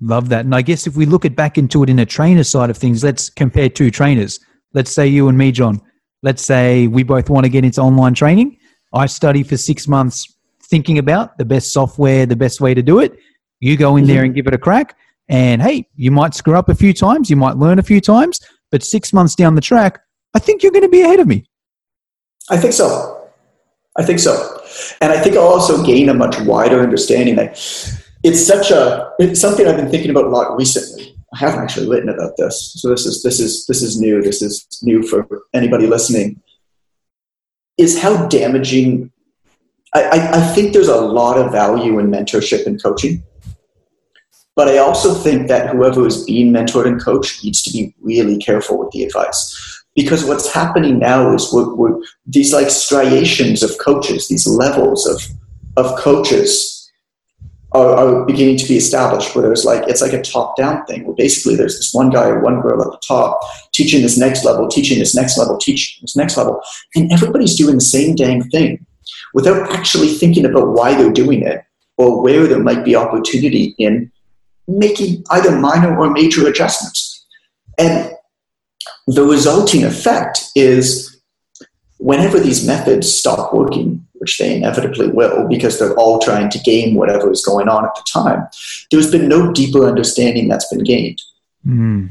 Love 0.00 0.28
that. 0.28 0.44
And 0.44 0.54
I 0.54 0.62
guess 0.62 0.86
if 0.86 0.96
we 0.96 1.06
look 1.06 1.24
at 1.24 1.34
back 1.34 1.56
into 1.56 1.82
it 1.82 1.88
in 1.88 1.98
a 1.98 2.06
trainer 2.06 2.44
side 2.44 2.70
of 2.70 2.76
things, 2.76 3.02
let's 3.02 3.30
compare 3.30 3.68
two 3.68 3.90
trainers. 3.90 4.38
Let's 4.74 4.90
say 4.90 5.06
you 5.06 5.28
and 5.28 5.38
me, 5.38 5.52
John. 5.52 5.80
Let's 6.22 6.42
say 6.42 6.86
we 6.86 7.02
both 7.02 7.30
want 7.30 7.44
to 7.44 7.50
get 7.50 7.64
into 7.64 7.80
online 7.80 8.14
training. 8.14 8.58
I 8.92 9.06
study 9.06 9.42
for 9.42 9.56
six 9.56 9.88
months 9.88 10.32
thinking 10.62 10.98
about 10.98 11.38
the 11.38 11.44
best 11.44 11.72
software, 11.72 12.26
the 12.26 12.36
best 12.36 12.60
way 12.60 12.74
to 12.74 12.82
do 12.82 12.98
it. 12.98 13.18
You 13.60 13.76
go 13.76 13.96
in 13.96 14.06
there 14.06 14.18
mm-hmm. 14.18 14.26
and 14.26 14.34
give 14.34 14.46
it 14.46 14.54
a 14.54 14.58
crack. 14.58 14.96
And 15.28 15.62
hey, 15.62 15.88
you 15.96 16.10
might 16.10 16.34
screw 16.34 16.56
up 16.56 16.68
a 16.68 16.74
few 16.74 16.92
times, 16.92 17.30
you 17.30 17.36
might 17.36 17.56
learn 17.56 17.78
a 17.78 17.82
few 17.82 18.00
times, 18.00 18.40
but 18.70 18.82
six 18.82 19.12
months 19.12 19.34
down 19.34 19.54
the 19.54 19.60
track, 19.60 20.00
I 20.34 20.38
think 20.38 20.62
you're 20.62 20.72
going 20.72 20.82
to 20.82 20.88
be 20.88 21.02
ahead 21.02 21.20
of 21.20 21.26
me. 21.26 21.48
I 22.50 22.56
think 22.56 22.74
so. 22.74 23.28
I 23.98 24.04
think 24.04 24.18
so. 24.18 24.60
And 25.00 25.10
I 25.10 25.20
think 25.20 25.36
I'll 25.36 25.42
also 25.42 25.82
gain 25.84 26.08
a 26.08 26.14
much 26.14 26.38
wider 26.40 26.80
understanding 26.80 27.36
that 27.36 27.56
it's 28.26 28.44
such 28.44 28.72
a 28.72 29.12
it's 29.20 29.40
something 29.40 29.68
I've 29.68 29.76
been 29.76 29.88
thinking 29.88 30.10
about 30.10 30.24
a 30.24 30.28
lot 30.28 30.56
recently. 30.56 31.16
I 31.32 31.38
haven't 31.38 31.60
actually 31.60 31.88
written 31.88 32.08
about 32.08 32.36
this, 32.36 32.72
so 32.76 32.88
this 32.90 33.06
is 33.06 33.22
this 33.22 33.38
is 33.38 33.66
this 33.66 33.82
is 33.82 34.00
new. 34.00 34.20
This 34.20 34.42
is 34.42 34.66
new 34.82 35.02
for 35.04 35.44
anybody 35.54 35.86
listening. 35.86 36.40
Is 37.78 38.00
how 38.00 38.26
damaging. 38.26 39.12
I, 39.94 40.28
I, 40.34 40.40
think 40.54 40.74
there's 40.74 40.88
a 40.88 41.00
lot 41.00 41.38
of 41.38 41.52
value 41.52 41.98
in 41.98 42.08
mentorship 42.10 42.66
and 42.66 42.82
coaching, 42.82 43.22
but 44.54 44.68
I 44.68 44.76
also 44.78 45.14
think 45.14 45.48
that 45.48 45.70
whoever 45.70 46.06
is 46.06 46.24
being 46.24 46.52
mentored 46.52 46.86
and 46.86 47.02
coached 47.02 47.42
needs 47.42 47.62
to 47.62 47.72
be 47.72 47.94
really 48.02 48.36
careful 48.36 48.76
with 48.78 48.90
the 48.90 49.04
advice 49.04 49.84
because 49.94 50.24
what's 50.24 50.52
happening 50.52 50.98
now 50.98 51.32
is 51.32 51.50
we're, 51.50 51.74
we're, 51.74 51.98
these 52.26 52.52
like 52.52 52.68
striations 52.68 53.62
of 53.62 53.78
coaches, 53.78 54.28
these 54.28 54.46
levels 54.46 55.06
of 55.06 55.22
of 55.78 55.98
coaches 55.98 56.75
are, 57.72 57.94
are, 57.96 58.24
beginning 58.24 58.56
to 58.56 58.68
be 58.68 58.76
established. 58.76 59.34
Where 59.34 59.42
there's 59.42 59.64
like 59.64 59.86
it's 59.88 60.00
like 60.00 60.12
a 60.12 60.22
top 60.22 60.56
down 60.56 60.84
thing. 60.86 61.04
Where 61.04 61.16
basically 61.16 61.56
there's 61.56 61.76
this 61.76 61.92
one 61.92 62.10
guy 62.10 62.28
or 62.28 62.40
one 62.40 62.60
girl 62.60 62.80
at 62.82 62.90
the 62.90 63.00
top 63.06 63.40
teaching 63.72 64.02
this 64.02 64.18
next 64.18 64.44
level, 64.44 64.68
teaching 64.68 64.98
this 64.98 65.14
next 65.14 65.36
level, 65.38 65.58
teaching 65.58 66.02
this 66.02 66.16
next 66.16 66.36
level, 66.36 66.60
and 66.94 67.12
everybody's 67.12 67.56
doing 67.56 67.74
the 67.74 67.80
same 67.80 68.14
dang 68.14 68.42
thing 68.50 68.86
without 69.34 69.70
actually 69.72 70.08
thinking 70.08 70.44
about 70.44 70.68
why 70.68 70.94
they're 70.94 71.12
doing 71.12 71.42
it 71.42 71.62
or 71.96 72.22
where 72.22 72.46
there 72.46 72.62
might 72.62 72.84
be 72.84 72.94
opportunity 72.94 73.74
in 73.78 74.10
making 74.68 75.24
either 75.30 75.56
minor 75.58 75.98
or 75.98 76.10
major 76.10 76.46
adjustments. 76.46 77.26
And 77.78 78.12
the 79.06 79.22
resulting 79.22 79.84
effect 79.84 80.44
is 80.54 81.20
whenever 81.98 82.38
these 82.38 82.66
methods 82.66 83.12
stop 83.12 83.52
working, 83.52 84.05
which 84.18 84.38
they 84.38 84.56
inevitably 84.56 85.08
will 85.08 85.46
because 85.48 85.78
they're 85.78 85.94
all 85.96 86.18
trying 86.18 86.50
to 86.50 86.58
gain 86.60 86.94
whatever 86.94 87.30
is 87.30 87.44
going 87.44 87.68
on 87.68 87.84
at 87.84 87.94
the 87.94 88.04
time, 88.10 88.46
there's 88.90 89.10
been 89.10 89.28
no 89.28 89.52
deeper 89.52 89.86
understanding 89.86 90.48
that's 90.48 90.68
been 90.68 90.84
gained. 90.84 91.20
Mm. 91.66 92.10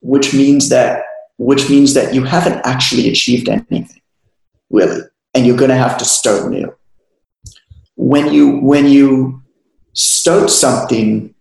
Which 0.00 0.34
means 0.34 0.68
that 0.68 1.02
which 1.38 1.68
means 1.68 1.92
that 1.94 2.14
you 2.14 2.24
haven't 2.24 2.64
actually 2.64 3.10
achieved 3.10 3.48
anything, 3.48 4.00
really. 4.70 5.02
And 5.34 5.46
you're 5.46 5.56
gonna 5.56 5.76
have 5.76 5.98
to 5.98 6.04
start 6.04 6.50
new. 6.50 6.74
When 7.96 8.32
you 8.32 8.58
when 8.58 8.88
you 8.88 9.42
start 9.92 10.50
something 10.50 11.34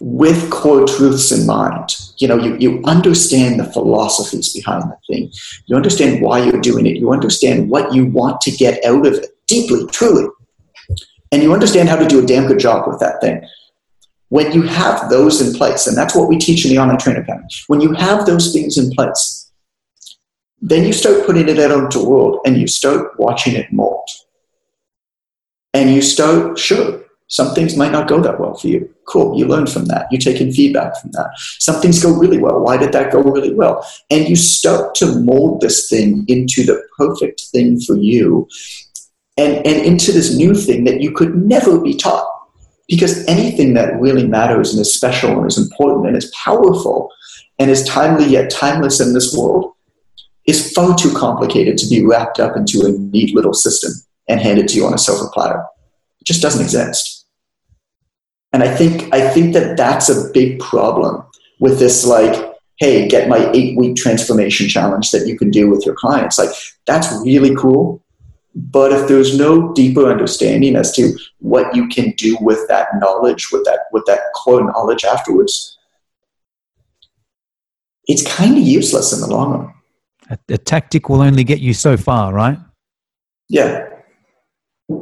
with 0.00 0.50
core 0.50 0.86
truths 0.86 1.32
in 1.32 1.46
mind. 1.46 1.96
You 2.18 2.28
know, 2.28 2.38
you, 2.38 2.56
you 2.56 2.82
understand 2.84 3.58
the 3.58 3.64
philosophies 3.64 4.52
behind 4.52 4.84
the 4.84 4.96
thing. 5.08 5.32
You 5.66 5.76
understand 5.76 6.22
why 6.22 6.44
you're 6.44 6.60
doing 6.60 6.86
it. 6.86 6.96
You 6.96 7.12
understand 7.12 7.70
what 7.70 7.92
you 7.92 8.06
want 8.06 8.40
to 8.42 8.50
get 8.50 8.84
out 8.84 9.06
of 9.06 9.14
it 9.14 9.30
deeply, 9.46 9.86
truly. 9.88 10.28
And 11.32 11.42
you 11.42 11.52
understand 11.52 11.88
how 11.88 11.96
to 11.96 12.06
do 12.06 12.22
a 12.22 12.26
damn 12.26 12.46
good 12.46 12.60
job 12.60 12.86
with 12.86 13.00
that 13.00 13.20
thing. 13.20 13.42
When 14.28 14.52
you 14.52 14.62
have 14.62 15.10
those 15.10 15.40
in 15.40 15.54
place, 15.54 15.86
and 15.86 15.96
that's 15.96 16.14
what 16.14 16.28
we 16.28 16.38
teach 16.38 16.64
in 16.64 16.70
the 16.70 16.78
Online 16.78 16.98
Trainer 16.98 17.20
Academy, 17.20 17.48
when 17.66 17.80
you 17.80 17.92
have 17.92 18.26
those 18.26 18.52
things 18.52 18.78
in 18.78 18.90
place, 18.92 19.50
then 20.60 20.84
you 20.84 20.92
start 20.92 21.26
putting 21.26 21.48
it 21.48 21.58
out 21.58 21.72
into 21.72 21.98
the 21.98 22.08
world 22.08 22.40
and 22.46 22.56
you 22.56 22.66
start 22.66 23.18
watching 23.18 23.54
it 23.54 23.72
mold. 23.72 24.08
And 25.74 25.90
you 25.90 26.00
start, 26.00 26.58
sure, 26.58 27.03
some 27.28 27.54
things 27.54 27.76
might 27.76 27.92
not 27.92 28.08
go 28.08 28.20
that 28.20 28.38
well 28.38 28.54
for 28.54 28.68
you. 28.68 28.88
Cool. 29.06 29.38
You 29.38 29.46
learn 29.46 29.66
from 29.66 29.86
that. 29.86 30.06
You 30.10 30.18
take 30.18 30.40
in 30.40 30.52
feedback 30.52 30.96
from 31.00 31.10
that. 31.12 31.30
Some 31.36 31.80
things 31.80 32.02
go 32.02 32.12
really 32.12 32.38
well. 32.38 32.60
Why 32.60 32.76
did 32.76 32.92
that 32.92 33.12
go 33.12 33.22
really 33.22 33.54
well? 33.54 33.86
And 34.10 34.28
you 34.28 34.36
start 34.36 34.94
to 34.96 35.20
mold 35.20 35.60
this 35.60 35.88
thing 35.88 36.24
into 36.28 36.64
the 36.64 36.82
perfect 36.96 37.42
thing 37.52 37.80
for 37.80 37.96
you 37.96 38.46
and, 39.36 39.54
and 39.66 39.86
into 39.86 40.12
this 40.12 40.36
new 40.36 40.54
thing 40.54 40.84
that 40.84 41.00
you 41.00 41.12
could 41.12 41.34
never 41.34 41.80
be 41.80 41.94
taught. 41.94 42.30
Because 42.88 43.26
anything 43.26 43.72
that 43.74 43.98
really 43.98 44.28
matters 44.28 44.72
and 44.72 44.80
is 44.80 44.94
special 44.94 45.38
and 45.38 45.46
is 45.46 45.56
important 45.56 46.06
and 46.06 46.16
is 46.16 46.32
powerful 46.44 47.10
and 47.58 47.70
is 47.70 47.84
timely 47.84 48.26
yet 48.26 48.50
timeless 48.50 49.00
in 49.00 49.14
this 49.14 49.34
world 49.34 49.72
is 50.46 50.72
far 50.72 50.94
too 50.94 51.12
complicated 51.14 51.78
to 51.78 51.88
be 51.88 52.04
wrapped 52.04 52.38
up 52.38 52.56
into 52.56 52.84
a 52.84 52.90
neat 52.90 53.34
little 53.34 53.54
system 53.54 53.92
and 54.28 54.40
handed 54.40 54.68
to 54.68 54.76
you 54.76 54.86
on 54.86 54.92
a 54.92 54.98
silver 54.98 55.30
platter. 55.32 55.64
It 56.20 56.26
just 56.26 56.42
doesn't 56.42 56.62
exist. 56.62 57.13
And 58.54 58.62
I 58.62 58.74
think 58.74 59.12
I 59.12 59.28
think 59.28 59.52
that 59.52 59.76
that's 59.76 60.08
a 60.08 60.30
big 60.32 60.60
problem 60.60 61.22
with 61.60 61.78
this 61.78 62.06
like 62.06 62.54
hey, 62.78 63.08
get 63.08 63.28
my 63.28 63.50
eight 63.52 63.76
week 63.78 63.96
transformation 63.96 64.68
challenge 64.68 65.10
that 65.10 65.26
you 65.26 65.38
can 65.38 65.50
do 65.50 65.70
with 65.70 65.86
your 65.86 65.94
clients. 65.94 66.38
Like, 66.38 66.50
that's 66.86 67.10
really 67.24 67.54
cool. 67.54 68.02
But 68.54 68.92
if 68.92 69.08
there's 69.08 69.36
no 69.36 69.72
deeper 69.72 70.10
understanding 70.10 70.76
as 70.76 70.92
to 70.94 71.16
what 71.38 71.74
you 71.74 71.88
can 71.88 72.12
do 72.12 72.36
with 72.40 72.66
that 72.68 72.88
knowledge, 72.96 73.50
with 73.50 73.64
that, 73.64 73.86
with 73.92 74.04
that 74.06 74.20
core 74.34 74.64
knowledge 74.64 75.04
afterwards, 75.04 75.76
it's 78.06 78.24
kind 78.26 78.56
of 78.56 78.62
useless 78.62 79.12
in 79.12 79.20
the 79.20 79.26
long 79.26 79.52
run. 79.52 79.74
A, 80.30 80.54
a 80.54 80.58
tactic 80.58 81.08
will 81.08 81.22
only 81.22 81.42
get 81.42 81.60
you 81.60 81.74
so 81.74 81.96
far, 81.96 82.32
right? 82.32 82.58
Yeah. 83.48 83.88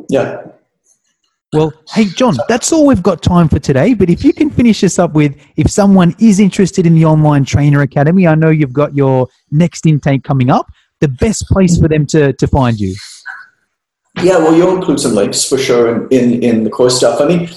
Yeah. 0.08 0.46
Well, 1.52 1.74
hey, 1.90 2.06
John, 2.06 2.34
that's 2.48 2.72
all 2.72 2.86
we've 2.86 3.02
got 3.02 3.22
time 3.22 3.46
for 3.46 3.58
today. 3.58 3.92
But 3.92 4.08
if 4.08 4.24
you 4.24 4.32
can 4.32 4.48
finish 4.48 4.82
us 4.82 4.98
up 4.98 5.12
with 5.12 5.36
if 5.56 5.70
someone 5.70 6.14
is 6.18 6.40
interested 6.40 6.86
in 6.86 6.94
the 6.94 7.04
Online 7.04 7.44
Trainer 7.44 7.82
Academy, 7.82 8.26
I 8.26 8.34
know 8.34 8.48
you've 8.48 8.72
got 8.72 8.96
your 8.96 9.28
next 9.50 9.84
intake 9.84 10.24
coming 10.24 10.48
up, 10.48 10.70
the 11.00 11.08
best 11.08 11.46
place 11.48 11.78
for 11.78 11.88
them 11.88 12.06
to, 12.06 12.32
to 12.32 12.46
find 12.46 12.80
you. 12.80 12.94
Yeah, 14.22 14.38
well, 14.38 14.56
you'll 14.56 14.76
include 14.76 15.00
some 15.00 15.14
links 15.14 15.46
for 15.46 15.58
sure 15.58 16.06
in, 16.06 16.08
in, 16.10 16.42
in 16.42 16.64
the 16.64 16.70
course 16.70 16.96
stuff. 16.96 17.20
I 17.20 17.26
mean, 17.26 17.50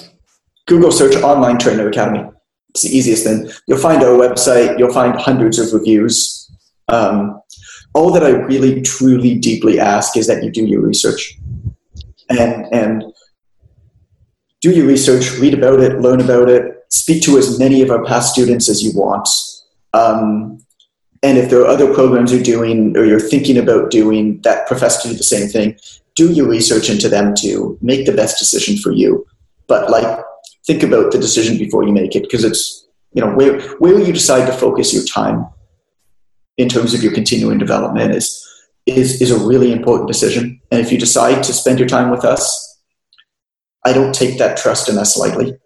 Google 0.68 0.92
search 0.92 1.16
Online 1.24 1.58
Trainer 1.58 1.88
Academy. 1.88 2.30
It's 2.72 2.82
the 2.82 2.90
easiest 2.90 3.24
thing. 3.24 3.50
You'll 3.66 3.78
find 3.78 4.04
our 4.04 4.18
website, 4.18 4.78
you'll 4.78 4.94
find 4.94 5.18
hundreds 5.18 5.58
of 5.58 5.72
reviews. 5.72 6.52
Um, 6.90 7.42
all 7.94 8.12
that 8.12 8.26
I 8.26 8.32
really, 8.32 8.82
truly, 8.82 9.36
deeply 9.36 9.80
ask 9.80 10.18
is 10.18 10.28
that 10.28 10.44
you 10.44 10.52
do 10.52 10.66
your 10.66 10.82
research. 10.82 11.38
And, 12.30 12.66
and 12.74 13.04
do 14.66 14.72
your 14.72 14.88
research, 14.88 15.32
read 15.34 15.54
about 15.54 15.80
it, 15.80 16.02
learn 16.02 16.20
about 16.20 16.50
it, 16.50 16.86
speak 16.90 17.22
to 17.22 17.38
as 17.38 17.60
many 17.60 17.84
of 17.84 17.92
our 17.92 18.04
past 18.04 18.34
students 18.34 18.68
as 18.68 18.82
you 18.82 18.92
want. 18.96 19.30
Um, 19.94 20.58
and 21.22 21.38
if 21.38 21.52
there 21.52 21.62
are 21.62 21.68
other 21.68 21.94
programs 21.94 22.34
you're 22.34 22.42
doing 22.42 22.98
or 22.98 23.06
you're 23.06 23.20
thinking 23.20 23.60
about 23.60 23.92
doing 23.92 24.42
that 24.42 24.66
profess 24.66 25.04
to 25.04 25.10
do 25.10 25.14
the 25.14 25.24
same 25.24 25.50
thing, 25.50 25.78
do 26.16 26.34
your 26.34 26.48
research 26.50 26.90
into 26.90 27.10
them 27.10 27.36
too. 27.36 27.78
Make 27.82 28.08
the 28.08 28.12
best 28.12 28.40
decision 28.40 28.76
for 28.78 28.92
you. 28.92 29.28
But 29.68 29.92
like, 29.92 30.26
think 30.66 30.82
about 30.82 31.12
the 31.12 31.20
decision 31.20 31.60
before 31.60 31.84
you 31.84 31.94
make 31.94 32.16
it 32.16 32.24
because 32.24 32.44
it's, 32.44 32.88
you 33.14 33.22
know, 33.22 33.36
where, 33.36 33.62
where 33.78 34.00
you 34.00 34.12
decide 34.12 34.48
to 34.48 34.54
focus 34.54 34.96
your 34.96 35.06
time 35.06 35.48
in 36.58 36.70
terms 36.70 36.96
of 36.96 37.04
your 37.04 37.14
continuing 37.14 37.60
development 37.60 38.16
is, 38.16 38.44
is, 38.88 39.22
is 39.22 39.30
a 39.30 39.48
really 39.48 39.72
important 39.72 40.08
decision. 40.08 40.60
And 40.72 40.82
if 40.82 40.92
you 40.92 40.98
decide 40.98 41.44
to 41.44 41.54
spend 41.54 41.78
your 41.78 41.88
time 41.88 42.10
with 42.10 42.26
us, 42.26 42.75
I 43.86 43.94
don't 43.94 44.14
take 44.14 44.38
that 44.40 44.58
trust 44.58 44.90
in 44.90 44.98
us 44.98 45.18
lightly. 45.18 45.58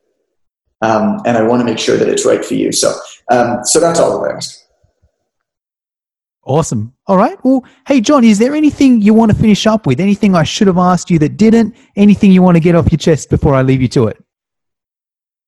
Um, 0.82 1.20
and 1.26 1.38
I 1.38 1.44
want 1.44 1.62
to 1.62 1.66
make 1.66 1.80
sure 1.80 1.98
that 1.98 2.08
it's 2.08 2.26
right 2.26 2.44
for 2.44 2.54
you. 2.54 2.72
So, 2.72 2.94
um, 3.32 3.60
so 3.64 3.80
that's 3.80 4.00
all 4.00 4.24
I 4.24 4.34
ask. 4.34 4.60
Awesome. 6.44 6.94
All 7.06 7.18
right. 7.18 7.38
Well, 7.44 7.64
hey, 7.88 8.02
John, 8.02 8.24
is 8.24 8.40
there 8.40 8.56
anything 8.56 9.02
you 9.02 9.14
want 9.14 9.32
to 9.32 9.38
finish 9.38 9.68
up 9.68 9.86
with? 9.86 10.00
Anything 10.00 10.36
I 10.36 10.44
should 10.44 10.68
have 10.68 10.78
asked 10.78 11.12
you 11.12 11.20
that 11.20 11.38
didn't? 11.38 11.76
Anything 11.96 12.32
you 12.32 12.42
want 12.42 12.56
to 12.56 12.62
get 12.62 12.76
off 12.76 12.92
your 12.92 12.98
chest 12.98 13.30
before 13.30 13.54
I 13.54 13.62
leave 13.62 13.82
you 13.82 13.88
to 13.90 14.08
it? 14.08 14.24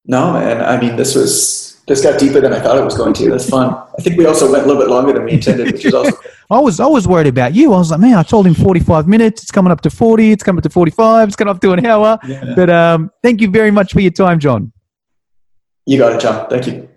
No, 0.05 0.33
man. 0.33 0.61
I 0.61 0.79
mean, 0.79 0.95
this 0.97 1.15
was 1.15 1.70
this 1.91 2.01
got 2.01 2.17
deeper 2.19 2.39
than 2.39 2.53
I 2.53 2.59
thought 2.59 2.77
it 2.77 2.83
was 2.83 2.95
going 2.95 3.13
to. 3.13 3.29
That's 3.29 3.49
fun. 3.49 3.73
I 3.73 4.01
think 4.01 4.17
we 4.17 4.25
also 4.25 4.49
went 4.49 4.63
a 4.63 4.67
little 4.67 4.81
bit 4.81 4.89
longer 4.89 5.11
than 5.13 5.25
we 5.25 5.33
intended, 5.33 5.73
which 5.73 5.85
is 5.85 5.93
also. 5.93 6.17
I 6.49 6.59
was 6.59 6.79
I 6.79 6.85
was 6.85 7.07
worried 7.07 7.27
about 7.27 7.53
you. 7.53 7.73
I 7.73 7.77
was 7.77 7.91
like, 7.91 7.99
man, 7.99 8.15
I 8.15 8.23
told 8.23 8.47
him 8.47 8.53
45 8.53 9.07
minutes. 9.07 9.43
It's 9.43 9.51
coming 9.51 9.71
up 9.71 9.81
to 9.81 9.89
40. 9.89 10.31
It's 10.31 10.43
coming 10.43 10.59
up 10.59 10.63
to 10.63 10.69
45. 10.69 11.27
It's 11.27 11.35
coming 11.35 11.53
up 11.53 11.61
to 11.61 11.71
an 11.73 11.85
hour. 11.85 12.17
Yeah. 12.27 12.53
But 12.55 12.69
um, 12.69 13.11
thank 13.21 13.41
you 13.41 13.49
very 13.49 13.71
much 13.71 13.93
for 13.93 13.99
your 13.99 14.11
time, 14.11 14.39
John. 14.39 14.71
You 15.85 15.97
got 15.97 16.13
it, 16.13 16.21
John. 16.21 16.49
Thank 16.49 16.67
you. 16.67 16.89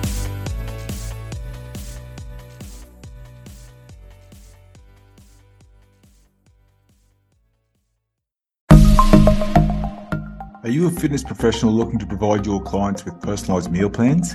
Are 10.66 10.70
you 10.70 10.88
a 10.88 10.90
fitness 10.90 11.22
professional 11.22 11.72
looking 11.72 11.96
to 12.00 12.06
provide 12.06 12.44
your 12.44 12.60
clients 12.60 13.04
with 13.04 13.20
personalized 13.20 13.70
meal 13.70 13.88
plans? 13.88 14.34